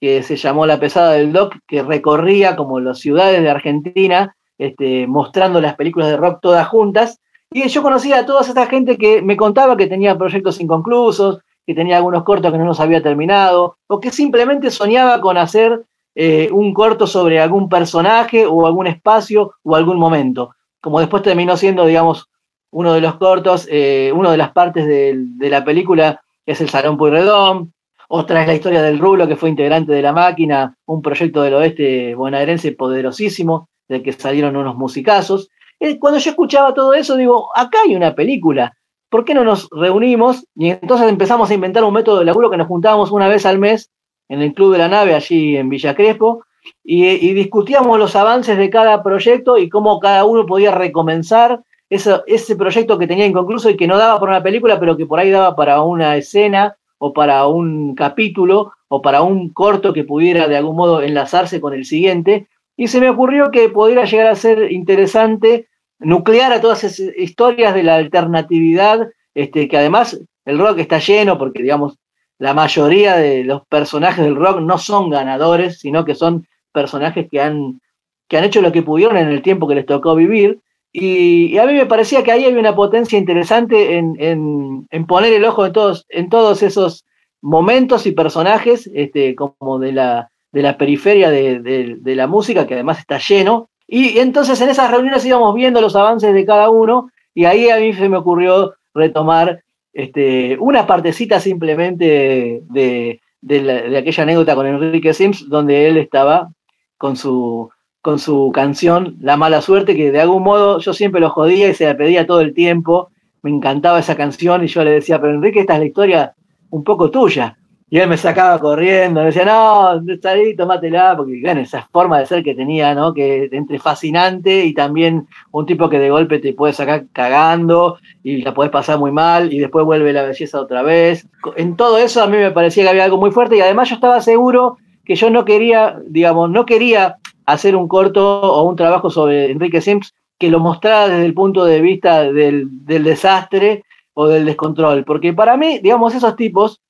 que 0.00 0.22
se 0.22 0.36
llamó 0.36 0.66
La 0.66 0.78
Pesada 0.78 1.12
del 1.12 1.32
Doc, 1.32 1.54
que 1.66 1.82
recorría 1.82 2.56
como 2.56 2.80
las 2.80 2.98
ciudades 2.98 3.42
de 3.42 3.50
Argentina, 3.50 4.36
este, 4.58 5.06
mostrando 5.06 5.60
las 5.60 5.74
películas 5.74 6.08
de 6.08 6.16
rock 6.16 6.40
todas 6.42 6.68
juntas. 6.68 7.20
Y 7.50 7.66
yo 7.68 7.82
conocía 7.82 8.18
a 8.18 8.26
toda 8.26 8.42
esta 8.42 8.66
gente 8.66 8.98
que 8.98 9.22
me 9.22 9.36
contaba 9.36 9.76
que 9.76 9.86
tenía 9.86 10.18
proyectos 10.18 10.60
inconclusos, 10.60 11.40
que 11.66 11.74
tenía 11.74 11.96
algunos 11.96 12.24
cortos 12.24 12.52
que 12.52 12.58
no 12.58 12.64
los 12.64 12.80
había 12.80 13.02
terminado, 13.02 13.78
o 13.86 14.00
que 14.00 14.10
simplemente 14.10 14.70
soñaba 14.70 15.20
con 15.20 15.36
hacer 15.36 15.84
eh, 16.14 16.48
un 16.52 16.72
corto 16.72 17.06
sobre 17.06 17.40
algún 17.40 17.68
personaje 17.68 18.46
o 18.46 18.66
algún 18.66 18.86
espacio 18.86 19.52
o 19.62 19.76
algún 19.76 19.98
momento. 19.98 20.55
Como 20.86 21.00
después 21.00 21.24
terminó 21.24 21.56
siendo, 21.56 21.84
digamos, 21.84 22.30
uno 22.70 22.92
de 22.94 23.00
los 23.00 23.16
cortos, 23.16 23.66
eh, 23.68 24.12
una 24.14 24.30
de 24.30 24.36
las 24.36 24.52
partes 24.52 24.86
de, 24.86 25.50
la 25.50 25.64
película 25.64 26.20
es 26.46 26.60
el 26.60 26.68
Salón 26.68 26.96
Puyredón. 26.96 27.74
Otra 28.08 28.42
es 28.42 28.46
la 28.46 28.54
historia 28.54 28.82
del 28.82 29.00
Rulo, 29.00 29.26
que 29.26 29.34
fue 29.34 29.48
integrante 29.48 29.90
de 29.90 30.00
la 30.00 30.12
máquina, 30.12 30.76
un 30.86 31.02
proyecto 31.02 31.42
del 31.42 31.54
oeste 31.54 32.14
bonaerense 32.14 32.70
poderosísimo, 32.70 33.68
del 33.88 34.04
que 34.04 34.12
salieron 34.12 34.54
unos 34.54 34.76
musicazos. 34.76 35.48
Eh, 35.80 35.98
cuando 35.98 36.20
yo 36.20 36.30
escuchaba 36.30 36.72
todo 36.72 36.94
eso, 36.94 37.16
digo, 37.16 37.48
acá 37.56 37.78
hay 37.84 37.96
una 37.96 38.14
película, 38.14 38.72
¿por 39.10 39.24
qué 39.24 39.34
no 39.34 39.42
nos 39.42 39.68
reunimos? 39.72 40.46
Y 40.54 40.68
entonces 40.68 41.08
empezamos 41.08 41.50
a 41.50 41.54
inventar 41.54 41.82
un 41.82 41.94
método 41.94 42.20
de 42.20 42.26
laburo 42.26 42.48
que 42.48 42.58
nos 42.58 42.68
juntábamos 42.68 43.10
una 43.10 43.26
vez 43.26 43.44
al 43.44 43.58
mes 43.58 43.90
en 44.28 44.40
el 44.40 44.54
Club 44.54 44.70
de 44.70 44.78
la 44.78 44.88
Nave, 44.88 45.16
allí 45.16 45.56
en 45.56 45.68
Villa 45.68 45.96
Crespo, 45.96 46.44
y, 46.84 47.32
discutíamos 47.32 47.98
los 47.98 48.16
avances 48.16 48.56
de 48.56 48.70
cada 48.70 49.02
proyecto 49.02 49.58
y 49.58 49.68
cómo 49.68 49.98
cada 50.00 50.24
uno 50.24 50.46
podía 50.46 50.72
recomenzar 50.72 51.62
ese 51.88 52.56
proyecto 52.56 52.98
que 52.98 53.06
tenía 53.06 53.26
inconcluso 53.26 53.70
y 53.70 53.76
que 53.76 53.86
no 53.86 53.96
daba 53.96 54.18
para 54.18 54.32
una 54.32 54.42
película, 54.42 54.80
pero 54.80 54.96
que 54.96 55.06
por 55.06 55.18
ahí 55.18 55.30
daba 55.30 55.54
para 55.54 55.82
una 55.82 56.16
escena 56.16 56.76
o 56.98 57.12
para 57.12 57.46
un 57.46 57.94
capítulo 57.94 58.72
o 58.88 59.02
para 59.02 59.22
un 59.22 59.52
corto 59.52 59.92
que 59.92 60.04
pudiera 60.04 60.48
de 60.48 60.56
algún 60.56 60.76
modo 60.76 61.02
enlazarse 61.02 61.60
con 61.60 61.74
el 61.74 61.84
siguiente. 61.84 62.48
Y 62.76 62.88
se 62.88 63.00
me 63.00 63.10
ocurrió 63.10 63.50
que 63.50 63.68
pudiera 63.68 64.04
llegar 64.04 64.28
a 64.28 64.34
ser 64.34 64.70
interesante 64.72 65.68
nuclear 65.98 66.52
a 66.52 66.60
todas 66.60 66.84
esas 66.84 67.16
historias 67.16 67.74
de 67.74 67.82
la 67.82 67.96
alternatividad, 67.96 69.08
este, 69.34 69.68
que 69.68 69.76
además 69.76 70.20
el 70.44 70.58
rock 70.58 70.78
está 70.78 70.98
lleno, 70.98 71.38
porque 71.38 71.62
digamos, 71.62 71.98
la 72.38 72.52
mayoría 72.52 73.16
de 73.16 73.44
los 73.44 73.66
personajes 73.66 74.24
del 74.24 74.36
rock 74.36 74.60
no 74.60 74.78
son 74.78 75.08
ganadores, 75.10 75.78
sino 75.78 76.04
que 76.04 76.14
son 76.14 76.46
personajes 76.76 77.26
que 77.30 77.40
han, 77.40 77.80
que 78.28 78.36
han 78.36 78.44
hecho 78.44 78.60
lo 78.60 78.70
que 78.70 78.82
pudieron 78.82 79.16
en 79.16 79.28
el 79.28 79.40
tiempo 79.40 79.66
que 79.66 79.76
les 79.76 79.86
tocó 79.86 80.14
vivir. 80.14 80.60
Y, 80.92 81.56
a 81.56 81.64
mí 81.64 81.72
me 81.72 81.86
parecía 81.86 82.22
que 82.22 82.32
ahí 82.32 82.44
hay 82.44 82.54
una 82.54 82.76
potencia 82.76 83.18
interesante 83.18 83.96
en, 83.96 85.06
poner 85.08 85.32
el 85.32 85.44
ojo 85.46 85.64
en 85.64 85.72
todos, 85.72 86.04
en 86.10 86.28
todos 86.28 86.62
esos 86.62 87.06
momentos 87.40 88.06
y 88.06 88.12
personajes 88.12 88.90
este, 88.94 89.34
como 89.34 89.78
de 89.78 89.92
la, 89.92 90.30
de 90.52 90.62
la 90.62 90.76
periferia 90.76 91.30
de, 91.30 92.14
la 92.20 92.26
música, 92.26 92.66
que 92.66 92.74
además 92.74 92.98
está 92.98 93.18
lleno. 93.18 93.70
Y 93.88 94.18
entonces 94.18 94.60
en 94.60 94.68
esas 94.68 94.90
reuniones 94.90 95.24
íbamos 95.24 95.54
viendo 95.54 95.80
los 95.80 95.96
avances 95.96 96.34
de 96.34 96.44
cada 96.44 96.68
uno 96.68 97.10
y 97.34 97.46
ahí 97.46 97.70
a 97.70 97.78
mí 97.78 97.94
se 97.94 98.08
me 98.10 98.18
ocurrió 98.18 98.74
retomar 98.92 99.62
este, 99.94 100.58
una 100.60 100.86
partecita 100.86 101.40
simplemente 101.40 102.62
de, 102.68 103.20
de, 103.40 103.96
aquella 103.98 104.22
anécdota 104.24 104.54
con 104.54 104.66
Enrique 104.66 105.14
Sims, 105.14 105.48
donde 105.48 105.88
él 105.88 105.96
estaba 105.96 106.50
con 106.98 107.16
su, 107.16 107.70
con 108.00 108.18
su 108.18 108.52
canción 108.54 109.16
La 109.20 109.36
mala 109.36 109.60
suerte, 109.60 109.96
que 109.96 110.12
de 110.12 110.20
algún 110.20 110.42
modo 110.42 110.78
yo 110.78 110.92
siempre 110.92 111.20
lo 111.20 111.30
jodía 111.30 111.68
y 111.68 111.74
se 111.74 111.86
la 111.86 111.96
pedía 111.96 112.26
todo 112.26 112.40
el 112.40 112.54
tiempo. 112.54 113.10
Me 113.42 113.50
encantaba 113.50 113.98
esa 113.98 114.16
canción 114.16 114.64
y 114.64 114.68
yo 114.68 114.84
le 114.84 114.92
decía, 114.92 115.20
pero 115.20 115.34
Enrique, 115.34 115.60
esta 115.60 115.74
es 115.74 115.80
la 115.80 115.86
historia 115.86 116.34
un 116.70 116.84
poco 116.84 117.10
tuya. 117.10 117.56
Y 117.88 117.98
él 117.98 118.08
me 118.08 118.16
sacaba 118.16 118.58
corriendo, 118.58 119.20
me 119.20 119.26
decía, 119.26 119.44
no, 119.44 120.02
está 120.12 120.30
ahí, 120.30 120.56
tómatela, 120.56 121.16
porque 121.16 121.40
bueno, 121.40 121.60
esa 121.60 121.88
forma 121.92 122.18
de 122.18 122.26
ser 122.26 122.42
que 122.42 122.56
tenía, 122.56 122.96
¿no? 122.96 123.14
Que 123.14 123.48
entre 123.52 123.78
fascinante 123.78 124.64
y 124.64 124.74
también 124.74 125.28
un 125.52 125.66
tipo 125.66 125.88
que 125.88 126.00
de 126.00 126.10
golpe 126.10 126.40
te 126.40 126.52
puede 126.52 126.72
sacar 126.72 127.06
cagando 127.12 127.98
y 128.24 128.42
la 128.42 128.54
puedes 128.54 128.72
pasar 128.72 128.98
muy 128.98 129.12
mal 129.12 129.52
y 129.52 129.60
después 129.60 129.84
vuelve 129.84 130.12
la 130.12 130.24
belleza 130.24 130.60
otra 130.60 130.82
vez. 130.82 131.28
En 131.54 131.76
todo 131.76 131.98
eso 131.98 132.24
a 132.24 132.26
mí 132.26 132.36
me 132.36 132.50
parecía 132.50 132.82
que 132.82 132.90
había 132.90 133.04
algo 133.04 133.18
muy 133.18 133.30
fuerte 133.30 133.56
y 133.56 133.60
además 133.60 133.88
yo 133.88 133.94
estaba 133.94 134.20
seguro 134.20 134.78
que 135.06 135.14
yo 135.14 135.30
no 135.30 135.44
quería, 135.44 135.98
digamos, 136.06 136.50
no 136.50 136.66
quería 136.66 137.16
hacer 137.46 137.76
un 137.76 137.88
corto 137.88 138.40
o 138.40 138.68
un 138.68 138.76
trabajo 138.76 139.08
sobre 139.08 139.50
Enrique 139.52 139.80
Sims 139.80 140.14
que 140.38 140.50
lo 140.50 140.60
mostrara 140.60 141.08
desde 141.08 141.24
el 141.24 141.32
punto 141.32 141.64
de 141.64 141.80
vista 141.80 142.30
del, 142.30 142.68
desastre 142.84 143.84
o 144.14 144.26
del 144.26 144.44
descontrol, 144.44 145.04
porque 145.04 145.32
para 145.32 145.56
mí, 145.56 145.78
digamos, 145.78 146.14
esos 146.14 146.36
tipos 146.36 146.82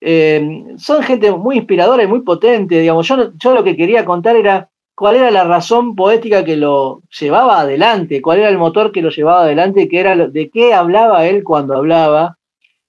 eh, 0.00 0.64
son 0.76 1.02
gente 1.02 1.30
muy 1.32 1.58
inspiradora 1.58 2.02
y 2.02 2.08
muy 2.08 2.20
potente, 2.20 2.80
digamos, 2.80 3.06
yo, 3.06 3.32
yo 3.38 3.54
lo 3.54 3.62
que 3.62 3.76
quería 3.76 4.04
contar 4.04 4.36
era 4.36 4.68
cuál 4.94 5.16
era 5.16 5.30
la 5.30 5.44
razón 5.44 5.94
poética 5.94 6.44
que 6.44 6.56
lo 6.56 7.02
llevaba 7.18 7.60
adelante, 7.60 8.20
cuál 8.20 8.40
era 8.40 8.48
el 8.48 8.58
motor 8.58 8.92
que 8.92 9.02
lo 9.02 9.10
llevaba 9.10 9.42
adelante, 9.42 9.88
que 9.88 10.00
era 10.00 10.16
de 10.16 10.50
qué 10.50 10.74
hablaba 10.74 11.26
él 11.26 11.44
cuando 11.44 11.76
hablaba 11.76 12.38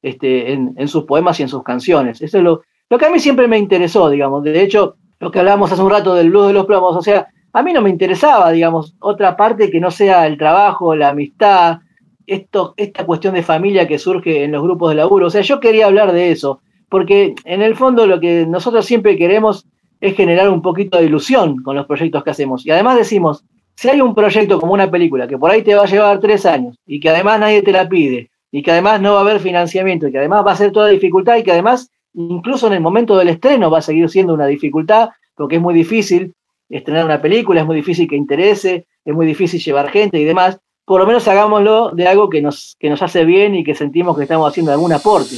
este, 0.01 0.51
en, 0.51 0.87
sus 0.87 1.05
poemas 1.05 1.39
y 1.39 1.43
en 1.43 1.49
sus 1.49 1.63
canciones. 1.63 2.21
Eso 2.21 2.37
es 2.37 2.43
lo, 2.43 2.63
lo 2.93 2.99
que 2.99 3.07
a 3.07 3.09
mí 3.09 3.17
siempre 3.17 3.47
me 3.47 3.57
interesó, 3.57 4.07
digamos. 4.07 4.43
De 4.43 4.61
hecho, 4.61 4.97
lo 5.19 5.31
que 5.31 5.39
hablábamos 5.39 5.71
hace 5.71 5.81
un 5.81 5.89
rato 5.89 6.13
del 6.13 6.29
blues 6.29 6.49
de 6.49 6.53
los 6.53 6.67
plomos, 6.67 6.95
o 6.95 7.01
sea, 7.01 7.25
a 7.51 7.63
mí 7.63 7.73
no 7.73 7.81
me 7.81 7.89
interesaba, 7.89 8.51
digamos, 8.51 8.93
otra 8.99 9.35
parte 9.35 9.71
que 9.71 9.79
no 9.79 9.89
sea 9.89 10.27
el 10.27 10.37
trabajo, 10.37 10.95
la 10.95 11.09
amistad, 11.09 11.79
esto, 12.27 12.75
esta 12.77 13.03
cuestión 13.03 13.33
de 13.33 13.41
familia 13.41 13.87
que 13.87 13.97
surge 13.97 14.43
en 14.43 14.51
los 14.51 14.61
grupos 14.61 14.91
de 14.91 14.97
laburo. 14.97 15.25
O 15.25 15.29
sea, 15.31 15.41
yo 15.41 15.59
quería 15.59 15.87
hablar 15.87 16.11
de 16.11 16.29
eso 16.29 16.61
porque 16.87 17.33
en 17.45 17.63
el 17.63 17.75
fondo 17.75 18.05
lo 18.05 18.19
que 18.19 18.45
nosotros 18.45 18.85
siempre 18.85 19.17
queremos 19.17 19.65
es 19.99 20.15
generar 20.15 20.51
un 20.51 20.61
poquito 20.61 20.99
de 20.99 21.05
ilusión 21.05 21.63
con 21.63 21.75
los 21.75 21.87
proyectos 21.87 22.23
que 22.23 22.29
hacemos. 22.29 22.63
Y 22.63 22.69
además 22.69 22.95
decimos, 22.95 23.43
si 23.75 23.89
hay 23.89 24.01
un 24.01 24.13
proyecto 24.13 24.59
como 24.59 24.73
una 24.73 24.91
película 24.91 25.27
que 25.27 25.39
por 25.39 25.49
ahí 25.49 25.63
te 25.63 25.73
va 25.73 25.85
a 25.85 25.87
llevar 25.87 26.19
tres 26.19 26.45
años 26.45 26.77
y 26.85 26.99
que 26.99 27.09
además 27.09 27.39
nadie 27.39 27.63
te 27.63 27.71
la 27.71 27.89
pide 27.89 28.29
y 28.51 28.61
que 28.61 28.69
además 28.69 29.01
no 29.01 29.13
va 29.13 29.17
a 29.17 29.21
haber 29.23 29.39
financiamiento 29.39 30.07
y 30.07 30.11
que 30.11 30.19
además 30.19 30.45
va 30.45 30.51
a 30.51 30.57
ser 30.57 30.71
toda 30.71 30.89
dificultad 30.89 31.37
y 31.37 31.43
que 31.43 31.51
además 31.51 31.89
incluso 32.13 32.67
en 32.67 32.73
el 32.73 32.81
momento 32.81 33.17
del 33.17 33.29
estreno 33.29 33.69
va 33.69 33.79
a 33.79 33.81
seguir 33.81 34.09
siendo 34.09 34.33
una 34.33 34.45
dificultad 34.45 35.09
porque 35.35 35.55
es 35.55 35.61
muy 35.61 35.73
difícil 35.73 36.33
estrenar 36.69 37.05
una 37.05 37.21
película, 37.21 37.61
es 37.61 37.65
muy 37.65 37.75
difícil 37.75 38.07
que 38.07 38.15
interese, 38.15 38.87
es 39.05 39.13
muy 39.13 39.25
difícil 39.25 39.61
llevar 39.61 39.89
gente 39.89 40.19
y 40.19 40.23
demás, 40.23 40.59
por 40.85 40.99
lo 40.99 41.07
menos 41.07 41.27
hagámoslo 41.27 41.91
de 41.91 42.07
algo 42.07 42.29
que 42.29 42.41
nos, 42.41 42.75
que 42.79 42.89
nos 42.89 43.01
hace 43.01 43.25
bien 43.25 43.55
y 43.55 43.63
que 43.63 43.75
sentimos 43.75 44.17
que 44.17 44.23
estamos 44.23 44.49
haciendo 44.49 44.71
algún 44.71 44.93
aporte. 44.93 45.35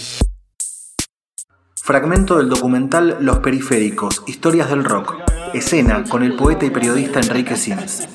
Fragmento 1.75 2.37
del 2.37 2.49
documental 2.49 3.17
Los 3.19 3.39
Periféricos, 3.39 4.23
Historias 4.25 4.69
del 4.69 4.83
Rock. 4.83 5.17
Escena 5.53 6.03
con 6.09 6.23
el 6.23 6.35
poeta 6.35 6.65
y 6.65 6.71
periodista 6.71 7.19
Enrique 7.19 7.55
Sims. 7.55 8.09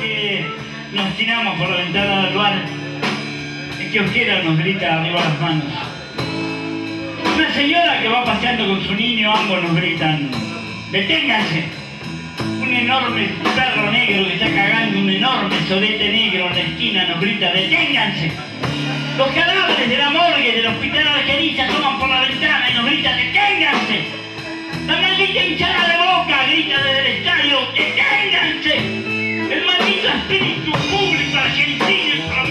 que 0.00 0.46
nos 0.94 1.16
tiramos 1.16 1.58
por 1.58 1.68
la 1.68 1.76
ventana 1.76 2.26
del 2.26 2.36
bar, 2.36 2.54
el 3.80 3.90
kiosquero 3.90 4.44
nos 4.44 4.58
grita 4.58 5.00
arriba 5.00 5.20
las 5.20 5.40
manos. 5.40 5.99
Una 7.34 7.54
señora 7.54 8.00
que 8.00 8.08
va 8.08 8.24
paseando 8.24 8.66
con 8.66 8.82
su 8.84 8.94
niño, 8.94 9.32
ambos 9.32 9.62
nos 9.62 9.74
gritan, 9.76 10.30
deténganse. 10.90 11.64
Un 12.60 12.72
enorme 12.74 13.28
perro 13.54 13.90
negro 13.90 14.26
que 14.26 14.34
está 14.34 14.46
cagando, 14.46 14.98
un 14.98 15.10
enorme 15.10 15.56
solete 15.68 16.08
negro 16.10 16.46
en 16.48 16.54
la 16.54 16.60
esquina 16.60 17.06
nos 17.06 17.20
grita, 17.20 17.52
deténganse. 17.52 18.32
Los 19.16 19.28
cadáveres 19.28 19.88
de 19.88 19.96
la 19.96 20.10
morgue 20.10 20.52
del 20.52 20.66
hospital 20.66 21.08
Argentina 21.08 21.68
toman 21.68 21.98
por 21.98 22.08
la 22.08 22.22
ventana 22.22 22.70
y 22.70 22.74
nos 22.74 22.86
gritan 22.86 23.16
¡Deténganse! 23.16 24.04
La 24.86 25.00
maldita 25.00 25.44
hinchada 25.44 25.88
de 25.88 25.96
boca 25.98 26.46
grita 26.46 26.82
desde 26.82 27.00
el 27.00 27.06
estadio 27.18 27.58
¡Deténganse! 27.74 28.76
El 29.54 29.64
maldito 29.66 30.08
espíritu 30.08 30.72
público 30.72 31.38
argentino 31.38 32.49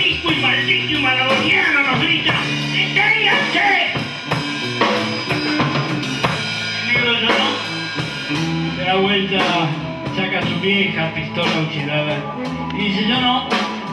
vieja 10.62 11.12
pistola 11.14 11.51
oxidada 11.66 12.18
y 12.74 12.78
dice 12.78 13.07
yo 13.07 13.22
no, 13.22 13.47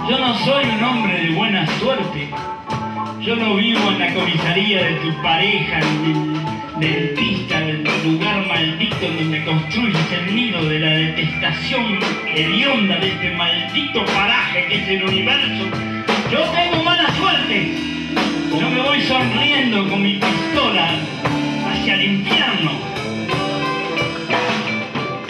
yo 0.09 0.19
no 0.19 0.39
soy 0.39 0.65
un 0.65 0.85
hombre 0.85 1.21
de 1.21 1.31
buena 1.31 1.67
suerte. 1.79 2.29
Yo 3.21 3.35
no 3.35 3.57
vivo 3.57 3.91
en 3.91 3.99
la 3.99 4.15
comisaría 4.15 4.85
de 4.85 4.95
tu 4.97 5.23
pareja, 5.23 5.81
en 5.81 6.35
el 6.81 6.81
dentista, 6.81 7.61
del 7.61 7.83
lugar 8.05 8.47
maldito 8.47 9.11
donde 9.11 9.45
construyes 9.45 10.13
el 10.13 10.35
nido 10.35 10.65
de 10.65 10.79
la 10.79 10.91
detestación 10.91 11.99
hedionda 12.33 12.97
de 12.99 13.09
este 13.09 13.31
maldito 13.35 14.05
paraje 14.05 14.67
que 14.69 14.75
es 14.77 14.89
el 14.89 15.05
universo. 15.05 15.65
Yo 16.31 16.41
tengo 16.53 16.85
mala 16.85 17.11
suerte. 17.17 17.73
Yo 18.61 18.71
me 18.71 18.81
voy 18.81 19.01
sonriendo 19.03 19.89
con 19.89 20.03
mi 20.03 20.15
pistola 20.15 20.91
hacia 21.69 21.95
el 21.95 22.03
infierno. 22.05 22.96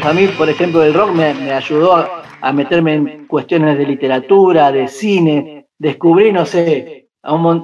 A 0.06 0.12
mí, 0.12 0.28
por 0.28 0.48
ejemplo, 0.48 0.84
el 0.84 0.94
rock 0.94 1.10
me, 1.10 1.52
ayudó 1.52 2.06
a 2.40 2.52
meterme 2.52 2.94
en 2.94 3.26
cuestiones 3.26 3.76
de 3.76 3.86
literatura, 3.86 4.70
de 4.70 4.86
cine, 4.86 5.66
descubrí, 5.78 6.32
no 6.32 6.46
sé, 6.46 7.08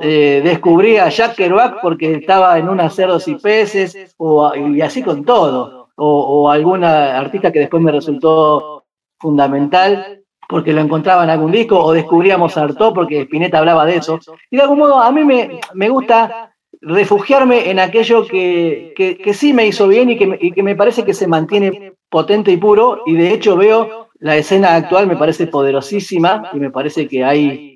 eh, 0.00 0.40
descubrí 0.42 0.96
a 0.96 1.08
Jack 1.08 1.36
Kerouac 1.36 1.80
porque 1.80 2.14
estaba 2.14 2.58
en 2.58 2.68
unas 2.68 2.94
cerdos 2.94 3.28
y 3.28 3.36
peces, 3.36 4.14
o, 4.16 4.52
y 4.56 4.80
así 4.80 5.04
con 5.04 5.24
todo, 5.24 5.90
o, 5.94 6.50
alguna 6.50 7.16
artista 7.16 7.52
que 7.52 7.60
después 7.60 7.80
me 7.80 7.92
resultó 7.92 8.86
fundamental 9.20 10.24
porque 10.48 10.72
lo 10.72 10.80
encontraba 10.80 11.22
en 11.22 11.30
algún 11.30 11.52
disco, 11.52 11.78
o 11.78 11.92
descubríamos 11.92 12.56
a 12.56 12.64
Artaud 12.64 12.92
porque 12.92 13.22
Spinetta 13.22 13.58
hablaba 13.58 13.86
de 13.86 13.96
eso. 13.96 14.18
Y 14.50 14.56
de 14.56 14.62
algún 14.62 14.80
modo 14.80 15.00
a 15.00 15.12
mí 15.12 15.22
me, 15.22 15.60
me 15.74 15.88
gusta 15.88 16.52
refugiarme 16.82 17.70
en 17.70 17.78
aquello 17.78 18.26
que, 18.26 18.92
que, 18.96 19.34
sí 19.34 19.52
me 19.52 19.66
hizo 19.66 19.88
bien 19.88 20.10
y 20.10 20.18
que, 20.18 20.38
y 20.40 20.52
que 20.52 20.62
me 20.62 20.76
parece 20.76 21.04
que 21.04 21.14
se 21.14 21.26
mantiene 21.26 21.94
potente 22.10 22.52
y 22.52 22.56
puro, 22.58 23.02
y 23.06 23.14
de 23.14 23.32
hecho 23.32 23.56
veo 23.56 24.08
la 24.18 24.36
escena 24.36 24.76
actual 24.76 25.06
me 25.06 25.16
parece 25.16 25.46
poderosísima 25.46 26.50
y 26.52 26.60
me 26.60 26.70
parece 26.70 27.08
que 27.08 27.24
hay 27.24 27.72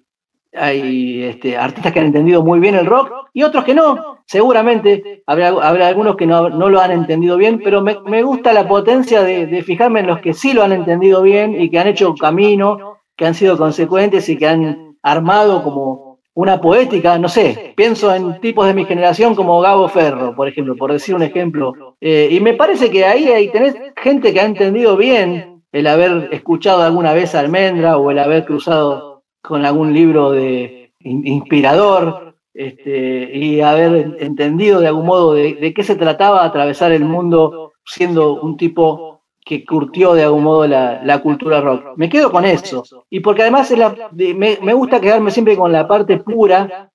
hay 0.56 1.24
este, 1.24 1.56
artistas 1.56 1.92
que 1.92 2.00
han 2.00 2.06
entendido 2.06 2.42
muy 2.42 2.60
bien 2.60 2.74
el 2.74 2.86
rock 2.86 3.28
y 3.32 3.42
otros 3.42 3.64
que 3.64 3.74
no. 3.74 4.16
Seguramente 4.26 5.22
habrá, 5.26 5.48
algunos 5.48 6.16
que 6.16 6.26
no, 6.26 6.48
lo 6.48 6.80
han 6.80 6.90
entendido 6.90 7.36
bien, 7.36 7.60
pero 7.62 7.82
me, 7.82 8.22
gusta 8.22 8.52
la 8.52 8.66
potencia 8.66 9.22
de, 9.22 9.62
fijarme 9.62 10.00
en 10.00 10.06
los 10.06 10.20
que 10.20 10.34
sí 10.34 10.52
lo 10.52 10.64
han 10.64 10.72
entendido 10.72 11.22
bien 11.22 11.60
y 11.60 11.70
que 11.70 11.78
han 11.78 11.86
hecho 11.86 12.14
camino, 12.14 12.98
que 13.16 13.26
han 13.26 13.34
sido 13.34 13.56
consecuentes 13.56 14.28
y 14.28 14.36
que 14.36 14.48
han 14.48 14.96
armado 15.02 15.62
como 15.62 16.05
una 16.36 16.60
poética, 16.60 17.18
no 17.18 17.30
sé, 17.30 17.72
pienso 17.74 18.14
en 18.14 18.38
tipos 18.42 18.66
de 18.66 18.74
mi 18.74 18.84
generación 18.84 19.34
como 19.34 19.58
Gabo 19.62 19.88
Ferro, 19.88 20.36
por 20.36 20.46
ejemplo, 20.46 20.76
por 20.76 20.92
decir 20.92 21.14
un 21.14 21.22
ejemplo. 21.22 21.96
Eh, 21.98 22.28
y 22.30 22.40
me 22.40 22.52
parece 22.52 22.90
que 22.90 23.06
ahí, 23.06 23.28
ahí 23.28 23.50
tenés 23.50 23.74
gente 23.96 24.34
que 24.34 24.40
ha 24.40 24.44
entendido 24.44 24.98
bien 24.98 25.62
el 25.72 25.86
haber 25.86 26.28
escuchado 26.32 26.82
alguna 26.82 27.14
vez 27.14 27.34
a 27.34 27.40
Almendra 27.40 27.96
o 27.96 28.10
el 28.10 28.18
haber 28.18 28.44
cruzado 28.44 29.22
con 29.40 29.64
algún 29.64 29.94
libro 29.94 30.30
de 30.30 30.92
inspirador 31.00 32.36
este, 32.52 33.30
y 33.34 33.62
haber 33.62 34.18
entendido 34.20 34.80
de 34.80 34.88
algún 34.88 35.06
modo 35.06 35.32
de, 35.32 35.72
qué 35.74 35.82
se 35.82 35.96
trataba 35.96 36.44
atravesar 36.44 36.92
el 36.92 37.06
mundo 37.06 37.72
siendo 37.82 38.42
un 38.42 38.58
tipo 38.58 39.15
que 39.46 39.64
curtió 39.64 40.14
de 40.14 40.24
algún 40.24 40.42
modo 40.42 40.66
la, 40.66 41.20
cultura 41.22 41.60
rock. 41.60 41.96
Me 41.96 42.08
quedo 42.08 42.32
con 42.32 42.44
eso. 42.44 42.82
Y 43.08 43.20
porque 43.20 43.42
además 43.42 43.72
me, 44.12 44.74
gusta 44.74 45.00
quedarme 45.00 45.30
siempre 45.30 45.56
con 45.56 45.70
la 45.70 45.86
parte 45.86 46.18
pura 46.18 46.90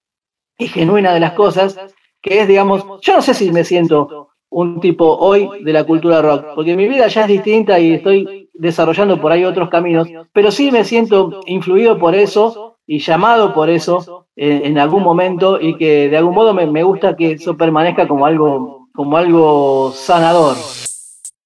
y 0.57 0.67
genuina 0.67 1.13
de 1.13 1.21
las 1.21 1.31
cosas, 1.31 1.79
que 2.21 2.41
es, 2.41 2.49
digamos, 2.49 2.85
yo 3.01 3.15
no 3.15 3.21
sé 3.21 3.33
si 3.33 3.53
me 3.53 3.63
siento 3.63 4.31
un 4.49 4.81
tipo 4.81 5.15
hoy 5.15 5.63
de 5.63 5.71
la 5.71 5.85
cultura 5.85 6.21
rock, 6.21 6.47
porque 6.53 6.75
mi 6.75 6.89
vida 6.89 7.07
ya 7.07 7.21
es 7.21 7.29
distinta 7.29 7.79
y 7.79 7.93
estoy 7.93 8.49
desarrollando 8.53 9.21
por 9.21 9.31
ahí 9.31 9.45
otros 9.45 9.69
caminos, 9.69 10.09
pero 10.33 10.51
sí 10.51 10.71
me 10.71 10.83
siento 10.83 11.39
influido 11.45 11.97
por 11.97 12.15
eso 12.15 12.79
y 12.85 12.99
llamado 12.99 13.53
por 13.53 13.69
eso 13.69 14.27
en, 14.35 14.77
algún 14.77 15.03
momento 15.03 15.57
y 15.59 15.77
que 15.77 16.09
de 16.09 16.17
algún 16.17 16.35
modo 16.35 16.53
me, 16.53 16.67
me 16.67 16.83
gusta 16.83 17.15
que 17.15 17.31
eso 17.31 17.55
permanezca 17.55 18.09
como 18.09 18.25
algo, 18.25 18.89
como 18.93 19.15
algo 19.15 19.93
sanador. 19.93 20.57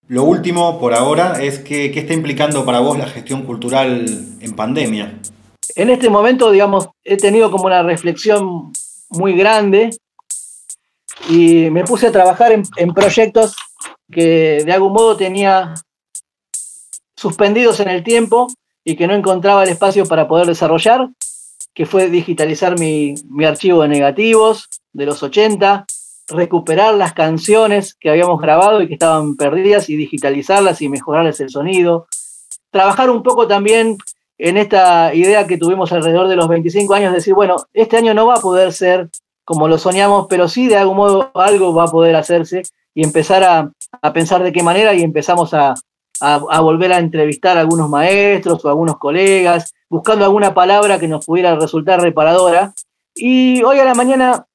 Lo 0.08 0.24
último, 0.24 0.80
por 0.80 0.94
ahora, 0.94 1.42
es 1.42 1.60
que, 1.60 1.92
qué 1.92 2.02
está 2.02 2.14
implicando 2.14 2.64
para 2.64 2.80
vos 2.80 2.98
la 2.98 3.08
gestión 3.08 3.42
cultural 3.42 4.06
en 4.40 4.56
pandemia. 4.56 5.20
En 5.76 5.90
este 5.90 6.10
momento, 6.10 6.52
digamos, 6.52 6.90
he 7.04 7.18
tenido 7.18 7.50
como 7.50 7.66
una 7.66 7.82
reflexión 7.82 8.72
muy 9.10 9.34
grande 9.34 9.90
y 11.28 11.72
me 11.72 11.84
puse 11.84 12.08
a 12.08 12.12
trabajar 12.12 12.52
en, 12.52 12.94
proyectos 12.94 13.56
que 14.12 14.64
de 14.64 14.72
algún 14.72 14.94
modo 14.94 15.18
tenía 15.18 15.74
suspendidos 17.16 17.80
en 17.80 17.90
el 17.90 18.04
tiempo 18.04 18.48
y 18.84 18.96
que 18.96 19.08
no 19.08 19.16
encontraba 19.16 19.64
el 19.64 19.70
espacio 19.70 20.06
para 20.06 20.28
poder 20.28 20.46
desarrollar, 20.46 21.10
que 21.74 21.88
fue 21.88 22.10
digitalizar 22.10 22.78
mi, 22.78 23.16
mi 23.28 23.46
archivo 23.46 23.82
de 23.82 23.88
negativos 23.88 24.70
de 24.94 25.06
los 25.08 25.24
80, 25.24 25.86
recuperar 26.28 26.96
las 26.96 27.14
canciones 27.14 27.96
que 27.96 28.10
habíamos 28.10 28.42
grabado 28.42 28.82
y 28.82 28.88
que 28.88 28.94
estaban 28.94 29.36
perdidas 29.36 29.90
y 29.90 29.96
digitalizarlas 29.96 30.82
y 30.82 30.90
mejorarles 30.90 31.40
el 31.40 31.50
sonido. 31.50 32.08
Trabajar 32.72 33.10
un 33.10 33.24
poco 33.24 33.48
también 33.48 33.98
en 34.38 34.58
esta 34.58 35.14
idea 35.14 35.48
que 35.48 35.58
tuvimos 35.58 35.92
alrededor 35.92 36.28
de 36.28 36.36
los 36.36 36.48
25 36.48 36.94
años, 36.94 37.14
decir, 37.14 37.34
bueno, 37.34 37.56
este 37.74 37.98
año 37.98 38.14
no 38.14 38.26
va 38.26 38.36
a 38.36 38.42
poder 38.42 38.74
ser 38.74 39.10
como 39.46 39.68
lo 39.68 39.78
soñamos, 39.78 40.26
pero 40.28 40.48
sí 40.50 40.68
de 40.68 40.76
algún 40.76 40.98
modo 40.98 41.32
algo 41.36 41.74
va 41.74 41.84
a 41.84 41.92
poder 41.92 42.16
hacerse 42.16 42.64
y 42.94 43.04
empezar 43.04 43.44
a, 43.44 43.72
pensar 44.12 44.44
de 44.44 44.52
qué 44.52 44.64
manera 44.64 44.94
y 44.94 45.04
empezamos 45.04 45.54
a, 45.54 45.76
a, 46.20 46.60
volver 46.62 46.94
a 46.94 47.00
entrevistar 47.00 47.58
a 47.58 47.62
algunos 47.62 47.90
maestros 47.90 48.64
o 48.64 48.68
a 48.68 48.72
algunos 48.72 48.98
colegas, 48.98 49.74
buscando 49.90 50.26
alguna 50.26 50.54
palabra 50.54 51.00
que 51.00 51.08
nos 51.08 51.26
pudiera 51.26 51.56
resultar 51.56 52.02
reparadora. 52.02 52.74
Y 53.16 53.64
hoy 53.64 53.80
a 53.80 53.86
la 53.86 53.94
mañana 53.94 54.46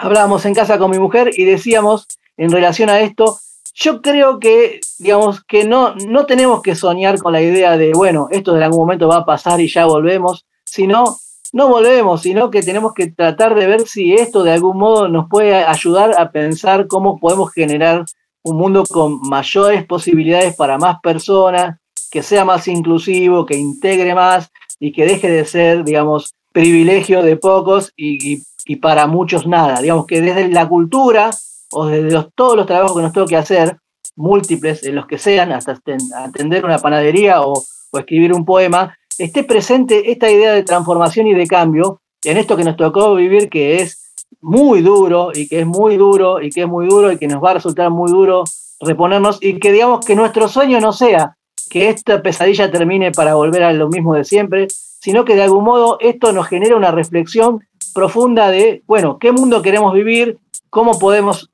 hablábamos 0.00 0.46
en 0.46 0.54
casa 0.54 0.78
con 0.78 0.90
mi 0.90 0.98
mujer 0.98 1.30
y 1.36 1.44
decíamos 1.44 2.06
en 2.38 2.50
relación 2.50 2.88
a 2.88 3.00
esto, 3.00 3.38
yo 3.74 4.00
creo 4.00 4.40
que, 4.40 4.80
digamos, 4.98 5.44
que 5.44 5.64
no, 5.64 5.94
no 5.94 6.24
tenemos 6.24 6.62
que 6.62 6.74
soñar 6.74 7.18
con 7.18 7.34
la 7.34 7.42
idea 7.42 7.76
de, 7.76 7.92
bueno, 7.92 8.28
esto 8.30 8.56
en 8.56 8.62
algún 8.62 8.80
momento 8.80 9.08
va 9.08 9.18
a 9.18 9.24
pasar 9.26 9.60
y 9.60 9.68
ya 9.68 9.84
volvemos, 9.84 10.46
sino 10.64 11.18
no 11.52 11.68
volvemos, 11.68 12.22
sino 12.22 12.50
que 12.50 12.62
tenemos 12.62 12.94
que 12.94 13.10
tratar 13.10 13.54
de 13.54 13.66
ver 13.66 13.86
si 13.86 14.14
esto 14.14 14.42
de 14.42 14.52
algún 14.52 14.78
modo 14.78 15.08
nos 15.08 15.28
puede 15.28 15.54
ayudar 15.54 16.18
a 16.18 16.30
pensar 16.30 16.86
cómo 16.86 17.18
podemos 17.18 17.52
generar 17.52 18.06
un 18.42 18.56
mundo 18.56 18.84
con 18.88 19.20
mayores 19.20 19.84
posibilidades 19.84 20.56
para 20.56 20.78
más 20.78 20.98
personas, 21.02 21.78
que 22.10 22.22
sea 22.22 22.46
más 22.46 22.66
inclusivo, 22.68 23.44
que 23.44 23.56
integre 23.56 24.14
más 24.14 24.50
y 24.78 24.92
que 24.92 25.04
deje 25.04 25.28
de 25.28 25.44
ser, 25.44 25.84
digamos, 25.84 26.32
privilegio 26.52 27.22
de 27.22 27.36
pocos 27.36 27.92
y, 27.96 28.42
para 28.80 29.06
muchos 29.06 29.46
nada. 29.46 29.80
Digamos 29.80 30.06
que 30.06 30.20
desde 30.20 30.48
la 30.48 30.68
cultura 30.68 31.30
o 31.72 31.86
desde 31.86 32.24
todos 32.34 32.56
los 32.56 32.66
trabajos 32.66 32.96
que 32.96 33.02
nos 33.02 33.12
tengo 33.12 33.26
que 33.26 33.36
hacer, 33.36 33.76
múltiples, 34.16 34.84
en 34.84 34.94
los 34.94 35.06
que 35.06 35.18
sean, 35.18 35.52
hasta 35.52 35.78
atender 36.16 36.64
una 36.64 36.78
panadería 36.78 37.42
o, 37.42 37.64
escribir 37.92 38.32
un 38.32 38.44
poema, 38.44 38.96
esté 39.18 39.42
presente 39.42 40.12
esta 40.12 40.30
idea 40.30 40.52
de 40.52 40.62
transformación 40.62 41.26
y 41.26 41.34
de 41.34 41.48
cambio 41.48 42.00
en 42.22 42.36
esto 42.36 42.56
que 42.56 42.62
nos 42.62 42.76
tocó 42.76 43.16
vivir, 43.16 43.48
que 43.48 43.82
es 43.82 44.12
muy 44.40 44.80
duro 44.80 45.30
y 45.34 45.48
que 45.48 45.60
es 45.60 45.66
muy 45.66 45.96
duro 45.96 46.40
y 46.40 46.50
que 46.50 46.62
es 46.62 46.68
muy 46.68 46.86
duro 46.86 47.10
y 47.10 47.18
que 47.18 47.26
nos 47.26 47.42
va 47.42 47.50
a 47.50 47.54
resultar 47.54 47.90
muy 47.90 48.10
duro 48.10 48.44
reponernos 48.80 49.38
y 49.40 49.58
que 49.58 49.72
digamos 49.72 50.04
que 50.04 50.14
nuestro 50.14 50.48
sueño 50.48 50.80
no 50.80 50.92
sea 50.92 51.36
que 51.68 51.88
esta 51.88 52.22
pesadilla 52.22 52.70
termine 52.70 53.12
para 53.12 53.34
volver 53.34 53.62
a 53.62 53.72
lo 53.72 53.88
mismo 53.88 54.14
de 54.14 54.24
siempre, 54.24 54.68
sino 55.00 55.24
que 55.24 55.34
de 55.34 55.42
algún 55.42 55.64
modo 55.64 55.96
esto 56.00 56.32
nos 56.32 56.46
genera 56.46 56.76
una 56.76 56.90
reflexión 56.90 57.66
profunda 57.94 58.50
de, 58.50 58.82
bueno, 58.86 59.18
¿qué 59.18 59.32
mundo 59.32 59.62
queremos 59.62 59.92
vivir? 59.94 60.38
¿Cómo 60.68 60.98
podemos 60.98 61.50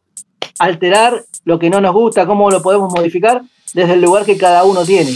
alterar 0.58 1.24
lo 1.44 1.58
que 1.58 1.70
no 1.70 1.80
nos 1.80 1.94
gusta? 1.94 2.26
¿Cómo 2.26 2.50
lo 2.50 2.60
podemos 2.60 2.92
modificar 2.92 3.42
desde 3.72 3.94
el 3.94 4.02
lugar 4.02 4.24
que 4.24 4.36
cada 4.36 4.64
uno 4.64 4.84
tiene? 4.84 5.12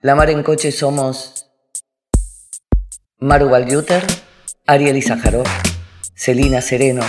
La 0.00 0.14
Mar 0.14 0.30
en 0.30 0.42
Coche 0.42 0.72
somos 0.72 1.46
Maru 3.18 3.50
Valguter, 3.50 4.04
Ariel 4.66 4.96
Izajarov, 4.96 5.46
Celina 6.14 6.60
Sereno, 6.60 7.02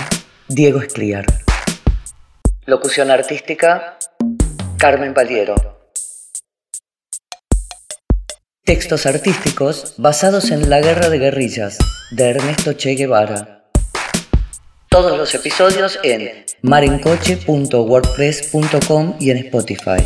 Diego 0.47 0.81
Escliar. 0.81 1.25
Locución 2.65 3.09
artística, 3.09 3.97
Carmen 4.77 5.13
Paliero. 5.13 5.80
Textos 8.63 9.07
artísticos 9.07 9.95
basados 9.97 10.51
en 10.51 10.69
La 10.69 10.81
Guerra 10.81 11.09
de 11.09 11.17
Guerrillas 11.17 11.79
de 12.11 12.29
Ernesto 12.29 12.73
Che 12.73 12.91
Guevara. 12.91 13.65
Todos 14.87 15.17
los 15.17 15.33
episodios 15.33 15.97
en 16.03 16.45
marencoche.wordpress.com 16.61 19.15
y 19.19 19.31
en 19.31 19.37
Spotify. 19.37 20.03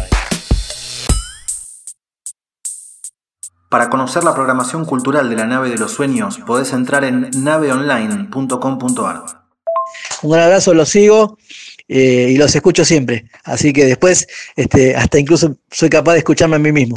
Para 3.69 3.89
conocer 3.89 4.23
la 4.23 4.33
programación 4.33 4.85
cultural 4.85 5.29
de 5.29 5.35
la 5.35 5.47
nave 5.47 5.69
de 5.69 5.75
los 5.75 5.91
sueños, 5.91 6.39
podés 6.47 6.71
entrar 6.71 7.03
en 7.03 7.29
naveonline.com.ar. 7.35 9.23
Un 10.21 10.31
gran 10.31 10.43
abrazo, 10.43 10.73
los 10.73 10.87
sigo 10.87 11.37
eh, 11.89 12.27
y 12.29 12.37
los 12.37 12.55
escucho 12.55 12.85
siempre. 12.85 13.25
Así 13.43 13.73
que 13.73 13.83
después, 13.83 14.29
este, 14.55 14.95
hasta 14.95 15.19
incluso 15.19 15.57
soy 15.69 15.89
capaz 15.89 16.13
de 16.13 16.19
escucharme 16.19 16.55
a 16.55 16.59
mí 16.59 16.71
mismo. 16.71 16.95